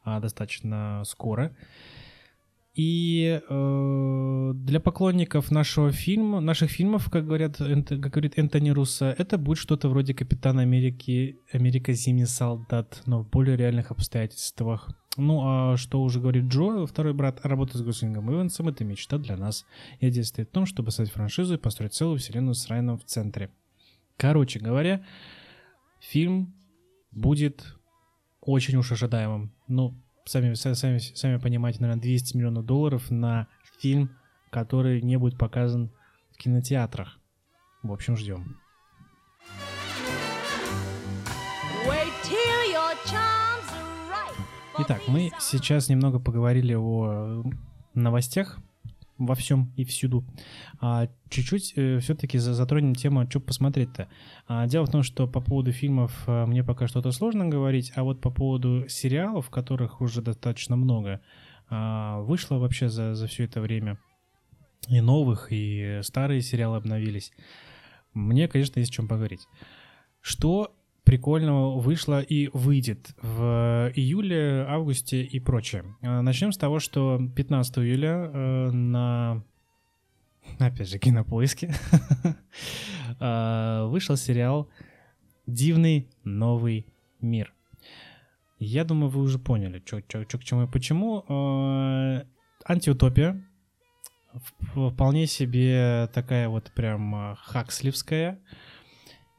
а 0.03 0.19
достаточно 0.19 1.03
скоро. 1.05 1.55
И 2.77 3.41
э, 3.49 4.51
для 4.53 4.79
поклонников 4.79 5.49
нашего 5.49 5.91
фильма, 5.91 6.39
наших 6.39 6.69
фильмов, 6.69 7.09
как 7.09 7.25
говорят, 7.25 7.57
как 7.57 7.99
говорит 7.99 8.37
Энтони 8.37 8.69
Руссо, 8.69 9.15
это 9.17 9.39
будет 9.39 9.57
что-то 9.57 9.89
вроде 9.89 10.13
Капитана 10.13 10.61
Америки, 10.61 11.39
Америка 11.51 11.93
Зимний 11.93 12.27
солдат, 12.27 13.01
но 13.07 13.23
в 13.23 13.29
более 13.31 13.57
реальных 13.57 13.89
обстоятельствах. 13.89 14.89
Ну, 15.17 15.41
а 15.43 15.75
что 15.77 16.03
уже 16.03 16.19
говорит 16.19 16.45
Джо, 16.45 16.85
второй 16.85 17.15
брат, 17.15 17.39
работа 17.41 17.79
с 17.79 17.81
Гослингом 17.81 18.31
Ивансом— 18.31 18.67
это 18.69 18.85
мечта 18.85 19.17
для 19.17 19.37
нас. 19.37 19.65
И 19.99 20.11
действует 20.11 20.49
в 20.49 20.51
том, 20.51 20.67
чтобы 20.67 20.91
создать 20.91 21.15
франшизу 21.15 21.55
и 21.55 21.57
построить 21.57 21.95
целую 21.95 22.19
вселенную 22.19 22.53
с 22.53 22.67
Райаном 22.67 22.99
в 22.99 23.05
центре. 23.05 23.49
Короче 24.17 24.59
говоря, 24.59 25.03
фильм 25.99 26.53
будет 27.09 27.73
очень 28.39 28.77
уж 28.77 28.91
ожидаемым. 28.91 29.51
Ну, 29.67 29.95
сами, 30.27 30.53
сами, 30.53 30.97
сами 30.99 31.37
понимаете, 31.37 31.79
наверное, 31.81 32.01
200 32.01 32.37
миллионов 32.37 32.65
долларов 32.65 33.09
на 33.09 33.47
фильм, 33.79 34.17
который 34.51 35.01
не 35.01 35.17
будет 35.17 35.37
показан 35.37 35.91
в 36.31 36.37
кинотеатрах. 36.37 37.19
В 37.83 37.91
общем, 37.91 38.17
ждем. 38.17 38.59
Итак, 44.79 45.01
мы 45.07 45.31
сейчас 45.39 45.89
немного 45.89 46.19
поговорили 46.19 46.75
о 46.75 47.43
новостях, 47.95 48.59
во 49.17 49.35
всем 49.35 49.71
и 49.75 49.83
всюду. 49.83 50.23
А, 50.79 51.09
чуть-чуть 51.29 51.73
э, 51.75 51.99
все-таки 51.99 52.37
затронем 52.37 52.95
тему, 52.95 53.25
что 53.29 53.39
посмотреть-то. 53.39 54.07
А, 54.47 54.67
дело 54.67 54.85
в 54.85 54.91
том, 54.91 55.03
что 55.03 55.27
по 55.27 55.41
поводу 55.41 55.71
фильмов 55.71 56.23
а, 56.27 56.45
мне 56.45 56.63
пока 56.63 56.87
что-то 56.87 57.11
сложно 57.11 57.47
говорить, 57.47 57.91
а 57.95 58.03
вот 58.03 58.21
по 58.21 58.29
поводу 58.29 58.85
сериалов, 58.87 59.49
которых 59.49 60.01
уже 60.01 60.21
достаточно 60.21 60.75
много, 60.75 61.21
а, 61.69 62.21
вышло 62.21 62.57
вообще 62.57 62.89
за, 62.89 63.15
за 63.15 63.27
все 63.27 63.45
это 63.45 63.61
время. 63.61 63.99
И 64.87 65.01
новых, 65.01 65.47
и 65.51 65.99
старые 66.03 66.41
сериалы 66.41 66.77
обновились. 66.77 67.31
Мне, 68.13 68.47
конечно, 68.47 68.79
есть 68.79 68.91
о 68.91 68.95
чем 68.95 69.07
поговорить. 69.07 69.47
Что 70.21 70.76
прикольного 71.07 71.79
вышло 71.79 72.19
и 72.19 72.49
выйдет 72.51 73.15
в 73.21 73.93
июле, 73.95 74.65
августе 74.67 75.23
и 75.23 75.39
прочее. 75.39 75.85
А, 76.01 76.21
начнем 76.21 76.51
с 76.51 76.57
того, 76.57 76.79
что 76.79 77.17
15 77.33 77.77
июля 77.77 78.09
э, 78.09 78.71
на 78.71 79.41
опять 80.59 80.89
же, 80.89 80.99
кинопоиске, 80.99 81.73
а, 83.21 83.85
вышел 83.87 84.17
сериал 84.17 84.69
«Дивный 85.45 86.09
новый 86.25 86.87
мир». 87.21 87.53
Я 88.59 88.83
думаю, 88.83 89.09
вы 89.09 89.21
уже 89.21 89.39
поняли, 89.39 89.81
что 89.85 90.01
к 90.01 90.43
чему 90.43 90.63
и 90.63 90.67
почему. 90.67 91.23
Антиутопия. 92.65 93.47
Вполне 94.75 95.25
себе 95.25 96.09
такая 96.13 96.49
вот 96.49 96.69
прям 96.75 97.37
хаксливская 97.39 98.41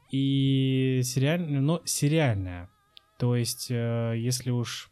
и 0.09 1.01
сериальная, 1.03 1.61
но 1.61 1.81
сериальная. 1.85 2.69
То 3.17 3.35
есть, 3.35 3.69
э, 3.69 4.13
если 4.17 4.49
уж 4.51 4.91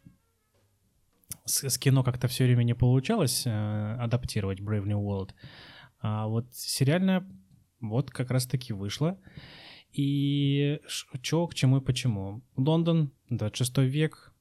с, 1.46 1.70
с 1.70 1.78
кино 1.78 2.04
как-то 2.04 2.28
все 2.28 2.46
время 2.46 2.64
не 2.64 2.76
получалось 2.76 3.44
э, 3.46 3.96
адаптировать 4.00 4.60
Brave 4.60 4.86
New 4.86 5.00
World, 5.00 5.32
а 6.00 6.28
вот 6.28 6.54
сериальная 6.54 7.28
вот 7.80 8.12
как 8.12 8.32
раз-таки 8.32 8.74
вышла. 8.74 9.20
И 9.94 10.80
что, 10.88 11.48
к 11.48 11.56
чему 11.56 11.78
и 11.78 11.82
почему. 11.82 12.44
Лондон, 12.56 13.12
26 13.30 13.80
век, 13.80 14.34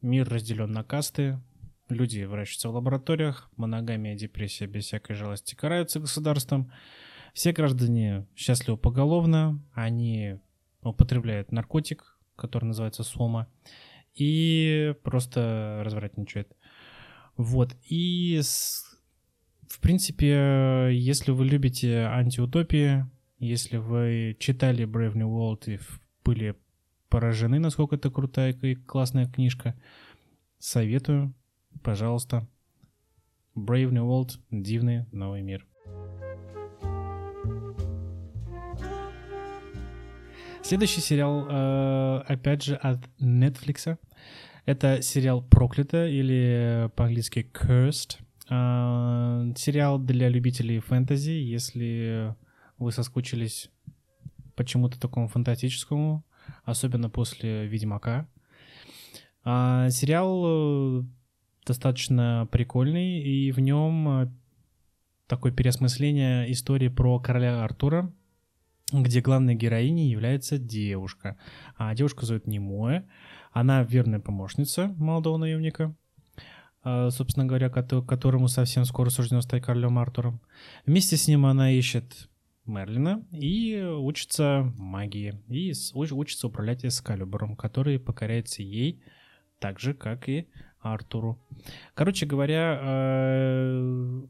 мир 0.00 0.28
разделен 0.28 0.72
на 0.72 0.84
касты, 0.84 1.40
люди 1.88 2.22
вращаются 2.22 2.70
в 2.70 2.74
лабораториях, 2.74 3.50
моногамия, 3.56 4.16
депрессия 4.16 4.66
без 4.66 4.84
всякой 4.84 5.14
жалости 5.14 5.54
караются 5.54 6.00
государством. 6.00 6.72
Все 7.32 7.52
граждане 7.52 8.26
счастливы 8.36 8.76
поголовно, 8.76 9.62
они 9.72 10.38
употребляют 10.82 11.50
наркотик, 11.50 12.18
который 12.36 12.66
называется 12.66 13.04
сома, 13.04 13.48
и 14.14 14.94
просто 15.02 15.80
развратничают. 15.84 16.54
Вот, 17.36 17.74
и 17.88 18.38
с, 18.42 18.84
в 19.68 19.80
принципе, 19.80 20.90
если 20.92 21.30
вы 21.30 21.46
любите 21.46 22.00
антиутопии, 22.00 23.06
если 23.38 23.78
вы 23.78 24.36
читали 24.38 24.84
Brave 24.84 25.16
New 25.16 25.28
World 25.28 25.74
и 25.74 25.80
были 26.24 26.54
поражены, 27.08 27.58
насколько 27.58 27.96
это 27.96 28.10
крутая 28.10 28.52
и 28.52 28.74
классная 28.74 29.26
книжка, 29.26 29.74
советую, 30.58 31.34
пожалуйста. 31.82 32.46
Brave 33.54 33.90
New 33.90 34.06
World, 34.06 34.38
дивный 34.50 35.06
новый 35.12 35.42
мир. 35.42 35.66
Следующий 40.62 41.00
сериал, 41.00 41.46
э, 41.48 42.22
опять 42.28 42.62
же, 42.62 42.76
от 42.76 43.00
Netflix. 43.20 43.98
Это 44.64 45.02
сериал 45.02 45.42
«Проклято» 45.42 46.06
или 46.06 46.88
по-английски 46.94 47.50
«Cursed». 47.52 48.18
Э, 48.48 49.52
сериал 49.56 49.98
для 49.98 50.28
любителей 50.28 50.78
фэнтези, 50.78 51.30
если 51.30 52.34
вы 52.78 52.92
соскучились 52.92 53.70
почему-то 54.54 55.00
такому 55.00 55.28
фантастическому, 55.28 56.24
особенно 56.64 57.10
после 57.10 57.66
«Ведьмака». 57.66 58.28
Сериал 59.44 61.00
э, 61.00 61.02
достаточно 61.66 62.48
прикольный, 62.52 63.20
и 63.20 63.50
в 63.50 63.58
нем 63.58 64.08
э, 64.08 64.32
такое 65.26 65.50
переосмысление 65.50 66.50
истории 66.52 66.88
про 66.88 67.18
короля 67.18 67.64
Артура, 67.64 68.12
где 68.92 69.20
главной 69.20 69.54
героиней 69.54 70.10
является 70.10 70.58
девушка. 70.58 71.38
А 71.76 71.94
девушку 71.94 72.26
зовут 72.26 72.46
Немоя. 72.46 73.08
Она 73.52 73.82
верная 73.82 74.20
помощница 74.20 74.88
молодого 74.98 75.38
наемника, 75.38 75.94
а, 76.82 77.10
собственно 77.10 77.46
говоря, 77.46 77.70
которому 77.70 78.48
совсем 78.48 78.84
скоро 78.84 79.10
суждено 79.10 79.40
стать 79.40 79.62
королем 79.62 79.98
Артуром. 79.98 80.40
Вместе 80.86 81.16
с 81.16 81.28
ним 81.28 81.46
она 81.46 81.72
ищет 81.72 82.28
Мерлина 82.64 83.24
и 83.32 83.82
учится 83.82 84.72
магии, 84.76 85.42
и 85.48 85.72
учится 85.94 86.46
управлять 86.46 86.84
эскалибуром, 86.84 87.56
который 87.56 87.98
покоряется 87.98 88.62
ей 88.62 89.02
так 89.58 89.80
же, 89.80 89.94
как 89.94 90.28
и 90.28 90.48
Артуру. 90.82 91.38
Короче 91.94 92.26
говоря, 92.26 92.80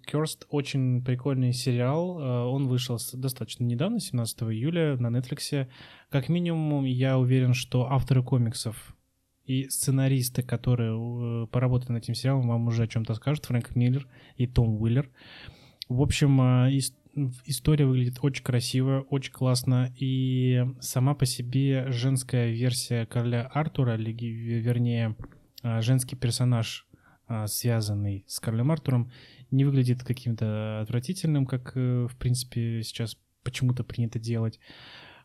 Cursed 0.07 0.47
очень 0.49 1.03
прикольный 1.03 1.53
сериал. 1.53 2.19
Э, 2.19 2.45
он 2.45 2.69
вышел 2.69 2.99
достаточно 3.15 3.65
недавно, 3.65 4.01
17 4.01 4.43
июля 4.43 4.97
на 4.97 5.09
Netflix. 5.09 5.69
Как 6.11 6.29
минимум, 6.29 6.85
я 6.85 7.19
уверен, 7.19 7.55
что 7.55 7.91
авторы 7.91 8.23
комиксов 8.23 8.95
и 9.45 9.69
сценаристы, 9.69 10.43
которые 10.43 10.93
э, 10.93 11.47
поработали 11.49 11.93
над 11.93 12.05
этим 12.05 12.15
сериалом, 12.15 12.49
вам 12.49 12.67
уже 12.67 12.85
о 12.85 12.89
чем-то 12.89 13.15
скажут. 13.15 13.47
Фрэнк 13.47 13.75
Миллер 13.75 14.07
и 14.37 14.47
Том 14.47 14.81
Уиллер. 14.81 15.11
В 15.89 16.01
общем, 16.01 16.41
э, 16.41 16.79
история 17.45 17.87
выглядит 17.87 18.19
очень 18.23 18.45
красиво, 18.45 19.05
очень 19.11 19.33
классно, 19.33 19.93
и 19.99 20.65
сама 20.81 21.15
по 21.15 21.27
себе 21.27 21.91
женская 21.91 22.51
версия 22.51 23.07
короля 23.07 23.43
Артура, 23.53 23.97
вернее, 23.97 25.17
женский 25.63 26.17
персонаж, 26.17 26.87
а, 27.27 27.47
связанный 27.47 28.25
с 28.27 28.41
королем 28.41 28.73
Артуром, 28.73 29.11
не 29.51 29.65
выглядит 29.65 30.03
каким-то 30.03 30.81
отвратительным, 30.81 31.47
как, 31.47 31.73
э, 31.77 32.07
в 32.11 32.17
принципе, 32.17 32.83
сейчас 32.83 33.17
почему-то 33.43 33.85
принято 33.85 34.19
делать. 34.19 34.59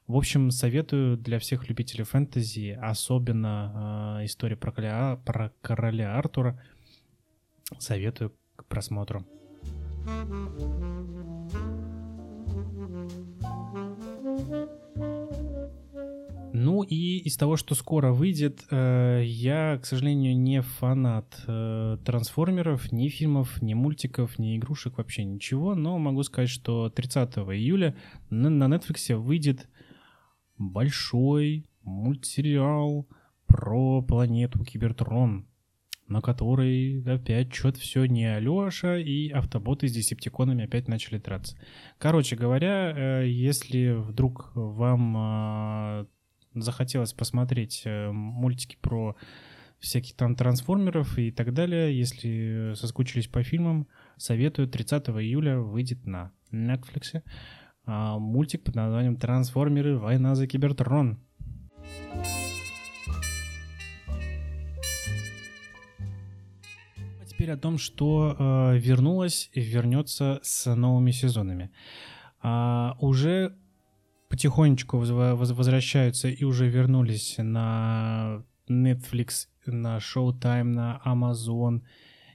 В 0.06 0.16
общем, 0.16 0.52
советую 0.52 1.18
для 1.18 1.38
всех 1.40 1.68
любителей 1.68 2.06
фэнтези, 2.06 2.78
особенно 2.82 4.20
э, 4.22 4.26
история 4.26 4.56
про 4.56 4.72
короля, 4.72 5.20
про 5.26 5.52
короля 5.62 6.18
Артура, 6.18 6.62
советую 7.78 8.34
к 8.56 8.66
просмотру. 8.66 9.26
Ну 16.68 16.84
и 16.84 17.20
из 17.20 17.38
того, 17.38 17.56
что 17.56 17.76
скоро 17.76 18.12
выйдет, 18.12 18.66
э, 18.72 19.22
я, 19.24 19.80
к 19.82 19.86
сожалению, 19.86 20.38
не 20.38 20.62
фанат 20.62 21.42
э, 21.48 21.98
трансформеров, 22.04 22.92
ни 22.92 23.08
фильмов, 23.08 23.62
ни 23.62 23.74
мультиков, 23.74 24.38
ни 24.38 24.58
игрушек, 24.58 24.98
вообще 24.98 25.24
ничего, 25.24 25.76
но 25.76 25.98
могу 25.98 26.24
сказать, 26.24 26.50
что 26.50 26.90
30 26.90 27.38
июля 27.38 27.96
на, 28.30 28.66
Netflix 28.66 29.16
выйдет 29.16 29.70
большой 30.58 31.70
мультсериал 31.84 33.08
про 33.46 34.02
планету 34.02 34.62
Кибертрон, 34.66 35.48
на 36.10 36.20
которой 36.20 37.02
опять 37.04 37.54
что-то 37.54 37.80
все 37.80 38.04
не 38.08 38.26
Алеша, 38.26 38.98
и 38.98 39.30
автоботы 39.30 39.88
с 39.88 39.94
десептиконами 39.94 40.66
опять 40.66 40.90
начали 40.90 41.18
драться. 41.18 41.58
Короче 41.98 42.36
говоря, 42.36 42.92
э, 42.94 43.30
если 43.30 43.92
вдруг 43.92 44.52
вам 44.54 46.08
захотелось 46.54 47.14
посмотреть 47.14 47.84
э, 47.86 48.12
мультики 48.12 48.78
про 48.82 49.16
всяких 49.80 50.16
там 50.16 50.36
трансформеров 50.36 51.18
и 51.18 51.32
так 51.32 51.54
далее, 51.54 51.98
если 51.98 52.74
соскучились 52.76 53.28
по 53.28 53.44
фильмам, 53.44 53.88
советую. 54.18 54.68
30 54.68 55.10
июля 55.10 55.60
выйдет 55.60 56.06
на 56.06 56.32
Netflix 56.52 57.22
а, 57.86 58.20
мультик 58.20 58.64
под 58.64 58.76
названием 58.76 59.16
«Трансформеры. 59.16 59.98
Война 59.98 60.36
за 60.36 60.48
Кибертрон». 60.48 61.20
А 67.22 67.26
теперь 67.26 67.52
о 67.52 67.58
том, 67.58 67.78
что 67.78 68.36
э, 68.38 68.78
вернулось 68.78 69.50
и 69.54 69.62
вернется 69.62 70.40
с 70.44 70.74
новыми 70.76 71.12
сезонами. 71.12 71.72
А, 72.42 72.98
уже 73.00 73.56
потихонечку 74.30 74.98
возвращаются 74.98 76.28
и 76.28 76.44
уже 76.44 76.68
вернулись 76.68 77.36
на 77.38 78.44
Netflix, 78.70 79.48
на 79.66 79.98
Showtime, 79.98 80.64
на 80.64 81.02
Amazon 81.06 81.82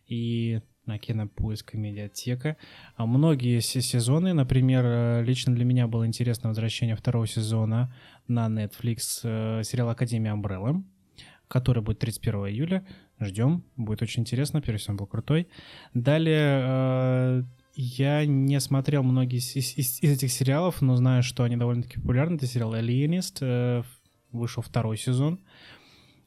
и 0.07 0.61
на 0.87 0.99
Кинопоиск 0.99 1.75
и 1.75 1.79
Медиатека. 1.79 2.57
А 2.97 3.07
многие 3.07 3.61
сезоны, 3.61 4.33
например, 4.33 5.23
лично 5.25 5.55
для 5.55 5.65
меня 5.65 5.87
было 5.87 6.07
интересно 6.07 6.49
возвращение 6.49 6.97
второго 6.97 7.27
сезона 7.27 7.95
на 8.27 8.49
Netflix 8.49 9.21
э, 9.23 9.63
сериала 9.65 9.93
Академия 9.93 10.33
Umbrella, 10.33 10.83
который 11.49 11.83
будет 11.83 12.01
31 12.01 12.47
июля. 12.47 12.87
Ждем, 13.21 13.65
будет 13.77 14.03
очень 14.03 14.23
интересно, 14.23 14.61
первый 14.61 14.79
сезон 14.79 14.97
был 14.97 15.07
крутой. 15.07 15.49
Далее 15.95 16.63
э, 16.65 17.43
я 17.75 18.27
не 18.27 18.61
смотрел 18.61 19.03
многие 19.03 19.39
из, 19.39 19.57
из, 19.57 20.03
из 20.03 20.11
этих 20.11 20.31
сериалов, 20.31 20.83
но 20.83 20.97
знаю, 20.97 21.23
что 21.23 21.45
они 21.45 21.57
довольно-таки 21.57 22.01
популярны. 22.01 22.37
Это 22.37 22.47
сериал 22.47 22.75
«Alienist», 22.75 23.39
э, 23.41 23.83
вышел 24.31 24.63
второй 24.63 24.99
сезон. 24.99 25.41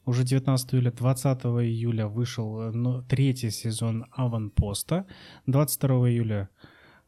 Уже 0.06 0.24
19 0.24 0.76
июля, 0.76 0.92
20 0.92 1.44
июля 1.46 2.08
вышел 2.08 2.72
ну, 2.72 3.02
третий 3.04 3.50
сезон 3.50 4.06
«Аванпоста». 4.12 5.06
22 5.48 6.10
июля 6.10 6.50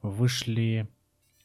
вышли 0.01 0.87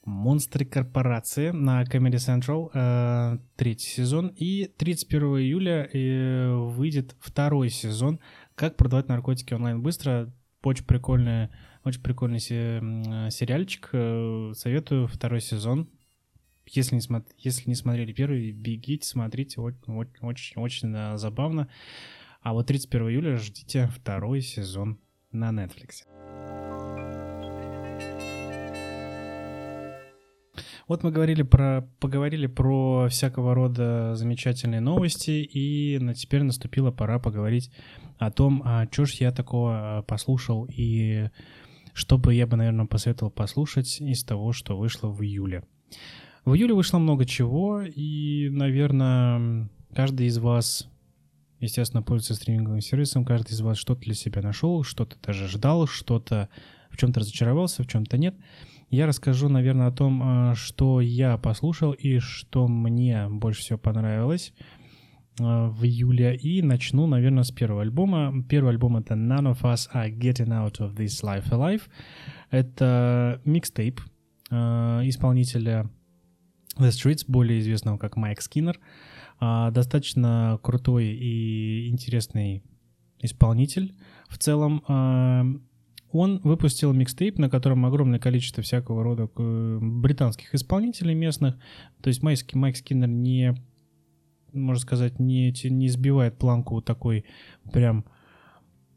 «Монстры 0.04 0.64
корпорации» 0.64 1.50
на 1.50 1.84
Comedy 1.84 2.16
Central, 2.16 2.70
э, 2.74 3.38
третий 3.56 3.88
сезон. 3.88 4.28
И 4.36 4.70
31 4.76 5.22
июля 5.38 5.88
э, 5.92 6.54
выйдет 6.54 7.16
второй 7.20 7.70
сезон 7.70 8.20
«Как 8.54 8.76
продавать 8.76 9.08
наркотики 9.08 9.54
онлайн 9.54 9.82
быстро». 9.82 10.32
Очень 10.62 10.84
прикольная 10.84 11.50
очень 11.84 12.02
прикольный 12.02 12.40
сериальчик. 12.40 13.90
Э, 13.92 14.52
советую 14.54 15.06
второй 15.06 15.40
сезон. 15.40 15.88
Если 16.66 16.94
не, 16.94 17.00
смо... 17.00 17.24
Если 17.38 17.68
не 17.68 17.74
смотрели 17.74 18.12
первый, 18.12 18.52
бегите, 18.52 19.06
смотрите. 19.06 19.60
Очень, 19.60 20.16
очень, 20.20 20.60
очень 20.60 21.18
забавно. 21.18 21.68
А 22.40 22.52
вот 22.52 22.66
31 22.66 23.08
июля 23.08 23.36
ждите 23.36 23.88
второй 23.88 24.42
сезон 24.42 24.98
на 25.32 25.50
Netflix. 25.50 26.06
Вот 30.88 31.04
мы 31.04 31.10
говорили 31.10 31.42
про, 31.42 31.88
поговорили 32.00 32.46
про 32.46 33.08
всякого 33.08 33.54
рода 33.54 34.14
замечательные 34.14 34.80
новости, 34.80 35.30
и 35.30 35.98
теперь 36.14 36.42
наступила 36.42 36.90
пора 36.90 37.18
поговорить 37.18 37.70
о 38.18 38.30
том, 38.30 38.62
а 38.64 38.86
что 38.90 39.04
ж 39.06 39.12
я 39.14 39.32
такого 39.32 39.98
а, 39.98 40.02
послушал 40.02 40.68
и 40.70 41.30
что 41.92 42.18
бы 42.18 42.34
я 42.34 42.46
бы, 42.46 42.56
наверное, 42.56 42.86
посоветовал 42.86 43.30
послушать 43.30 44.00
из 44.00 44.24
того, 44.24 44.52
что 44.52 44.76
вышло 44.76 45.08
в 45.08 45.22
июле. 45.22 45.64
В 46.44 46.54
июле 46.54 46.74
вышло 46.74 46.98
много 46.98 47.24
чего, 47.24 47.82
и, 47.82 48.48
наверное, 48.50 49.68
каждый 49.94 50.26
из 50.26 50.38
вас 50.38 50.88
естественно, 51.62 52.02
пользуется 52.02 52.34
стриминговым 52.34 52.80
сервисом. 52.80 53.24
Каждый 53.24 53.52
из 53.52 53.60
вас 53.60 53.78
что-то 53.78 54.02
для 54.02 54.14
себя 54.14 54.42
нашел, 54.42 54.82
что-то 54.82 55.16
даже 55.22 55.48
ждал, 55.48 55.86
что-то 55.86 56.48
в 56.90 56.96
чем-то 56.98 57.20
разочаровался, 57.20 57.82
в 57.82 57.86
чем-то 57.86 58.18
нет. 58.18 58.34
Я 58.90 59.06
расскажу, 59.06 59.48
наверное, 59.48 59.86
о 59.86 59.92
том, 59.92 60.50
э, 60.50 60.54
что 60.54 61.00
я 61.00 61.38
послушал 61.38 61.92
и 61.92 62.18
что 62.18 62.68
мне 62.68 63.28
больше 63.30 63.60
всего 63.60 63.78
понравилось 63.78 64.52
в 65.38 65.84
июле. 65.84 66.36
И 66.36 66.62
начну, 66.62 67.06
наверное, 67.06 67.42
с 67.42 67.50
первого 67.50 67.82
альбома. 67.82 68.44
Первый 68.48 68.70
альбом— 68.70 68.96
это 68.98 69.14
None 69.14 69.52
of 69.52 69.62
Us 69.62 69.88
Are 69.94 70.10
Getting 70.10 70.48
Out 70.48 70.78
of 70.80 70.94
This 70.94 71.22
Life 71.22 71.50
Alive. 71.50 71.82
Это 72.50 73.40
микстейп 73.44 74.00
э, 74.50 74.54
исполнителя 75.04 75.90
The 76.76 76.90
Streets, 76.90 77.24
более 77.26 77.60
известного 77.60 77.98
как 77.98 78.16
Майк 78.16 78.40
Скиннер. 78.42 78.78
А, 79.40 79.70
достаточно 79.70 80.58
крутой 80.62 81.06
и 81.06 81.88
интересный 81.88 82.62
исполнитель. 83.20 83.94
В 84.28 84.38
целом, 84.38 84.84
а, 84.86 85.44
он 86.12 86.40
выпустил 86.44 86.92
микстейп, 86.92 87.38
на 87.38 87.48
котором 87.48 87.86
огромное 87.86 88.18
количество 88.18 88.62
всякого 88.62 89.02
рода 89.02 89.28
э, 89.34 89.78
британских 89.80 90.54
исполнителей 90.54 91.14
местных. 91.14 91.56
То 92.02 92.08
есть 92.08 92.22
Майк, 92.22 92.54
Майк 92.54 92.76
Скиннер 92.76 93.08
не, 93.08 93.54
можно 94.52 94.80
сказать, 94.80 95.18
не, 95.18 95.54
не 95.68 95.88
сбивает 95.88 96.38
планку 96.38 96.80
такой 96.80 97.24
прям 97.72 98.04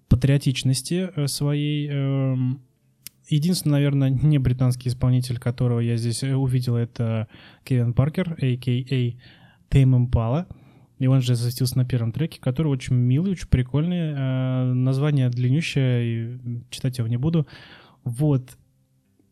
патриотичности 0.08 1.10
э, 1.16 1.28
своей. 1.28 1.90
Эм, 1.90 2.62
единственный, 3.28 3.74
наверное, 3.74 4.10
не 4.10 4.38
британский 4.38 4.90
исполнитель, 4.90 5.40
которого 5.40 5.80
я 5.80 5.98
здесь 5.98 6.24
э, 6.24 6.34
увидел, 6.36 6.76
это 6.76 7.28
Кевин 7.64 7.94
Паркер, 7.94 8.32
а.к.а. 8.32 9.20
Тейм 9.70 9.96
Импала. 9.96 10.48
И 10.98 11.08
он 11.08 11.22
же 11.22 11.36
засветился 11.36 11.78
на 11.78 11.86
первом 11.86 12.14
треке, 12.14 12.40
который 12.40 12.68
очень 12.68 12.96
милый, 12.96 13.32
очень 13.32 13.50
прикольный. 13.50 14.14
Э, 14.16 14.74
название 14.74 15.30
длиннющее, 15.30 16.40
читать 16.70 16.98
его 16.98 17.08
не 17.08 17.18
буду. 17.18 17.48
Вот. 18.04 18.58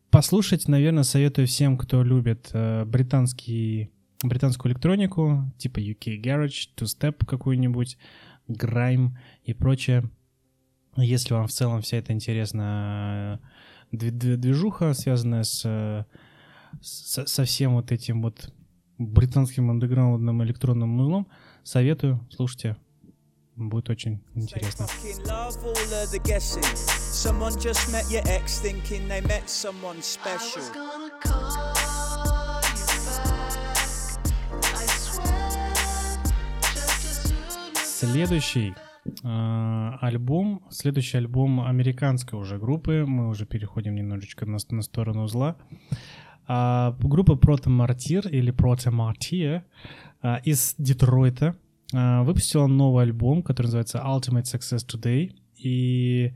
Послушать, 0.10 0.68
наверное, 0.68 1.04
советую 1.04 1.48
всем, 1.48 1.76
кто 1.76 2.04
любит 2.04 2.52
британский, 2.86 3.90
британскую 4.24 4.72
электронику, 4.72 5.52
типа 5.58 5.80
UK 5.80 6.22
Garage, 6.22 6.70
Two 6.76 6.86
Step 6.86 7.26
какую-нибудь, 7.26 7.98
Grime 8.48 9.12
и 9.44 9.54
прочее. 9.54 10.10
Если 10.96 11.34
вам 11.34 11.48
в 11.48 11.52
целом 11.52 11.82
вся 11.82 11.98
эта 11.98 12.14
интересная 12.14 13.40
э, 13.92 13.98
движуха, 14.12 14.94
связанная 14.94 15.44
с, 15.44 15.64
э, 15.66 16.06
с, 16.82 17.26
со 17.26 17.44
всем 17.46 17.74
вот 17.74 17.92
этим 17.92 18.22
вот 18.22 18.54
британским 18.98 19.70
андеграундным 19.70 20.44
электронным 20.44 21.00
узлом. 21.00 21.28
Советую, 21.64 22.20
слушайте, 22.30 22.78
будет 23.56 23.90
очень 23.90 24.22
интересно. 24.36 24.88
Следующий 38.14 38.76
э, 39.24 39.92
альбом, 40.00 40.62
следующий 40.70 41.18
альбом 41.18 41.62
американской 41.62 42.38
уже 42.38 42.60
группы, 42.60 43.06
мы 43.08 43.28
уже 43.28 43.48
переходим 43.48 43.96
немножечко 43.96 44.46
на, 44.46 44.60
на 44.70 44.82
сторону 44.84 45.26
зла. 45.26 45.56
А, 46.48 46.96
группа 47.02 47.32
Martyr 47.32 48.30
или 48.30 48.54
Martyr 48.92 49.64
а, 50.22 50.40
из 50.44 50.76
Детройта 50.78 51.56
а, 51.92 52.22
выпустила 52.22 52.68
новый 52.68 53.06
альбом, 53.06 53.42
который 53.42 53.66
называется 53.66 54.04
Ultimate 54.06 54.44
Success 54.44 54.86
Today. 54.88 55.32
И 55.58 56.34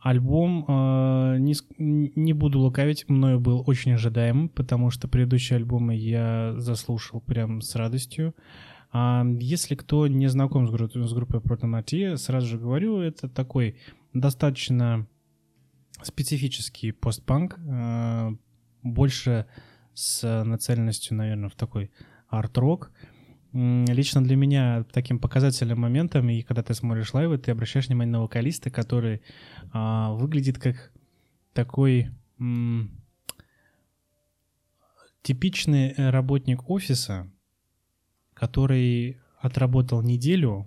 альбом, 0.00 0.64
а, 0.66 1.36
не, 1.36 1.54
не 1.78 2.32
буду 2.32 2.58
лукавить, 2.58 3.08
мною 3.08 3.38
был 3.38 3.62
очень 3.68 3.92
ожидаемым, 3.92 4.48
потому 4.48 4.90
что 4.90 5.06
предыдущие 5.06 5.58
альбомы 5.58 5.94
я 5.94 6.54
заслушал 6.56 7.20
прям 7.20 7.60
с 7.60 7.76
радостью. 7.76 8.34
Если 8.92 9.74
кто 9.74 10.06
не 10.06 10.26
знаком 10.28 10.68
с, 10.68 10.70
с 10.70 11.12
группой 11.12 11.40
Martyr, 11.40 12.16
сразу 12.16 12.46
же 12.46 12.58
говорю, 12.58 13.00
это 13.00 13.28
такой 13.28 13.76
достаточно 14.12 15.06
специфический 16.02 16.92
постпанк, 16.92 17.58
больше 18.82 19.46
с 19.94 20.44
нацеленностью, 20.44 21.16
наверное, 21.16 21.48
в 21.48 21.54
такой 21.54 21.90
арт-рок. 22.28 22.90
Лично 23.52 24.24
для 24.24 24.36
меня 24.36 24.84
таким 24.92 25.18
показательным 25.18 25.80
моментом, 25.80 26.28
и 26.30 26.42
когда 26.42 26.62
ты 26.62 26.72
смотришь 26.72 27.12
лайвы, 27.12 27.36
ты 27.36 27.50
обращаешь 27.50 27.88
внимание 27.88 28.12
на 28.12 28.22
вокалиста, 28.22 28.70
который 28.70 29.20
а, 29.72 30.12
выглядит 30.14 30.58
как 30.58 30.90
такой 31.52 32.08
типичный 35.22 35.94
работник 36.10 36.68
офиса, 36.70 37.30
который 38.42 39.18
отработал 39.38 40.02
неделю, 40.02 40.66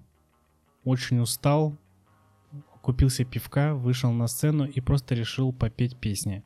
очень 0.85 1.19
устал, 1.19 1.75
купил 2.81 3.09
себе 3.09 3.25
пивка, 3.25 3.75
вышел 3.75 4.13
на 4.13 4.27
сцену 4.27 4.63
и 4.63 4.79
просто 4.79 5.13
решил 5.13 5.51
попеть 5.51 5.97
песни. 5.97 6.41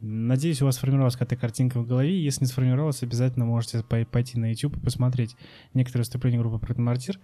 Надеюсь, 0.00 0.62
у 0.62 0.66
вас 0.66 0.76
сформировалась 0.76 1.14
какая-то 1.14 1.34
картинка 1.34 1.80
в 1.80 1.86
голове. 1.88 2.22
Если 2.22 2.44
не 2.44 2.46
сформировалась, 2.46 3.02
обязательно 3.02 3.44
можете 3.44 3.82
пойти 3.82 4.38
на 4.38 4.52
YouTube 4.52 4.76
и 4.76 4.80
посмотреть 4.80 5.34
некоторые 5.74 6.02
выступления 6.02 6.38
группы 6.38 6.64
Протомартир. 6.64 7.18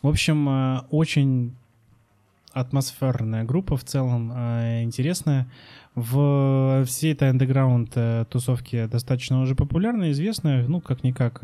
В 0.00 0.06
общем, 0.06 0.48
э, 0.48 0.82
очень 0.90 1.56
атмосферная 2.52 3.42
группа 3.42 3.76
в 3.76 3.82
целом, 3.82 4.30
э, 4.32 4.84
интересная. 4.84 5.50
В 5.96 6.84
всей 6.86 7.12
этой 7.12 7.30
андеграунд 7.30 7.90
э, 7.96 8.24
тусовке 8.30 8.86
достаточно 8.86 9.40
уже 9.40 9.56
популярная, 9.56 10.12
известная. 10.12 10.64
Ну, 10.68 10.80
как-никак 10.80 11.42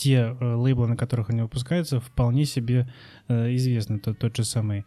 те 0.00 0.36
лейблы, 0.40 0.88
на 0.88 0.96
которых 0.96 1.30
они 1.30 1.42
выпускаются, 1.42 2.00
вполне 2.00 2.46
себе 2.46 2.90
известны. 3.28 3.98
Тот, 3.98 4.18
тот 4.18 4.36
же 4.36 4.44
самый 4.44 4.84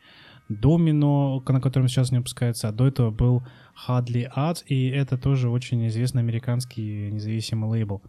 Домино, 0.49 1.41
на 1.47 1.61
котором 1.61 1.87
сейчас 1.87 2.11
не 2.11 2.17
выпускается, 2.17 2.67
а 2.67 2.71
до 2.71 2.87
этого 2.87 3.11
был 3.11 3.43
Hardly 3.87 4.27
Art, 4.35 4.63
и 4.65 4.87
это 4.87 5.17
тоже 5.17 5.49
очень 5.49 5.87
известный 5.87 6.21
американский 6.21 7.11
независимый 7.11 7.69
лейбл. 7.69 8.01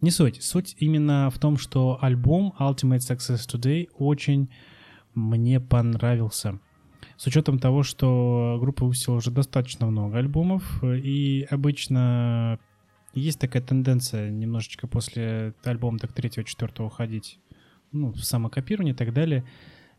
Не 0.00 0.10
суть. 0.10 0.42
Суть 0.42 0.74
именно 0.80 1.30
в 1.30 1.38
том, 1.38 1.56
что 1.56 1.98
альбом 2.00 2.54
Ultimate 2.58 2.98
Success 2.98 3.46
Today 3.46 3.88
очень 3.96 4.48
мне 5.14 5.60
понравился. 5.60 6.58
С 7.16 7.26
учетом 7.28 7.58
того, 7.58 7.82
что 7.82 8.58
группа 8.60 8.84
выпустила 8.84 9.16
уже 9.16 9.30
достаточно 9.30 9.86
много 9.86 10.18
альбомов, 10.18 10.82
и 10.82 11.46
обычно 11.50 12.58
есть 13.16 13.38
такая 13.38 13.62
тенденция 13.62 14.30
немножечко 14.30 14.86
после 14.86 15.54
альбома 15.64 15.98
так 15.98 16.12
третьего, 16.12 16.44
четвертого 16.44 16.90
ходить 16.90 17.38
ну, 17.92 18.12
в 18.12 18.22
самокопирование 18.22 18.94
и 18.94 18.96
так 18.96 19.12
далее. 19.12 19.44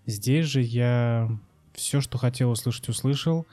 Здесь 0.05 0.45
же 0.45 0.61
я 0.61 1.29
все, 1.73 1.99
что 1.99 2.17
хотел 2.17 2.51
услышать, 2.51 2.89
услышал. 2.89 3.45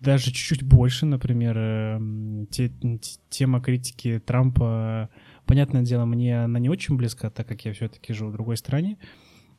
Даже 0.00 0.26
чуть-чуть 0.26 0.62
больше, 0.62 1.06
например, 1.06 1.56
эм, 1.56 2.46
те, 2.50 2.70
тема 3.30 3.60
критики 3.62 4.20
Трампа, 4.24 5.08
понятное 5.46 5.82
дело, 5.82 6.04
мне 6.04 6.44
она 6.44 6.58
не 6.58 6.68
очень 6.68 6.96
близка, 6.96 7.30
так 7.30 7.46
как 7.46 7.64
я 7.64 7.72
все-таки 7.72 8.12
живу 8.12 8.30
в 8.30 8.34
другой 8.34 8.56
стране, 8.56 8.98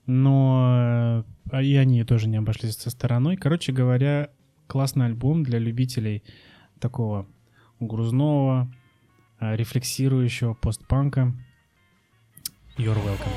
но 0.06 1.26
э, 1.52 1.64
и 1.64 1.76
они 1.78 2.04
тоже 2.04 2.28
не 2.28 2.38
обошлись 2.38 2.78
со 2.78 2.92
стороной. 2.92 3.38
Короче 3.38 3.72
говоря, 3.72 4.30
классный 4.68 5.06
альбом 5.06 5.44
для 5.44 5.58
любителей 5.58 6.24
такого 6.80 7.28
грузного, 7.80 8.72
рефлексирующего 9.40 10.54
постпанка. 10.54 11.34
You're 12.78 12.96
welcome. 12.96 13.32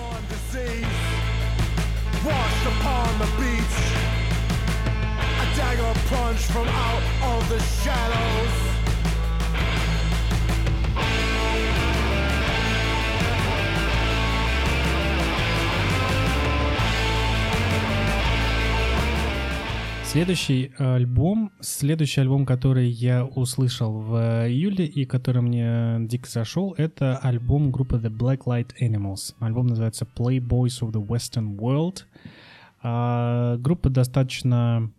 Следующий 20.09 20.73
альбом, 20.79 21.53
следующий 21.61 22.23
альбом, 22.23 22.47
который 22.47 22.89
я 22.89 23.27
услышал 23.27 23.93
в 24.01 24.15
июле 24.49 24.87
и 24.87 25.05
который 25.05 25.43
мне 25.43 25.99
дико 26.09 26.27
зашел, 26.31 26.73
это 26.79 27.19
альбом 27.19 27.71
группы 27.71 27.97
The 27.97 28.09
Black 28.09 28.45
Light 28.47 28.71
Animals. 28.81 29.35
Альбом 29.39 29.67
называется 29.67 30.07
Playboys 30.17 30.81
of 30.81 30.93
the 30.93 31.07
Western 31.07 31.59
World. 31.59 32.05
А, 32.83 33.59
группа 33.59 33.91
достаточно 33.91 34.91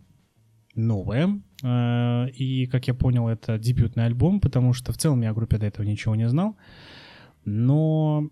новое. 0.76 1.40
Э, 1.64 2.28
и, 2.30 2.66
как 2.66 2.86
я 2.86 2.94
понял, 2.94 3.26
это 3.26 3.58
дебютный 3.58 4.06
альбом, 4.06 4.38
потому 4.38 4.72
что 4.74 4.92
в 4.92 4.96
целом 4.96 5.22
я 5.22 5.30
о 5.30 5.34
группе 5.34 5.58
до 5.58 5.66
этого 5.66 5.84
ничего 5.84 6.14
не 6.14 6.28
знал. 6.28 6.56
Но 7.44 8.30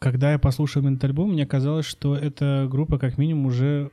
когда 0.00 0.32
я 0.32 0.40
послушал 0.40 0.84
этот 0.84 1.04
альбом, 1.04 1.30
мне 1.30 1.46
казалось, 1.46 1.86
что 1.86 2.16
эта 2.16 2.66
группа 2.68 2.98
как 2.98 3.18
минимум 3.18 3.46
уже 3.46 3.92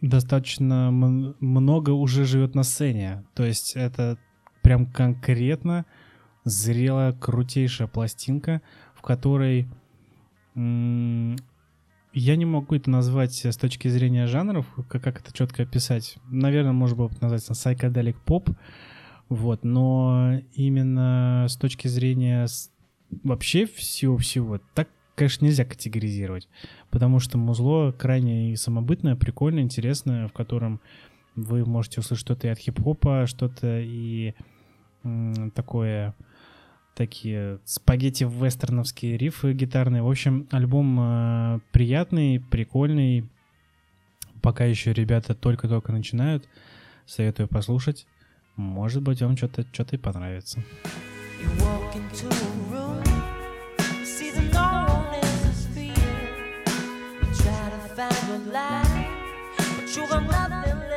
достаточно 0.00 0.90
много 0.90 1.90
уже 1.90 2.24
живет 2.24 2.54
на 2.54 2.62
сцене. 2.62 3.24
То 3.34 3.44
есть 3.44 3.74
это 3.74 4.18
прям 4.62 4.86
конкретно 4.86 5.86
зрелая, 6.44 7.12
крутейшая 7.12 7.88
пластинка, 7.88 8.62
в 8.94 9.02
которой 9.02 9.68
я 10.54 12.36
не 12.36 12.44
могу 12.44 12.74
это 12.74 12.90
назвать 12.90 13.44
с 13.44 13.56
точки 13.56 13.88
зрения 13.88 14.26
жанров, 14.26 14.66
как, 14.88 15.02
как 15.02 15.20
это 15.20 15.32
четко 15.32 15.62
описать. 15.62 16.18
Наверное, 16.28 16.72
можно 16.72 16.96
было 16.96 17.08
бы 17.08 17.16
назвать 17.20 17.48
psychedelic 17.48 18.16
поп, 18.24 18.50
вот, 19.28 19.62
но 19.62 20.40
именно 20.54 21.46
с 21.48 21.56
точки 21.56 21.86
зрения 21.86 22.46
вообще 23.22 23.66
всего-всего, 23.66 24.60
так, 24.74 24.88
конечно, 25.18 25.44
нельзя 25.44 25.64
категоризировать, 25.64 26.48
потому 26.90 27.18
что 27.20 27.36
музло 27.36 27.92
крайне 27.92 28.56
самобытное, 28.56 29.16
прикольное, 29.16 29.62
интересное, 29.62 30.28
в 30.28 30.32
котором 30.32 30.80
вы 31.34 31.64
можете 31.64 32.00
услышать 32.00 32.24
что-то 32.24 32.46
и 32.46 32.50
от 32.50 32.58
хип-хопа, 32.58 33.26
что-то 33.26 33.80
и 33.80 34.34
такое 35.54 36.14
такие 36.94 37.60
спагетти-вестерновские 37.64 39.16
рифы 39.16 39.52
гитарные. 39.52 40.02
В 40.02 40.10
общем, 40.10 40.48
альбом 40.50 40.98
э, 40.98 41.60
приятный, 41.70 42.40
прикольный. 42.40 43.30
Пока 44.42 44.64
еще 44.64 44.92
ребята 44.92 45.36
только-только 45.36 45.92
начинают. 45.92 46.48
Советую 47.06 47.46
послушать. 47.46 48.06
Может 48.56 49.02
быть, 49.02 49.22
вам 49.22 49.36
что-то 49.36 49.64
что 49.72 49.86
и 49.92 49.96
понравится. 49.96 50.64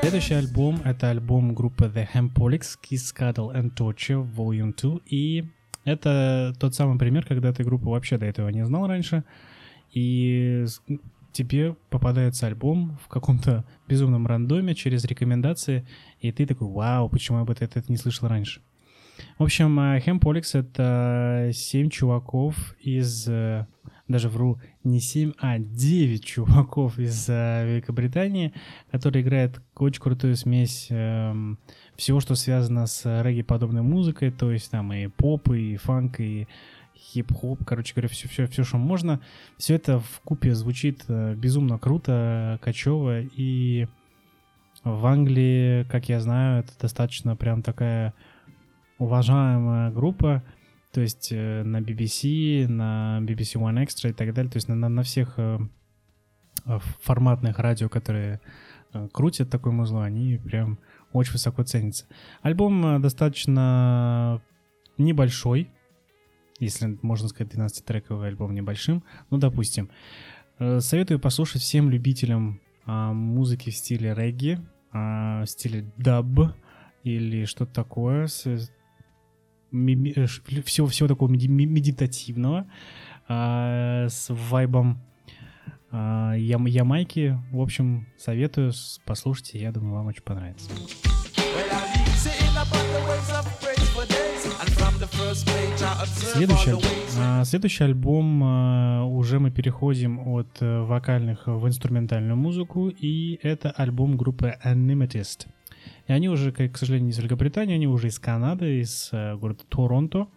Следующий 0.02 0.34
альбом— 0.34 0.82
это 0.86 1.10
альбом 1.10 1.54
группы 1.54 1.86
The 1.86 2.08
Hempolix, 2.14 2.78
Kiss, 2.84 3.16
Cuddle 3.18 3.56
and 3.56 3.74
Torture 3.76 4.28
Volume 4.36 4.74
2. 4.76 5.00
И 5.06 5.46
это 5.86 6.54
тот 6.60 6.76
самый 6.76 6.98
пример, 7.00 7.26
когда 7.26 7.54
ты 7.54 7.64
группу 7.64 7.90
вообще 7.90 8.18
до 8.18 8.26
этого 8.26 8.50
не 8.50 8.66
знал 8.66 8.88
раньше, 8.88 9.24
и 9.92 10.66
тебе 11.32 11.76
попадается 11.90 12.48
альбом 12.48 12.98
в 13.04 13.08
каком-то 13.08 13.64
безумном 13.88 14.28
рандоме 14.28 14.76
через 14.76 15.06
рекомендации, 15.06 15.86
и 16.20 16.32
ты 16.32 16.46
такой, 16.46 16.68
вау, 16.68 17.10
почему 17.10 17.40
я 17.40 17.46
бы 17.46 17.54
это, 17.54 17.66
это 17.66 17.84
не 17.88 17.98
слышал 17.98 18.28
раньше? 18.28 18.62
В 19.38 19.44
общем, 19.44 20.00
Хемполикс— 20.00 20.56
это 20.56 21.52
семь 21.54 21.90
чуваков 21.90 22.76
из 22.80 23.28
э, 23.28 23.66
даже 24.12 24.30
вру, 24.30 24.60
не 24.84 25.00
7, 25.00 25.34
а 25.40 25.58
9 25.58 26.24
чуваков 26.24 27.00
из 27.00 27.28
э, 27.30 27.66
Великобритании, 27.66 28.54
которые 28.92 29.24
играют 29.24 29.62
очень 29.76 30.02
крутую 30.02 30.36
смесь 30.36 30.88
э, 30.90 31.34
всего, 31.96 32.20
что 32.20 32.36
связано 32.36 32.86
с 32.86 33.06
регги-подобной 33.24 33.82
музыкой, 33.82 34.32
то 34.32 34.52
есть 34.52 34.70
там 34.72 34.94
и 34.94 35.08
поп, 35.08 35.50
и 35.52 35.78
фанк, 35.78 36.20
и 36.20 36.48
хип-хоп, 36.96 37.64
короче 37.66 37.94
говоря, 37.94 38.10
все, 38.10 38.28
все, 38.28 38.48
все, 38.48 38.64
что 38.64 38.78
можно. 38.78 39.22
Все 39.58 39.76
это 39.76 40.00
в 40.00 40.22
купе 40.24 40.54
звучит 40.54 41.06
э, 41.08 41.34
безумно 41.36 41.80
круто, 41.80 42.60
качево, 42.62 43.22
и 43.22 43.88
в 44.84 45.06
Англии, 45.06 45.84
как 45.84 46.10
я 46.10 46.20
знаю, 46.20 46.64
это 46.64 46.72
достаточно 46.80 47.36
прям 47.36 47.62
такая 47.62 48.14
уважаемая 49.02 49.90
группа, 49.90 50.44
то 50.94 51.02
есть 51.02 51.32
э, 51.32 51.64
на 51.64 51.82
BBC, 51.82 52.68
на 52.68 53.20
BBC 53.22 53.60
One 53.60 53.84
Extra 53.84 54.12
и 54.12 54.14
так 54.14 54.34
далее, 54.34 54.52
то 54.52 54.58
есть 54.58 54.68
на, 54.68 54.76
на 54.76 55.04
всех 55.04 55.34
э, 55.38 55.60
форматных 57.02 57.58
радио, 57.58 57.90
которые 57.90 58.42
э, 58.94 59.08
крутят 59.12 59.50
такой 59.50 59.72
музло, 59.72 60.04
они 60.04 60.38
прям 60.38 60.78
очень 61.14 61.34
высоко 61.34 61.64
ценятся. 61.64 62.06
Альбом 62.44 63.02
достаточно 63.02 64.40
небольшой, 65.00 65.72
если 66.60 67.00
можно 67.02 67.28
сказать 67.28 67.54
12-трековый 67.56 68.28
альбом 68.28 68.54
небольшим, 68.54 69.04
ну, 69.32 69.40
допустим. 69.40 69.90
Советую 70.60 71.20
послушать 71.20 71.64
всем 71.64 71.90
любителям 71.90 72.62
а, 72.86 73.14
музыки 73.14 73.72
в 73.72 73.76
стиле 73.76 74.14
регги, 74.14 74.60
а, 74.92 75.44
в 75.44 75.48
стиле 75.48 75.92
даб 75.98 76.54
или 77.04 77.46
что-то 77.46 77.74
такое, 77.74 78.28
Э, 78.46 78.58
всего, 79.72 80.88
всего 80.88 81.08
такого 81.08 81.30
медитативного, 81.30 82.68
а, 83.28 84.08
с 84.10 84.28
вайбом 84.30 85.00
а, 85.92 86.34
ям, 86.34 86.66
Ямайки. 86.66 87.40
В 87.52 87.62
общем, 87.62 88.08
советую, 88.18 88.74
послушайте, 89.06 89.60
я 89.60 89.72
думаю, 89.72 89.96
вам 89.96 90.08
очень 90.08 90.24
понравится. 90.24 90.70
Следующий. 96.34 96.72
А, 97.20 97.44
следующий 97.46 97.84
альбом 97.84 99.08
уже 99.22 99.40
мы 99.40 99.52
переходим 99.52 100.28
от 100.28 100.62
э, 100.62 100.82
вокальных 100.82 101.48
в 101.48 101.68
инструментальную 101.68 102.36
музыку, 102.36 102.90
и 102.90 103.40
это 103.44 103.72
альбом 103.72 104.18
группы 104.18 104.56
Animatist. 104.64 105.48
И 106.12 106.14
они 106.14 106.28
уже, 106.28 106.52
к 106.52 106.78
сожалению, 106.78 107.06
не 107.06 107.12
из 107.12 107.20
Великобритании, 107.20 107.74
они 107.74 107.88
уже 107.88 108.10
из 108.10 108.20
Канады, 108.20 108.82
из 108.82 109.12
э, 109.14 109.38
города 109.38 109.64
Торонто. 109.70 110.28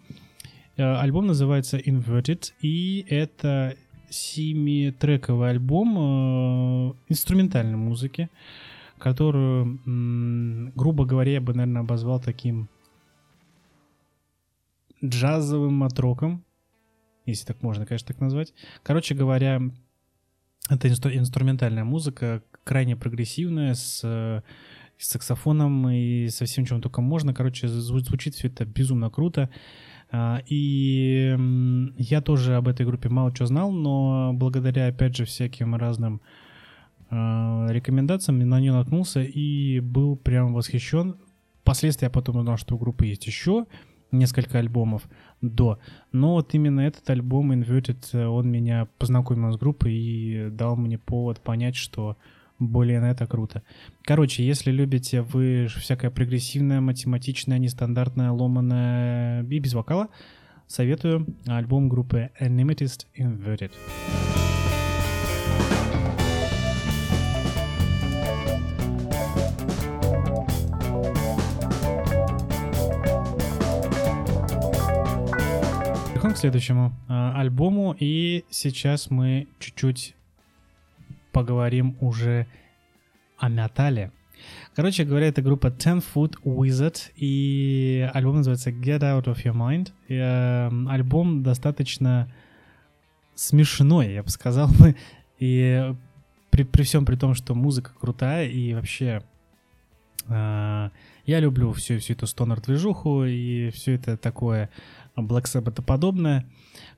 Э, 0.76 0.94
альбом 0.98 1.26
называется 1.26 1.78
Inverted, 1.78 2.52
и 2.60 3.04
это 3.08 3.74
семитрековый 4.08 5.50
альбом 5.50 5.98
э, 5.98 6.94
инструментальной 7.08 7.76
музыки, 7.76 8.30
которую, 8.98 9.80
грубо 10.76 11.06
говоря, 11.06 11.32
я 11.32 11.40
бы, 11.40 11.54
наверное, 11.54 11.82
обозвал 11.82 12.20
таким 12.20 12.68
джазовым 15.04 15.74
матроком, 15.74 16.44
если 17.26 17.46
так 17.46 17.62
можно, 17.62 17.84
конечно, 17.84 18.06
так 18.06 18.20
назвать. 18.20 18.54
Короче 18.84 19.16
говоря, 19.16 19.60
это 20.70 20.86
инстру- 20.86 21.16
инструментальная 21.16 21.82
музыка, 21.82 22.44
крайне 22.62 22.94
прогрессивная, 22.94 23.74
с 23.74 24.44
с 24.98 25.08
саксофоном 25.08 25.88
и 25.88 26.28
со 26.28 26.44
всем, 26.44 26.64
чем 26.64 26.80
только 26.80 27.00
можно. 27.00 27.34
Короче, 27.34 27.68
звучит 27.68 28.34
все 28.34 28.48
это 28.48 28.64
безумно 28.64 29.10
круто. 29.10 29.50
А, 30.10 30.42
и 30.46 31.36
я 31.98 32.20
тоже 32.20 32.56
об 32.56 32.68
этой 32.68 32.86
группе 32.86 33.08
мало 33.08 33.32
чего 33.32 33.46
знал, 33.46 33.72
но 33.72 34.32
благодаря, 34.34 34.88
опять 34.88 35.16
же, 35.16 35.24
всяким 35.24 35.74
разным 35.74 36.20
а, 37.10 37.66
рекомендациям 37.70 38.38
на 38.38 38.60
нее 38.60 38.72
наткнулся 38.72 39.22
и 39.22 39.80
был 39.80 40.16
прям 40.16 40.54
восхищен. 40.54 41.16
Впоследствии 41.62 42.06
я 42.06 42.10
потом 42.10 42.36
узнал, 42.36 42.56
что 42.58 42.76
у 42.76 42.78
группы 42.78 43.06
есть 43.06 43.26
еще 43.26 43.66
несколько 44.12 44.58
альбомов 44.58 45.02
до. 45.40 45.78
Но 46.12 46.34
вот 46.34 46.54
именно 46.54 46.80
этот 46.80 47.08
альбом 47.10 47.52
Inverted, 47.52 48.26
он 48.26 48.50
меня 48.50 48.86
познакомил 48.98 49.52
с 49.52 49.56
группой 49.56 49.94
и 49.94 50.48
дал 50.50 50.76
мне 50.76 50.98
повод 50.98 51.40
понять, 51.40 51.74
что 51.74 52.16
Блин, 52.60 53.04
это 53.04 53.26
круто. 53.26 53.62
Короче, 54.02 54.46
если 54.46 54.70
любите 54.70 55.22
вы 55.22 55.66
всякое 55.68 56.10
прогрессивное, 56.10 56.80
математичное, 56.80 57.58
нестандартное, 57.58 58.30
ломаное 58.30 59.42
и 59.42 59.58
без 59.58 59.74
вокала, 59.74 60.08
советую 60.68 61.26
альбом 61.46 61.88
группы 61.88 62.30
Animatist 62.40 63.06
Inverted. 63.18 63.72
Переходим 76.12 76.34
к 76.34 76.38
следующему 76.38 76.92
э, 77.08 77.32
альбому, 77.34 77.96
и 77.98 78.44
сейчас 78.48 79.10
мы 79.10 79.48
чуть-чуть 79.58 80.14
поговорим 81.34 81.98
уже 82.00 82.46
о 83.36 83.50
металле. 83.50 84.10
Короче 84.74 85.04
говоря, 85.04 85.28
это 85.28 85.42
группа 85.42 85.66
Ten 85.66 86.02
Foot 86.14 86.36
Wizard, 86.44 87.12
и 87.16 88.08
альбом 88.14 88.36
называется 88.36 88.70
Get 88.70 89.00
Out 89.00 89.24
of 89.24 89.44
Your 89.44 89.54
Mind. 89.54 89.92
И, 90.08 90.14
э, 90.14 90.70
альбом 90.88 91.42
достаточно 91.42 92.32
смешной, 93.34 94.14
я 94.14 94.22
бы 94.22 94.30
сказал. 94.30 94.70
И 95.38 95.94
при, 96.50 96.62
при 96.62 96.82
всем 96.82 97.04
при 97.04 97.16
том, 97.16 97.34
что 97.34 97.54
музыка 97.54 97.92
крутая, 97.98 98.48
и 98.48 98.74
вообще 98.74 99.22
э, 100.28 100.90
я 101.26 101.40
люблю 101.40 101.72
всю, 101.72 101.98
всю 101.98 102.12
эту 102.14 102.26
стонер-движуху, 102.26 103.24
и 103.24 103.70
все 103.70 103.94
это 103.94 104.16
такое 104.16 104.70
Black 105.16 105.44
Sabbath 105.44 105.82
подобное. 105.82 106.46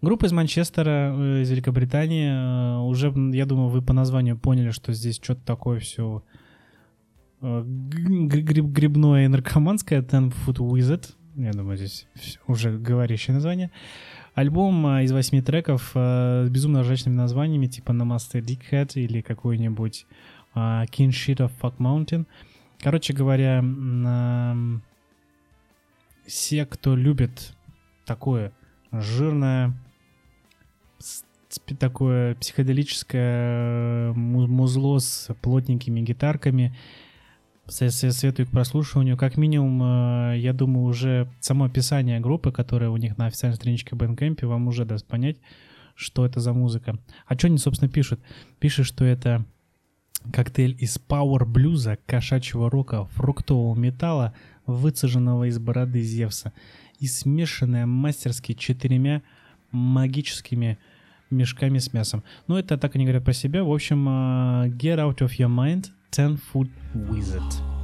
Группа 0.03 0.27
из 0.27 0.33
Манчестера, 0.33 1.15
э, 1.17 1.43
из 1.43 1.51
Великобритании. 1.51 2.29
Э, 2.29 2.79
уже, 2.81 3.13
я 3.33 3.47
думаю, 3.47 3.69
вы 3.71 3.83
по 3.83 3.93
названию 3.93 4.37
поняли, 4.37 4.71
что 4.71 4.93
здесь 4.93 5.17
что-то 5.23 5.41
такое 5.45 5.81
все 5.81 6.23
э, 7.41 7.63
гриб 7.65 8.67
грибное 8.67 9.25
и 9.25 9.29
наркоманское. 9.29 10.03
Ten 10.03 10.35
Foot 10.45 10.59
Wizard. 10.59 11.15
Я 11.37 11.53
думаю, 11.53 11.77
здесь 11.77 12.09
уже 12.47 12.77
говорящее 12.79 13.35
название. 13.35 13.71
Альбом 14.35 14.87
из 15.01 15.13
восьми 15.13 15.41
треков 15.41 15.93
с 15.95 16.49
безумно 16.51 16.83
ржачными 16.83 17.15
названиями, 17.15 17.67
типа 17.67 17.93
Namaste 17.93 18.41
Dickhead 18.41 18.93
или 18.95 19.23
какой-нибудь 19.23 20.07
King 20.55 21.09
Shit 21.11 21.37
of 21.39 21.53
Fuck 21.61 21.77
Mountain. 21.79 22.27
Короче 22.81 23.15
говоря, 23.15 23.63
все, 26.27 26.67
кто 26.67 26.97
любит 26.97 27.55
такое 28.05 28.53
жирное, 28.93 29.75
такое 31.79 32.35
психоделическое 32.37 34.13
музло 34.13 34.99
с 34.99 35.35
плотненькими 35.41 36.01
гитарками, 36.01 36.77
советую 37.69 38.47
к 38.47 38.51
прослушиванию. 38.51 39.17
Как 39.17 39.37
минимум, 39.37 39.83
э, 40.33 40.39
я 40.39 40.53
думаю, 40.53 40.85
уже 40.87 41.29
само 41.41 41.65
описание 41.65 42.21
группы, 42.21 42.53
которая 42.53 42.91
у 42.91 42.97
них 42.97 43.19
на 43.19 43.27
официальной 43.27 43.57
страничке 43.57 43.97
Bandcamp, 43.97 44.45
вам 44.47 44.69
уже 44.69 44.85
даст 44.85 45.07
понять, 45.07 45.37
что 45.95 46.25
это 46.25 46.41
за 46.41 46.53
музыка. 46.53 46.99
А 47.27 47.35
что 47.35 47.49
они, 47.49 47.59
собственно, 47.59 47.91
пишут? 47.91 48.21
Пишут, 48.59 48.87
что 48.87 49.05
это 49.05 49.45
коктейль 50.33 50.77
из 50.79 50.99
пауэр-блюза, 50.99 51.99
кошачьего 52.07 52.71
рока, 52.71 53.07
фруктового 53.07 53.75
металла, 53.75 54.35
выцеженного 54.67 55.49
из 55.49 55.59
бороды 55.59 56.03
Зевса 56.03 56.53
и 56.99 57.07
смешанная 57.07 57.87
мастерски 57.87 58.53
четырьмя 58.53 59.23
магическими 59.71 60.79
мешками 61.31 61.79
с 61.79 61.93
мясом. 61.93 62.22
Но 62.47 62.59
это 62.59 62.79
так 62.79 62.95
они 62.95 63.05
говорят 63.05 63.24
про 63.24 63.33
себя. 63.33 63.64
В 63.64 63.72
общем, 63.72 64.09
uh, 64.09 64.68
Get 64.68 64.99
Out 64.99 65.18
of 65.18 65.31
Your 65.39 65.49
Mind, 65.49 65.87
10 66.11 66.39
Foot 66.53 66.70
Wizard. 66.95 67.77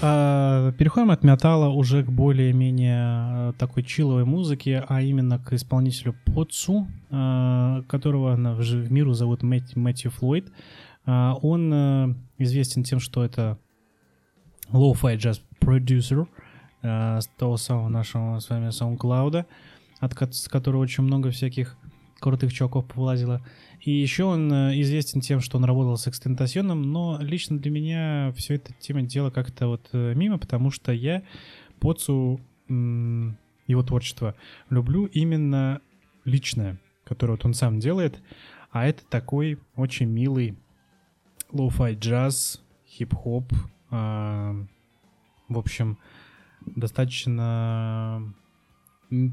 А, 0.00 0.72
переходим 0.72 1.10
от 1.10 1.24
металла 1.24 1.68
уже 1.68 2.04
к 2.04 2.10
более-менее 2.10 3.50
э, 3.50 3.52
такой 3.58 3.82
чиловой 3.82 4.24
музыке, 4.24 4.84
а 4.88 5.02
именно 5.02 5.38
к 5.38 5.52
исполнителю 5.52 6.14
Потсу, 6.24 6.86
э, 7.10 7.82
которого 7.88 8.36
в 8.36 8.92
миру 8.92 9.12
зовут 9.12 9.42
Мэтью 9.42 10.10
Флойд. 10.12 10.52
А, 11.10 11.34
он 11.40 11.72
э, 11.72 12.14
известен 12.36 12.84
тем, 12.84 13.00
что 13.00 13.24
это 13.24 13.58
low-fi 14.70 15.16
jazz 15.16 15.40
продюсер 15.58 16.28
с 16.80 17.26
того 17.36 17.56
самого 17.56 17.88
нашего 17.88 18.38
с 18.38 18.48
вами 18.50 18.68
SoundCloud, 18.68 19.46
от 19.98 20.14
которого 20.48 20.80
очень 20.80 21.02
много 21.02 21.30
всяких 21.30 21.76
крутых 22.20 22.52
чуваков 22.52 22.86
повлазило. 22.86 23.42
И 23.80 23.90
еще 23.90 24.24
он 24.24 24.52
э, 24.52 24.80
известен 24.80 25.20
тем, 25.20 25.40
что 25.40 25.56
он 25.56 25.64
работал 25.64 25.96
с 25.96 26.08
экстентасионом, 26.08 26.82
но 26.82 27.18
лично 27.20 27.58
для 27.58 27.70
меня 27.70 28.32
все 28.36 28.54
это 28.54 28.72
тема 28.74 29.02
дела 29.02 29.30
как-то 29.30 29.68
вот 29.68 29.88
э, 29.92 30.14
мимо, 30.14 30.38
потому 30.38 30.70
что 30.70 30.92
я 30.92 31.22
Поцу, 31.80 32.40
его 32.68 33.82
творчество 33.84 34.34
люблю 34.68 35.06
именно 35.06 35.80
личное, 36.24 36.80
которое 37.04 37.34
вот 37.34 37.44
он 37.44 37.54
сам 37.54 37.78
делает, 37.78 38.20
а 38.72 38.86
это 38.86 39.04
такой 39.08 39.58
очень 39.76 40.06
милый 40.06 40.58
lo-fi 41.52 41.94
джаз, 41.94 42.62
хип-хоп, 42.86 43.52
а, 43.90 44.54
в 45.48 45.58
общем, 45.58 45.98
достаточно 46.66 48.34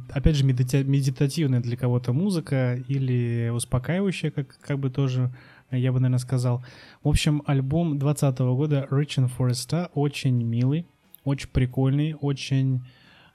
опять 0.10 0.36
же, 0.36 0.46
медитативная 0.46 1.60
для 1.60 1.76
кого-то 1.76 2.14
музыка 2.14 2.76
или 2.88 3.52
успокаивающая, 3.54 4.32
как, 4.32 4.58
как 4.60 4.80
бы 4.80 4.90
тоже 4.90 5.34
я 5.72 5.92
бы, 5.92 6.00
наверное, 6.00 6.20
сказал. 6.20 6.64
В 7.04 7.10
общем, 7.10 7.44
альбом 7.46 7.98
2020 8.00 8.40
года 8.40 8.88
Reaching 8.90 9.30
for 9.36 9.48
a 9.48 9.52
Star 9.52 9.90
очень 9.94 10.42
милый, 10.44 10.86
очень 11.24 11.50
прикольный, 11.50 12.16
очень 12.20 12.82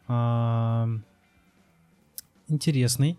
э, 0.09 0.99
интересный. 2.49 3.19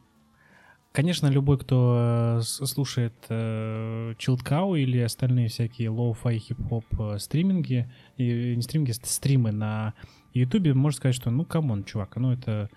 Конечно, 0.92 1.28
любой, 1.28 1.58
кто 1.58 2.40
э, 2.40 2.42
слушает 2.42 3.14
э, 3.30 4.14
Cow 4.20 4.78
или 4.78 5.00
остальные 5.00 5.48
всякие 5.48 5.90
lo-fi 5.90 6.38
хип-хоп 6.38 6.86
э, 7.00 7.18
стриминги, 7.18 7.90
и, 8.18 8.56
не 8.58 8.62
стриминги, 8.62 8.92
стримы 8.92 9.54
на 9.54 9.94
YouTube, 10.34 10.76
может 10.76 10.98
сказать, 10.98 11.16
что 11.16 11.30
ну 11.30 11.46
come 11.46 11.69
on, 11.69 11.86
чувак, 11.86 12.18
ну 12.18 12.34
это 12.34 12.70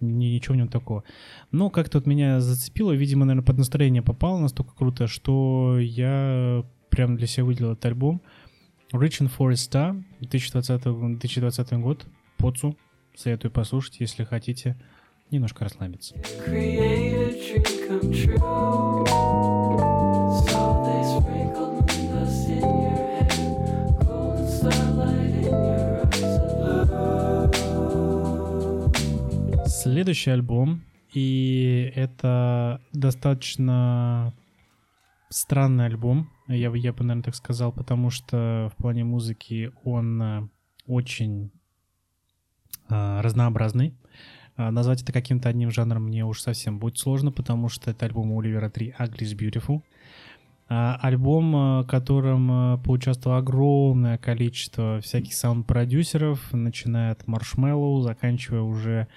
ничего 0.00 0.54
не 0.54 0.66
такого. 0.66 1.04
Но 1.50 1.68
как-то 1.68 1.98
вот 1.98 2.06
меня 2.06 2.40
зацепило, 2.40 2.92
видимо, 2.92 3.26
наверное, 3.26 3.46
под 3.46 3.58
настроение 3.58 4.00
попало 4.02 4.38
настолько 4.38 4.74
круто, 4.74 5.06
что 5.06 5.78
я 5.78 6.64
прям 6.88 7.16
для 7.16 7.26
себя 7.26 7.44
выделил 7.44 7.72
этот 7.72 7.84
альбом. 7.84 8.22
Reaching 8.94 9.30
for 9.36 9.50
a 9.50 9.54
Star, 9.54 10.02
2020, 10.20 10.82
2020 11.18 11.72
год, 11.74 12.06
Поцу. 12.38 12.78
Советую 13.14 13.50
послушать, 13.50 14.00
если 14.00 14.24
хотите 14.24 14.80
немножко 15.30 15.64
расслабиться. 15.64 16.14
Следующий 29.66 30.30
альбом, 30.30 30.84
и 31.12 31.92
это 31.94 32.80
достаточно 32.92 34.34
странный 35.28 35.86
альбом, 35.86 36.30
я, 36.48 36.70
я 36.74 36.92
бы, 36.92 37.04
наверное, 37.04 37.22
так 37.22 37.34
сказал, 37.34 37.72
потому 37.72 38.10
что 38.10 38.70
в 38.72 38.76
плане 38.76 39.04
музыки 39.04 39.70
он 39.84 40.22
э, 40.22 40.48
очень 40.86 41.50
э, 42.88 43.20
разнообразный. 43.20 43.94
Э, 44.58 44.68
назвать 44.68 45.02
это 45.02 45.12
каким-то 45.12 45.48
одним 45.48 45.70
жанром 45.70 46.04
мне 46.04 46.26
уж 46.26 46.42
совсем 46.42 46.78
будет 46.78 46.98
сложно, 46.98 47.32
потому 47.32 47.70
что 47.70 47.90
это 47.90 48.04
альбом 48.04 48.38
Оливера 48.38 48.68
3 48.68 48.96
Ugly 48.98 49.20
is 49.20 49.34
Beautiful. 49.34 49.80
Э, 50.68 50.96
альбом, 51.00 51.52
в 51.52 51.86
котором 51.86 52.82
поучаствовало 52.82 53.38
огромное 53.38 54.18
количество 54.18 55.00
всяких 55.00 55.32
саунд-продюсеров, 55.32 56.52
начиная 56.52 57.12
от 57.12 57.24
Marshmallow, 57.24 58.02
заканчивая 58.02 58.60
уже 58.60 59.08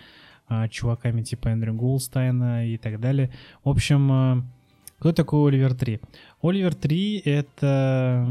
а, 0.53 0.67
чуваками 0.67 1.23
типа 1.23 1.47
Эндрю 1.47 1.73
Голстайна 1.73 2.67
и 2.67 2.77
так 2.77 2.99
далее. 2.99 3.31
В 3.63 3.69
общем, 3.69 4.11
а, 4.11 4.43
кто 4.99 5.13
такой 5.13 5.49
Оливер 5.49 5.73
3? 5.73 6.01
Оливер 6.41 6.75
3— 6.75 7.19
это 7.25 8.27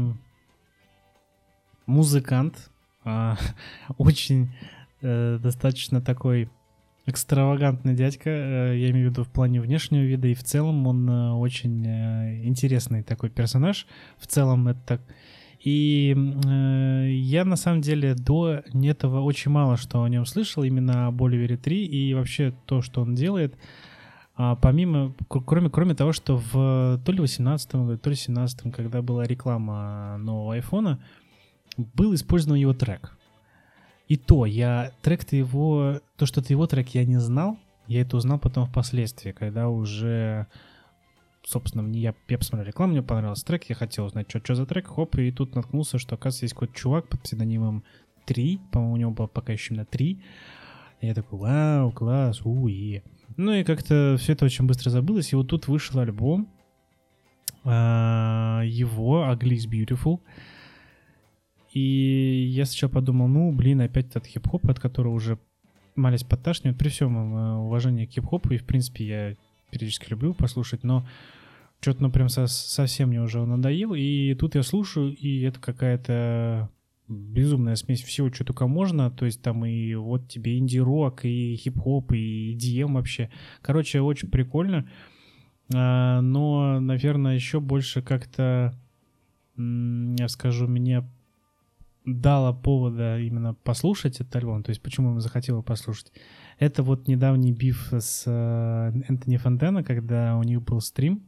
музыкант, 1.87 2.69
а, 3.03 3.37
очень 3.97 4.51
э, 5.01 5.39
достаточно 5.41 5.99
такой 5.99 6.47
экстравагантный 7.05 7.95
дядька, 7.95 8.29
э, 8.29 8.77
я 8.77 8.91
имею 8.91 9.09
в 9.09 9.11
виду 9.11 9.23
в 9.23 9.29
плане 9.29 9.61
внешнего 9.61 10.03
вида, 10.03 10.27
и 10.27 10.33
в 10.33 10.43
целом 10.43 10.87
он 10.87 11.09
э, 11.09 11.31
очень 11.31 11.85
интересный 12.45 13.03
такой 13.03 13.29
персонаж. 13.29 13.87
В 14.17 14.27
целом 14.27 14.67
это 14.67 14.79
так 14.85 15.01
и 15.63 16.15
э, 16.15 17.07
я 17.11 17.45
на 17.45 17.55
самом 17.55 17.81
деле 17.81 18.15
до 18.15 18.63
этого 18.83 19.21
очень 19.21 19.51
мало 19.51 19.77
что 19.77 20.01
о 20.01 20.09
нем 20.09 20.25
слышал, 20.25 20.63
именно 20.63 21.07
об 21.07 21.21
Оливере 21.23 21.55
3 21.55 21.85
и 21.85 22.13
вообще 22.15 22.53
то, 22.65 22.81
что 22.81 23.01
он 23.01 23.13
делает. 23.13 23.55
А, 24.35 24.55
помимо, 24.55 25.13
кроме, 25.27 25.69
кроме 25.69 25.93
того, 25.93 26.13
что 26.13 26.37
в 26.37 26.99
то 27.05 27.11
ли 27.11 27.19
18 27.19 27.75
году, 27.75 27.97
то 27.99 28.09
ли 28.09 28.15
17 28.15 28.73
когда 28.73 29.03
была 29.03 29.25
реклама 29.25 30.17
нового 30.17 30.55
айфона, 30.55 30.99
был 31.77 32.15
использован 32.15 32.55
его 32.55 32.73
трек. 32.73 33.15
И 34.11 34.17
то, 34.17 34.45
я 34.45 34.91
трек-то 35.03 35.37
его, 35.37 36.01
то, 36.17 36.25
что 36.25 36.41
это 36.41 36.51
его 36.51 36.67
трек, 36.67 36.89
я 36.89 37.05
не 37.05 37.17
знал, 37.17 37.57
я 37.87 38.01
это 38.01 38.17
узнал 38.17 38.39
потом 38.39 38.67
впоследствии, 38.67 39.31
когда 39.31 39.69
уже 39.69 40.47
собственно, 41.45 41.81
мне, 41.81 42.01
я, 42.01 42.13
я 42.27 42.37
посмотрел 42.37 42.67
рекламу, 42.67 42.91
мне 42.91 43.01
понравился 43.01 43.45
трек, 43.45 43.69
я 43.69 43.75
хотел 43.75 44.03
узнать, 44.03 44.29
что, 44.29 44.39
что 44.39 44.55
за 44.55 44.65
трек, 44.65 44.87
хоп, 44.87 45.15
и 45.15 45.31
тут 45.31 45.55
наткнулся, 45.55 45.97
что, 45.97 46.15
оказывается, 46.15 46.43
есть 46.43 46.55
какой-то 46.55 46.73
чувак 46.73 47.07
под 47.07 47.21
псевдонимом 47.21 47.85
3, 48.25 48.59
по-моему, 48.73 48.93
у 48.93 48.97
него 48.97 49.11
было 49.11 49.27
пока 49.27 49.53
еще 49.53 49.73
именно 49.73 49.85
3, 49.85 50.21
и 50.99 51.07
я 51.07 51.13
такой, 51.13 51.39
вау, 51.39 51.93
класс, 51.93 52.41
уи. 52.43 53.03
Ну 53.37 53.53
и 53.53 53.63
как-то 53.63 54.17
все 54.19 54.33
это 54.33 54.43
очень 54.43 54.65
быстро 54.65 54.89
забылось, 54.89 55.31
и 55.31 55.37
вот 55.37 55.47
тут 55.47 55.69
вышел 55.69 56.01
альбом, 56.01 56.49
а, 57.63 58.63
его, 58.65 59.23
Ugly 59.23 59.55
is 59.55 59.69
Beautiful, 59.69 60.19
и 61.73 62.49
я 62.49 62.65
сначала 62.65 62.89
подумал, 62.89 63.27
ну, 63.27 63.51
блин, 63.51 63.81
опять 63.81 64.07
этот 64.07 64.25
хип-хоп, 64.25 64.69
от 64.69 64.79
которого 64.79 65.13
уже 65.13 65.39
малец 65.95 66.23
подташнивает, 66.23 66.77
при 66.77 66.89
всем 66.89 67.35
э, 67.35 67.55
уважении 67.57 68.05
к 68.05 68.11
хип-хопу, 68.11 68.53
и, 68.53 68.57
в 68.57 68.65
принципе, 68.65 69.05
я 69.05 69.35
периодически 69.69 70.09
люблю 70.09 70.33
послушать, 70.33 70.83
но 70.83 71.07
что-то, 71.79 72.03
ну, 72.03 72.11
прям 72.11 72.29
со 72.29 72.47
совсем 72.47 73.09
мне 73.09 73.21
уже 73.21 73.43
надоел, 73.45 73.93
и 73.93 74.35
тут 74.35 74.55
я 74.55 74.63
слушаю, 74.63 75.15
и 75.15 75.41
это 75.41 75.59
какая-то 75.59 76.69
безумная 77.07 77.75
смесь 77.75 78.03
всего, 78.03 78.31
что 78.31 78.45
только 78.45 78.67
можно, 78.67 79.11
то 79.11 79.25
есть 79.25 79.41
там 79.41 79.65
и 79.65 79.93
вот 79.95 80.27
тебе 80.27 80.57
инди-рок, 80.57 81.25
и 81.25 81.55
хип-хоп, 81.55 82.13
и 82.13 82.55
EDM 82.55 82.93
вообще. 82.93 83.29
Короче, 83.61 84.01
очень 84.01 84.29
прикольно. 84.29 84.89
А, 85.73 86.21
но, 86.21 86.79
наверное, 86.79 87.35
еще 87.35 87.59
больше 87.59 88.01
как-то, 88.01 88.73
я 89.57 90.27
скажу, 90.27 90.67
мне 90.67 91.03
дало 92.05 92.53
повода 92.53 93.19
именно 93.19 93.53
послушать 93.53 94.19
этот 94.19 94.35
альбом, 94.35 94.63
то 94.63 94.69
есть 94.69 94.81
почему 94.81 95.13
я 95.13 95.19
захотел 95.19 95.55
его 95.55 95.63
послушать. 95.63 96.11
Это 96.57 96.83
вот 96.83 97.07
недавний 97.07 97.51
биф 97.51 97.93
с 97.93 98.23
э, 98.25 99.01
Энтони 99.07 99.37
Фонтена, 99.37 99.83
когда 99.83 100.37
у 100.37 100.43
них 100.43 100.61
был 100.61 100.81
стрим, 100.81 101.23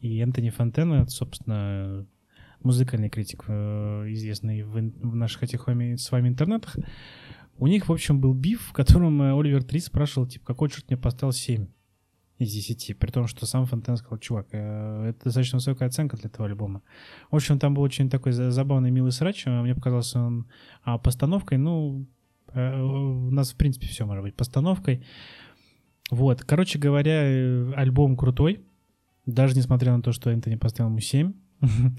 и 0.00 0.18
Энтони 0.18 0.50
Фонтена, 0.50 1.06
собственно, 1.08 2.06
музыкальный 2.62 3.08
критик, 3.08 3.44
э, 3.48 4.06
известный 4.12 4.62
в, 4.62 4.74
в 4.74 5.14
наших 5.14 5.42
этих 5.44 5.66
с 5.68 6.10
вами 6.10 6.28
интернетах, 6.28 6.76
у 7.58 7.66
них, 7.66 7.88
в 7.88 7.92
общем, 7.92 8.20
был 8.20 8.34
биф, 8.34 8.62
в 8.62 8.72
котором 8.72 9.22
э, 9.22 9.38
Оливер 9.38 9.62
Три 9.62 9.80
спрашивал, 9.80 10.26
типа, 10.26 10.46
какой 10.46 10.68
черт 10.68 10.88
мне 10.88 10.96
поставил 10.96 11.32
7 11.32 11.66
из 12.42 12.52
10, 12.52 12.98
при 12.98 13.10
том, 13.10 13.26
что 13.26 13.46
сам 13.46 13.66
Фонтен 13.66 13.96
сказал, 13.96 14.18
чувак, 14.18 14.48
э, 14.52 15.10
это 15.10 15.24
достаточно 15.24 15.58
высокая 15.58 15.88
оценка 15.88 16.16
для 16.16 16.28
этого 16.28 16.46
альбома. 16.46 16.82
В 17.30 17.36
общем, 17.36 17.58
там 17.58 17.74
был 17.74 17.82
очень 17.82 18.10
такой 18.10 18.32
забавный, 18.32 18.90
милый 18.90 19.12
срач, 19.12 19.44
а 19.46 19.62
мне 19.62 19.74
показался 19.74 20.20
он 20.20 20.46
а, 20.82 20.98
постановкой, 20.98 21.58
ну, 21.58 22.06
у 22.54 23.30
нас, 23.30 23.52
в 23.52 23.56
принципе, 23.56 23.86
все 23.86 24.04
может 24.04 24.22
быть 24.22 24.36
постановкой. 24.36 25.02
Вот, 26.10 26.42
короче 26.42 26.78
говоря, 26.78 27.72
альбом 27.74 28.16
крутой, 28.16 28.62
даже 29.24 29.56
несмотря 29.56 29.96
на 29.96 30.02
то, 30.02 30.12
что 30.12 30.30
Энтони 30.30 30.56
поставил 30.56 30.90
ему 30.90 31.00
7. 31.00 31.32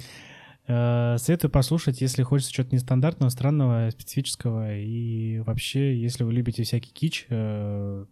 Э, 0.66 1.18
советую 1.18 1.52
послушать, 1.52 2.00
если 2.00 2.24
хочется 2.24 2.54
чего-то 2.54 2.74
нестандартного, 2.74 3.30
странного, 3.30 3.90
специфического. 3.92 4.78
И 4.78 5.40
вообще, 5.40 6.00
если 6.00 6.24
вы 6.24 6.32
любите 6.34 6.64
всякий 6.64 6.92
кич, 6.94 7.26
э, 7.30 8.06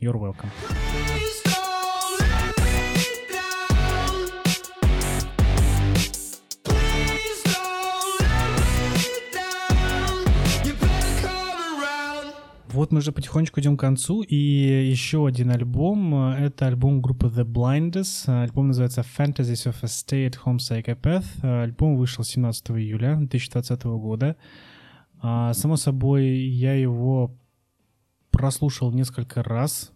you're 0.00 0.16
welcome. 0.16 0.50
Вот 12.78 12.92
мы 12.92 12.98
уже 12.98 13.10
потихонечку 13.10 13.58
идем 13.58 13.76
к 13.76 13.80
концу, 13.80 14.22
и 14.22 14.36
еще 14.36 15.26
один 15.26 15.50
альбом. 15.50 16.14
Это 16.14 16.68
альбом 16.68 17.02
группы 17.02 17.26
The 17.26 17.44
Blinders. 17.44 18.28
Альбом 18.28 18.68
называется 18.68 19.00
Fantasies 19.00 19.66
of 19.66 19.74
a 19.82 19.86
Stay-at-Home 19.86 20.58
Psychopath. 20.58 21.24
Альбом 21.42 21.96
вышел 21.96 22.22
17 22.22 22.70
июля 22.70 23.16
2020 23.16 23.82
года. 23.82 24.36
А, 25.20 25.54
само 25.54 25.74
собой, 25.74 26.28
я 26.28 26.74
его 26.74 27.36
прослушал 28.38 28.92
несколько 28.92 29.42
раз, 29.42 29.90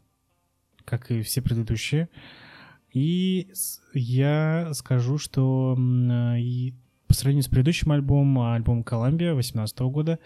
как 0.85 1.13
и 1.13 1.23
все 1.23 1.41
предыдущие. 1.41 2.09
И 2.91 3.53
я 3.95 4.71
скажу, 4.75 5.17
что 5.17 5.79
и 6.37 6.75
по 7.07 7.15
сравнению 7.15 7.45
с 7.45 7.49
предыдущим 7.49 7.93
альбомом, 7.93 8.53
альбом 8.53 8.81
Columbia 8.81 9.33
2018 9.33 9.79
года, 9.83 10.19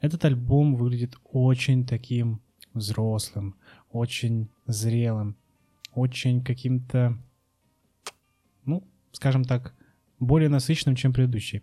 этот 0.00 0.24
альбом 0.24 0.76
выглядит 0.76 1.18
очень 1.24 1.84
таким 1.84 2.40
взрослым, 2.72 3.54
очень 3.90 4.48
зрелым, 4.66 5.36
очень 5.92 6.42
каким-то, 6.42 7.18
ну, 8.64 8.82
скажем 9.12 9.44
так, 9.44 9.74
более 10.18 10.48
насыщенным, 10.48 10.96
чем 10.96 11.12
предыдущий. 11.12 11.62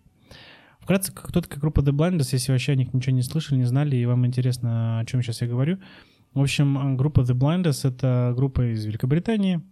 Вкратце, 0.86 1.12
кто 1.12 1.42
такая 1.42 1.60
группа 1.60 1.80
The 1.80 1.92
Blinders, 1.92 2.30
если 2.32 2.52
вообще 2.52 2.74
о 2.74 2.76
них 2.76 2.94
ничего 2.94 3.16
не 3.16 3.24
слышали, 3.24 3.58
не 3.58 3.64
знали, 3.64 3.96
и 3.96 4.06
вам 4.06 4.28
интересно, 4.28 5.00
о 5.00 5.06
чем 5.06 5.24
сейчас 5.24 5.42
я 5.42 5.48
говорю. 5.48 5.80
В 6.36 6.42
общем, 6.42 6.96
группа 6.96 7.22
The 7.22 7.34
Blinders— 7.34 7.80
это 7.90 8.36
группа 8.38 8.72
из 8.72 8.86
Великобритании. 8.86 9.64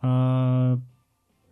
А, 0.00 0.80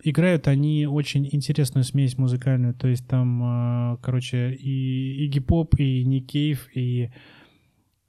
играют 0.03 0.49
они 0.49 0.89
очень 0.89 1.29
интересную 1.31 1.85
смесь 1.85 2.19
музыкальную, 2.19 2.75
то 2.75 2.89
есть 2.89 3.07
там, 3.07 3.43
а, 3.45 3.97
короче, 4.03 4.55
и, 4.55 5.25
и 5.25 5.29
гип-поп, 5.29 5.79
и 5.79 6.05
Ник 6.05 6.27
Кейв, 6.27 6.69
и 6.75 7.13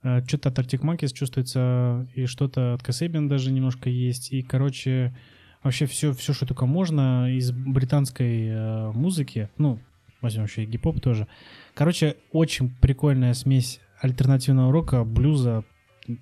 а, 0.01 0.23
что-то 0.25 0.49
от 0.49 0.57
Arctic 0.57 0.81
Monkeys 0.81 1.13
чувствуется, 1.13 2.09
и 2.15 2.25
что-то 2.25 2.73
от 2.73 2.81
Касебин 2.81 3.27
даже 3.27 3.51
немножко 3.51 3.91
есть, 3.91 4.33
и, 4.33 4.41
короче, 4.41 5.15
вообще 5.61 5.85
все, 5.85 6.11
все, 6.13 6.33
что 6.33 6.47
только 6.47 6.65
можно 6.65 7.31
из 7.31 7.51
британской 7.51 8.47
э, 8.47 8.91
музыки, 8.93 9.49
ну, 9.59 9.79
возьмем 10.21 10.45
еще 10.45 10.63
и 10.63 10.65
гип-поп 10.65 11.01
тоже. 11.01 11.27
Короче, 11.73 12.15
очень 12.31 12.69
прикольная 12.69 13.33
смесь 13.33 13.79
альтернативного 14.01 14.71
рока, 14.71 15.03
блюза, 15.03 15.63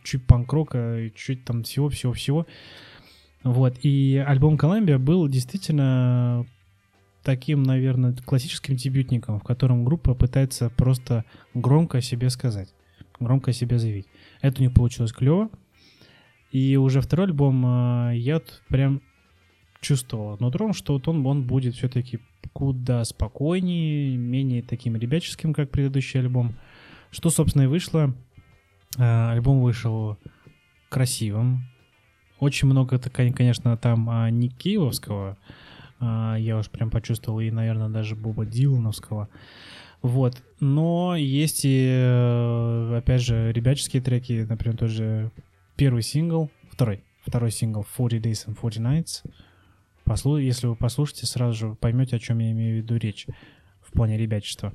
чуть 0.04 0.26
панк-рока, 0.26 1.12
чуть 1.16 1.46
там 1.46 1.64
всего-всего-всего. 1.64 2.48
Вот, 3.44 3.78
и 3.84 4.24
альбом 4.26 4.56
Columbia 4.56 4.98
был 4.98 5.28
действительно 5.28 6.46
таким, 7.24 7.64
наверное, 7.64 8.14
классическим 8.14 8.76
дебютником, 8.76 9.40
в 9.40 9.44
котором 9.44 9.84
группа 9.84 10.14
пытается 10.14 10.70
просто 10.70 11.26
громко 11.54 11.98
о 11.98 12.02
себе 12.02 12.30
сказать, 12.30 12.74
громко 13.20 13.52
о 13.52 13.54
себе 13.54 13.78
заявить. 13.78 14.08
Это 14.42 14.62
у 14.62 14.64
них 14.64 14.74
получилось 14.74 15.12
клево. 15.12 15.50
И 16.52 16.78
уже 16.78 17.02
второй 17.02 17.28
альбом 17.28 17.66
э, 17.66 18.18
я 18.18 18.42
прям 18.70 19.02
чувствовал 19.82 20.38
нутром, 20.40 20.74
что 20.74 20.94
вот 20.94 21.08
он, 21.08 21.26
он 21.26 21.44
будет 21.44 21.76
все-таки 21.76 22.20
куда 22.54 23.04
спокойнее, 23.04 24.18
менее 24.18 24.62
таким 24.62 24.96
ребяческим, 24.96 25.54
как 25.54 25.72
предыдущий 25.72 26.20
альбом. 26.20 26.56
Что, 27.12 27.30
собственно, 27.30 27.64
и 27.64 27.68
вышло. 27.68 28.14
Э, 28.98 29.32
альбом 29.32 29.62
вышел 29.62 30.18
красивым, 30.90 31.66
очень 32.40 32.68
много, 32.68 33.00
конечно, 33.00 33.78
там 33.78 34.10
а, 34.10 34.30
не 34.30 34.50
киевского, 34.50 35.38
а, 36.00 36.36
я 36.36 36.58
уж 36.58 36.70
прям 36.70 36.90
почувствовал, 36.90 37.40
и, 37.40 37.50
наверное, 37.50 37.90
даже 37.90 38.16
Боба 38.16 38.46
Дилановского. 38.46 39.30
Вот. 40.02 40.44
Но 40.60 41.16
есть 41.16 41.62
и, 41.64 41.88
э, 41.90 42.98
опять 42.98 43.22
же, 43.22 43.52
ребяческие 43.52 44.02
треки, 44.02 44.46
например, 44.48 44.78
тоже 44.78 45.32
первый 45.76 46.04
сингл, 46.04 46.52
второй, 46.70 47.04
второй 47.26 47.52
сингл 47.52 47.86
40 47.96 48.22
Days 48.22 48.46
and 48.48 48.58
40 48.60 48.78
Nights. 48.78 49.24
Послу... 50.06 50.38
Если 50.38 50.68
вы 50.68 50.76
послушаете, 50.76 51.26
сразу 51.26 51.54
же 51.54 51.76
поймете, 51.76 52.16
о 52.16 52.20
чем 52.20 52.40
я 52.40 52.52
имею 52.52 52.76
в 52.76 52.84
виду 52.84 52.96
речь 52.96 53.28
в 53.82 53.92
плане 53.92 54.18
ребячества. 54.18 54.74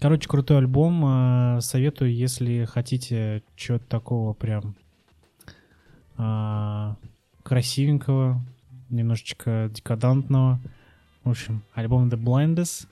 Короче, 0.00 0.28
крутой 0.28 0.58
альбом. 0.58 1.04
А, 1.04 1.60
советую, 1.60 2.14
если 2.14 2.64
хотите 2.64 3.42
чего-то 3.56 3.86
такого 3.86 4.32
прям 4.32 4.74
а, 6.16 6.96
красивенького, 7.42 8.42
немножечко 8.88 9.70
декадантного. 9.72 10.60
В 11.24 11.30
общем, 11.30 11.62
альбом 11.74 12.08
The 12.08 12.16
Blindest 12.16 12.88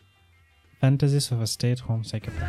Fantasies 0.82 1.30
of 1.32 1.40
a 1.40 1.46
Stay-at-Home 1.46 2.02
Psychopath. 2.02 2.44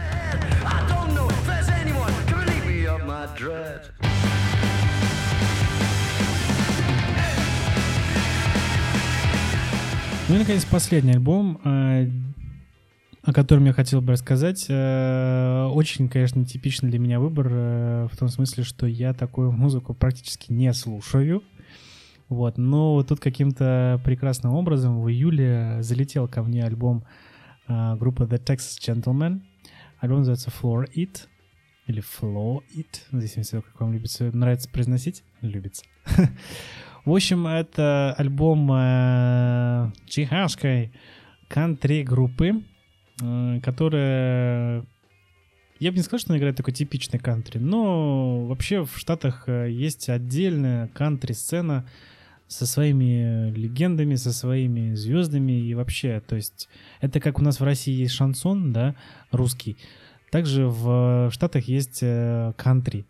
Ну 10.29 10.35
и, 10.35 10.37
наконец, 10.37 10.63
последний 10.63 11.13
альбом. 11.13 11.59
А, 11.63 12.05
о 13.23 13.33
котором 13.33 13.65
я 13.65 13.73
хотел 13.73 13.99
бы 13.99 14.13
рассказать. 14.13 14.67
Э, 14.69 15.65
очень, 15.73 16.07
конечно, 16.07 16.45
типичный 16.45 16.91
для 16.91 16.99
меня 16.99 17.19
выбор, 17.19 17.47
э, 17.49 18.07
в 18.11 18.15
том 18.15 18.29
смысле, 18.29 18.63
что 18.63 18.85
я 18.85 19.13
такую 19.13 19.51
музыку 19.51 19.95
практически 19.95 20.53
не 20.53 20.71
слушаю. 20.73 21.41
Вот, 22.27 22.59
но 22.59 23.01
тут 23.01 23.19
каким-то 23.19 23.99
прекрасным 24.05 24.53
образом 24.53 25.01
в 25.01 25.09
июле 25.09 25.77
залетел 25.81 26.27
ко 26.27 26.43
мне 26.43 26.63
альбом 26.63 27.03
э, 27.67 27.95
группы 27.95 28.25
The 28.25 28.39
Texas 28.39 28.77
Gentlemen. 28.79 29.41
Альбом 29.99 30.19
называется 30.19 30.51
Floor 30.51 30.87
It 30.95 31.21
или 31.87 32.03
Floor 32.03 32.59
It, 32.75 32.99
здесь 33.11 33.35
не 33.35 33.43
знаю, 33.43 33.63
как 33.63 33.81
вам 33.81 33.93
любится, 33.93 34.29
нравится 34.31 34.69
произносить, 34.69 35.23
любится. 35.41 35.83
В 37.09 37.13
общем, 37.13 37.47
это 37.47 38.13
альбом 38.17 38.71
э, 38.71 39.91
чихашской 40.05 40.91
кантри-группы, 41.47 42.63
Э, 43.21 43.59
которая... 43.61 44.85
Я 45.79 45.91
бы 45.91 45.97
не 45.97 46.03
сказал, 46.03 46.19
что 46.19 46.31
она 46.31 46.39
играет 46.39 46.57
такой 46.57 46.73
типичный 46.73 47.19
кантри, 47.19 47.57
но 47.57 48.45
вообще 48.45 48.83
в 48.85 48.97
Штатах 48.97 49.45
э, 49.47 49.69
есть 49.71 50.09
отдельная 50.09 50.87
кантри-сцена 50.89 51.87
со 52.47 52.65
своими 52.65 53.51
легендами, 53.51 54.15
со 54.15 54.33
своими 54.33 54.93
звездами 54.95 55.53
и 55.53 55.73
вообще, 55.75 56.21
то 56.27 56.35
есть 56.35 56.67
это 56.99 57.19
как 57.19 57.39
у 57.39 57.43
нас 57.43 57.59
в 57.59 57.63
России 57.63 57.93
есть 57.93 58.15
шансон, 58.15 58.73
да, 58.73 58.95
русский, 59.31 59.77
также 60.31 60.67
в 60.67 61.29
Штатах 61.31 61.65
есть 61.65 61.99
э, 62.01 62.53
кантри, 62.57 63.05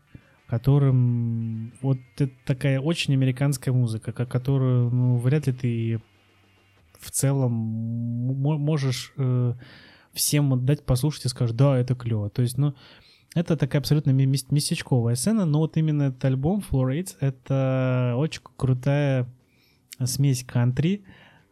которым 0.50 1.74
вот 1.82 2.00
это 2.18 2.34
такая 2.45 2.80
очень 2.80 3.14
американская 3.14 3.74
музыка, 3.74 4.12
которую, 4.12 4.89
ну, 4.89 5.18
вряд 5.18 5.47
ли 5.47 5.54
ты 5.54 6.02
в 7.00 7.12
целом 7.12 7.52
можешь 7.52 9.14
всем 10.14 10.54
отдать, 10.54 10.86
послушать 10.86 11.26
и 11.26 11.30
скажут, 11.30 11.56
да, 11.56 11.78
это 11.78 11.95
клево. 11.95 12.30
То 12.30 12.41
есть, 12.41 12.58
ну, 12.58 12.74
это 13.36 13.56
такая 13.58 13.80
абсолютно 13.80 14.10
местечковая 14.10 15.16
сцена, 15.16 15.45
но 15.45 15.60
вот 15.60 15.78
именно 15.78 16.04
этот 16.04 16.26
альбом 16.26 16.64
Floor 16.68 17.00
Aids— 17.00 17.16
это 17.20 18.16
очень 18.18 18.41
крутая 18.58 19.28
смесь 20.04 20.43
кантри, 20.43 21.04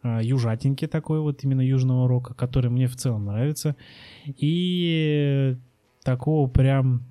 э, 0.02 0.20
южатенький 0.22 0.88
такой 0.88 1.20
вот, 1.20 1.44
именно 1.44 1.60
южного 1.60 2.08
рока, 2.08 2.34
который 2.34 2.70
мне 2.70 2.88
в 2.88 2.96
целом 2.96 3.26
нравится, 3.26 3.76
и 4.26 5.56
такого 6.02 6.48
прям 6.48 7.04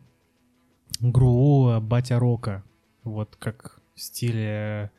груового 1.02 1.80
батя-рока, 1.80 2.64
вот 3.04 3.36
как 3.38 3.80
в 3.96 4.02
стиле, 4.02 4.92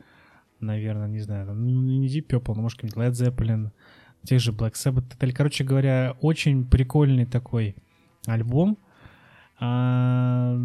наверное, 0.61 1.09
не 1.09 1.21
знаю, 1.21 1.55
ну, 1.55 1.55
не 1.55 2.09
Deep 2.09 2.27
Purple, 2.27 2.55
но 2.55 2.63
может 2.63 2.81
какой-нибудь 2.81 3.19
Led 3.19 3.35
Zeppelin, 3.35 3.71
тех 4.25 4.41
же 4.41 4.53
Black 4.53 4.73
Sabbath. 4.73 5.33
Короче 5.33 5.65
говоря, 5.65 6.17
очень 6.21 6.65
прикольный 6.65 7.25
такой 7.25 7.77
альбом. 8.27 8.79
А, 9.61 10.59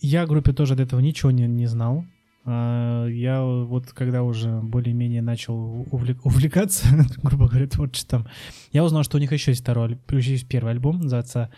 я 0.00 0.22
о 0.22 0.26
группе 0.26 0.52
тоже 0.52 0.74
до 0.74 0.84
этого 0.84 1.00
ничего 1.00 1.30
не, 1.30 1.46
не 1.46 1.66
знал. 1.66 2.04
А, 2.44 3.06
я 3.06 3.42
вот 3.42 3.92
когда 3.92 4.22
уже 4.22 4.60
более-менее 4.60 5.22
начал 5.22 5.86
увлекаться, 5.90 6.86
грубо 7.22 7.48
говоря, 7.48 7.66
творчеством, 7.66 8.26
я 8.72 8.84
узнал, 8.84 9.02
что 9.02 9.16
у 9.16 9.20
них 9.20 9.32
еще 9.32 9.50
есть 9.52 9.62
второй, 9.62 9.98
еще 10.10 10.32
есть 10.32 10.48
первый 10.48 10.72
альбом, 10.72 11.00
называется 11.00 11.50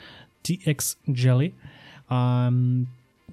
TX 0.42 0.96
Jelly. 1.08 1.54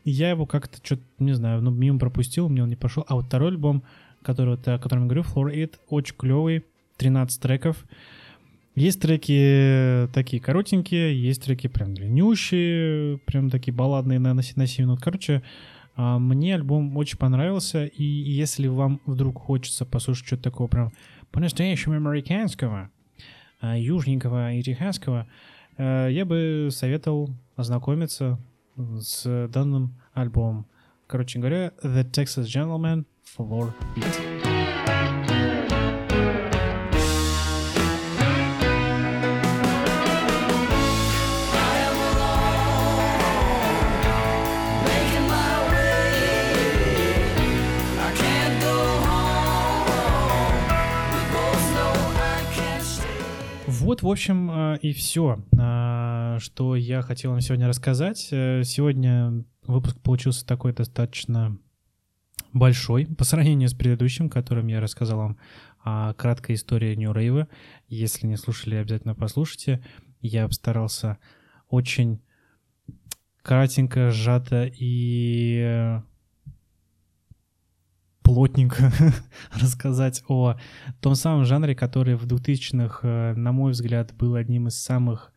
Я 0.04 0.30
его 0.30 0.46
как-то 0.46 0.78
что-то, 0.84 1.04
не 1.20 1.34
знаю, 1.34 1.62
ну, 1.62 1.72
мимо 1.72 2.00
пропустил, 2.00 2.50
мне 2.50 2.64
он 2.64 2.70
не 2.70 2.76
пошел. 2.76 3.06
А 3.08 3.16
вот 3.16 3.26
второй 3.26 3.50
альбом, 3.50 3.84
который, 4.24 4.56
вот, 4.56 4.68
о 4.68 4.80
котором 4.80 5.04
я 5.04 5.10
говорю, 5.10 5.24
Floor 5.24 5.54
It, 5.54 5.76
очень 5.90 6.16
клевый, 6.16 6.66
13 6.98 7.42
треков. 7.42 7.86
Есть 8.76 9.02
треки 9.02 10.08
такие 10.14 10.42
коротенькие, 10.42 11.22
есть 11.22 11.44
треки 11.44 11.68
прям 11.68 11.94
длиннющие, 11.94 13.18
прям 13.26 13.50
такие 13.50 13.74
балладные 13.74 14.18
на, 14.20 14.34
на 14.34 14.42
7 14.42 14.86
минут. 14.86 15.02
Короче, 15.02 15.44
а, 15.96 16.20
мне 16.20 16.56
альбом 16.56 16.96
очень 16.96 17.18
понравился, 17.18 17.86
и 17.86 18.04
если 18.04 18.68
вам 18.68 19.02
вдруг 19.06 19.40
хочется 19.42 19.86
послушать 19.86 20.26
что-то 20.26 20.44
такого 20.44 20.68
прям 20.68 20.92
по-настоящему 21.32 21.96
американского, 21.96 22.90
а, 23.60 23.78
южненького 23.78 24.54
и 24.54 24.64
техасского, 24.64 25.28
а, 25.78 26.08
я 26.08 26.26
бы 26.26 26.70
советовал 26.72 27.30
ознакомиться 27.56 28.40
с 29.00 29.48
данным 29.50 29.96
альбомом. 30.14 30.66
Короче 31.08 31.40
говоря, 31.40 31.74
The 31.84 32.04
Texas 32.10 32.46
Gentleman 32.46 33.06
Floor 33.38 33.74
Beat. 33.96 34.51
Вот, 53.82 54.04
в 54.04 54.08
общем, 54.08 54.52
э, 54.52 54.78
и 54.84 54.94
все, 54.94 55.44
э, 55.58 56.38
что 56.40 56.76
я 56.76 57.02
хотел 57.02 57.32
вам 57.32 57.42
сегодня 57.42 57.68
рассказать. 57.68 58.28
Э, 58.30 58.62
сегодня 58.64 59.44
выпуск 59.66 60.00
получился 60.02 60.46
такой 60.46 60.72
достаточно 60.72 61.58
большой 62.54 63.08
по 63.08 63.24
сравнению 63.24 63.70
с 63.70 63.74
предыдущим, 63.74 64.30
которым 64.30 64.68
я 64.68 64.82
рассказал 64.82 65.18
вам 65.18 65.38
о 65.84 66.14
краткой 66.14 66.56
истории 66.56 66.94
Нью 66.94 67.12
Рейва. 67.12 67.48
Если 67.88 68.28
не 68.28 68.38
слушали, 68.38 68.76
обязательно 68.76 69.16
послушайте. 69.16 69.84
Я 70.22 70.48
постарался 70.48 71.18
очень 71.68 72.22
кратенько, 73.42 74.12
сжато 74.12 74.72
и 74.72 76.00
плотненько 78.32 78.94
рассказать 79.62 80.24
о 80.30 80.56
том 81.02 81.16
самом 81.16 81.44
жанре, 81.44 81.76
который 81.76 82.16
в 82.16 82.26
2000-х, 82.26 83.00
э, 83.04 83.34
на 83.34 83.52
мой 83.52 83.74
взгляд, 83.74 84.14
был 84.16 84.36
одним 84.36 84.68
из 84.68 84.80
самых 84.80 85.34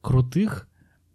крутых, 0.00 0.68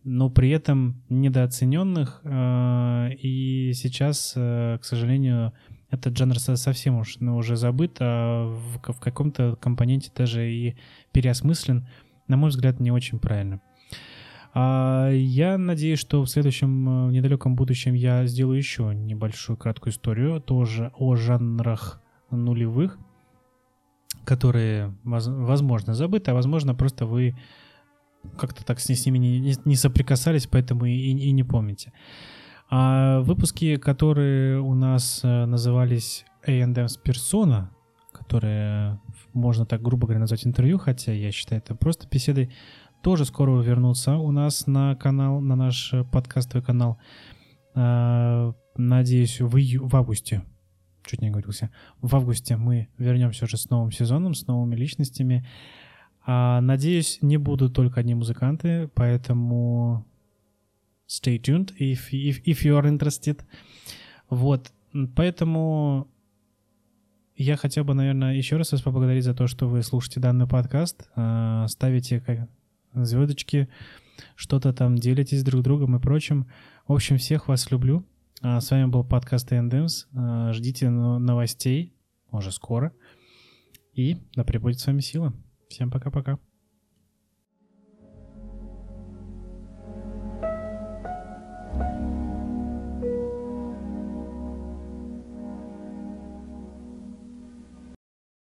но 0.04 0.30
при 0.30 0.50
этом 0.50 1.02
недооцененных. 1.08 2.20
Э, 2.26 3.14
и 3.14 3.72
сейчас, 3.74 4.34
э, 4.36 4.78
к 4.82 4.84
сожалению, 4.84 5.54
этот 5.90 6.18
жанр 6.18 6.38
совсем 6.38 6.98
уж 6.98 7.16
ну, 7.22 7.38
уже 7.38 7.56
забыт, 7.56 7.96
а 8.02 8.50
в, 8.50 8.92
в 8.92 9.00
каком-то 9.00 9.56
компоненте 9.56 10.12
даже 10.14 10.52
и 10.52 10.76
переосмыслен. 11.14 11.88
На 12.28 12.36
мой 12.36 12.50
взгляд, 12.50 12.82
не 12.82 12.92
очень 12.92 13.20
правильно. 13.20 13.62
А 14.54 15.10
я 15.12 15.58
надеюсь, 15.58 16.00
что 16.00 16.24
в 16.24 16.30
следующем 16.30 17.10
э, 17.10 17.12
недалеком 17.12 17.56
будущем 17.56 17.94
я 17.96 18.26
сделаю 18.28 18.58
еще 18.58 18.94
небольшую 18.94 19.58
краткую 19.58 19.94
историю, 19.94 20.40
тоже 20.42 20.92
о 20.96 21.16
жанрах 21.16 22.02
нулевых, 22.30 23.00
которые, 24.26 24.96
возможно, 25.04 25.96
забыты, 25.96 26.32
а 26.32 26.34
возможно, 26.36 26.76
просто 26.76 27.08
вы 27.08 27.36
как-то 28.38 28.64
так 28.64 28.80
с, 28.80 29.06
ними 29.06 29.18
не, 29.18 29.56
не 29.66 29.76
соприкасались, 29.76 30.48
поэтому 30.48 30.86
и, 30.86 30.92
и 30.92 31.32
не 31.32 31.44
помните. 31.44 31.92
А 32.70 33.22
выпуски, 33.22 33.78
которые 33.78 34.60
у 34.60 34.76
нас 34.76 35.22
э, 35.24 35.46
назывались 35.46 36.26
A&M's 36.46 37.00
Persona, 37.04 37.68
которые 38.12 39.00
можно 39.34 39.66
так 39.66 39.82
грубо 39.82 40.06
говоря 40.06 40.20
назвать 40.20 40.46
интервью, 40.46 40.78
хотя 40.78 41.12
я 41.12 41.32
считаю 41.32 41.62
это 41.62 41.76
просто 41.76 42.08
беседой, 42.10 42.52
тоже 43.04 43.26
скоро 43.26 43.62
вернутся 43.62 44.18
у 44.18 44.32
нас 44.32 44.66
на 44.66 44.96
канал, 44.96 45.42
на 45.42 45.56
наш 45.56 45.94
э, 45.94 46.06
подкастовый 46.06 46.64
канал. 46.64 46.98
А, 47.76 48.54
надеюсь, 48.78 49.42
в, 49.42 49.58
ию... 49.58 49.86
в 49.86 49.96
августе, 49.96 50.44
чуть 51.06 51.22
не 51.22 51.30
говорился, 51.30 51.70
в 52.02 52.16
августе 52.16 52.56
мы 52.56 52.88
вернемся 52.98 53.44
уже 53.44 53.58
с 53.58 53.70
новым 53.70 53.92
сезоном, 53.92 54.34
с 54.34 54.48
новыми 54.48 54.76
личностями. 54.76 55.46
А, 56.26 56.62
надеюсь, 56.62 57.20
не 57.22 57.36
будут 57.36 57.74
только 57.74 58.00
одни 58.00 58.16
музыканты, 58.16 58.90
поэтому 58.96 60.06
stay 61.06 61.38
tuned 61.38 61.76
if, 61.78 62.10
if, 62.14 62.42
if 62.46 62.64
you 62.64 62.80
are 62.80 62.90
interested. 62.90 63.42
Вот, 64.30 64.72
поэтому 65.14 66.08
я 67.36 67.58
хотел 67.58 67.84
бы, 67.84 67.96
наверное, 67.96 68.34
еще 68.36 68.56
раз 68.56 68.72
вас 68.72 68.82
поблагодарить 68.82 69.26
за 69.26 69.34
то, 69.34 69.48
что 69.48 69.68
вы 69.68 69.84
слушаете 69.84 70.22
данный 70.22 70.48
подкаст, 70.48 71.10
а, 71.18 71.68
ставите 71.68 72.22
звездочки, 72.96 73.70
что-то 74.36 74.74
там 74.74 74.98
делитесь 74.98 75.44
друг 75.44 75.64
другом 75.64 75.96
и 75.96 76.00
прочим. 76.00 76.48
В 76.88 76.94
общем, 76.94 77.18
всех 77.18 77.48
вас 77.48 77.72
люблю. 77.72 78.06
А, 78.42 78.60
с 78.60 78.72
вами 78.72 78.86
был 78.86 79.04
подкаст 79.04 79.52
A&M's. 79.52 80.06
А, 80.16 80.54
ждите 80.54 80.90
новостей 80.90 81.96
уже 82.32 82.52
скоро. 82.52 82.94
И 83.94 84.18
да 84.36 84.44
пребудет 84.44 84.80
с 84.80 84.88
вами 84.88 85.02
сила. 85.02 85.34
Всем 85.70 85.92
пока-пока. 85.92 86.40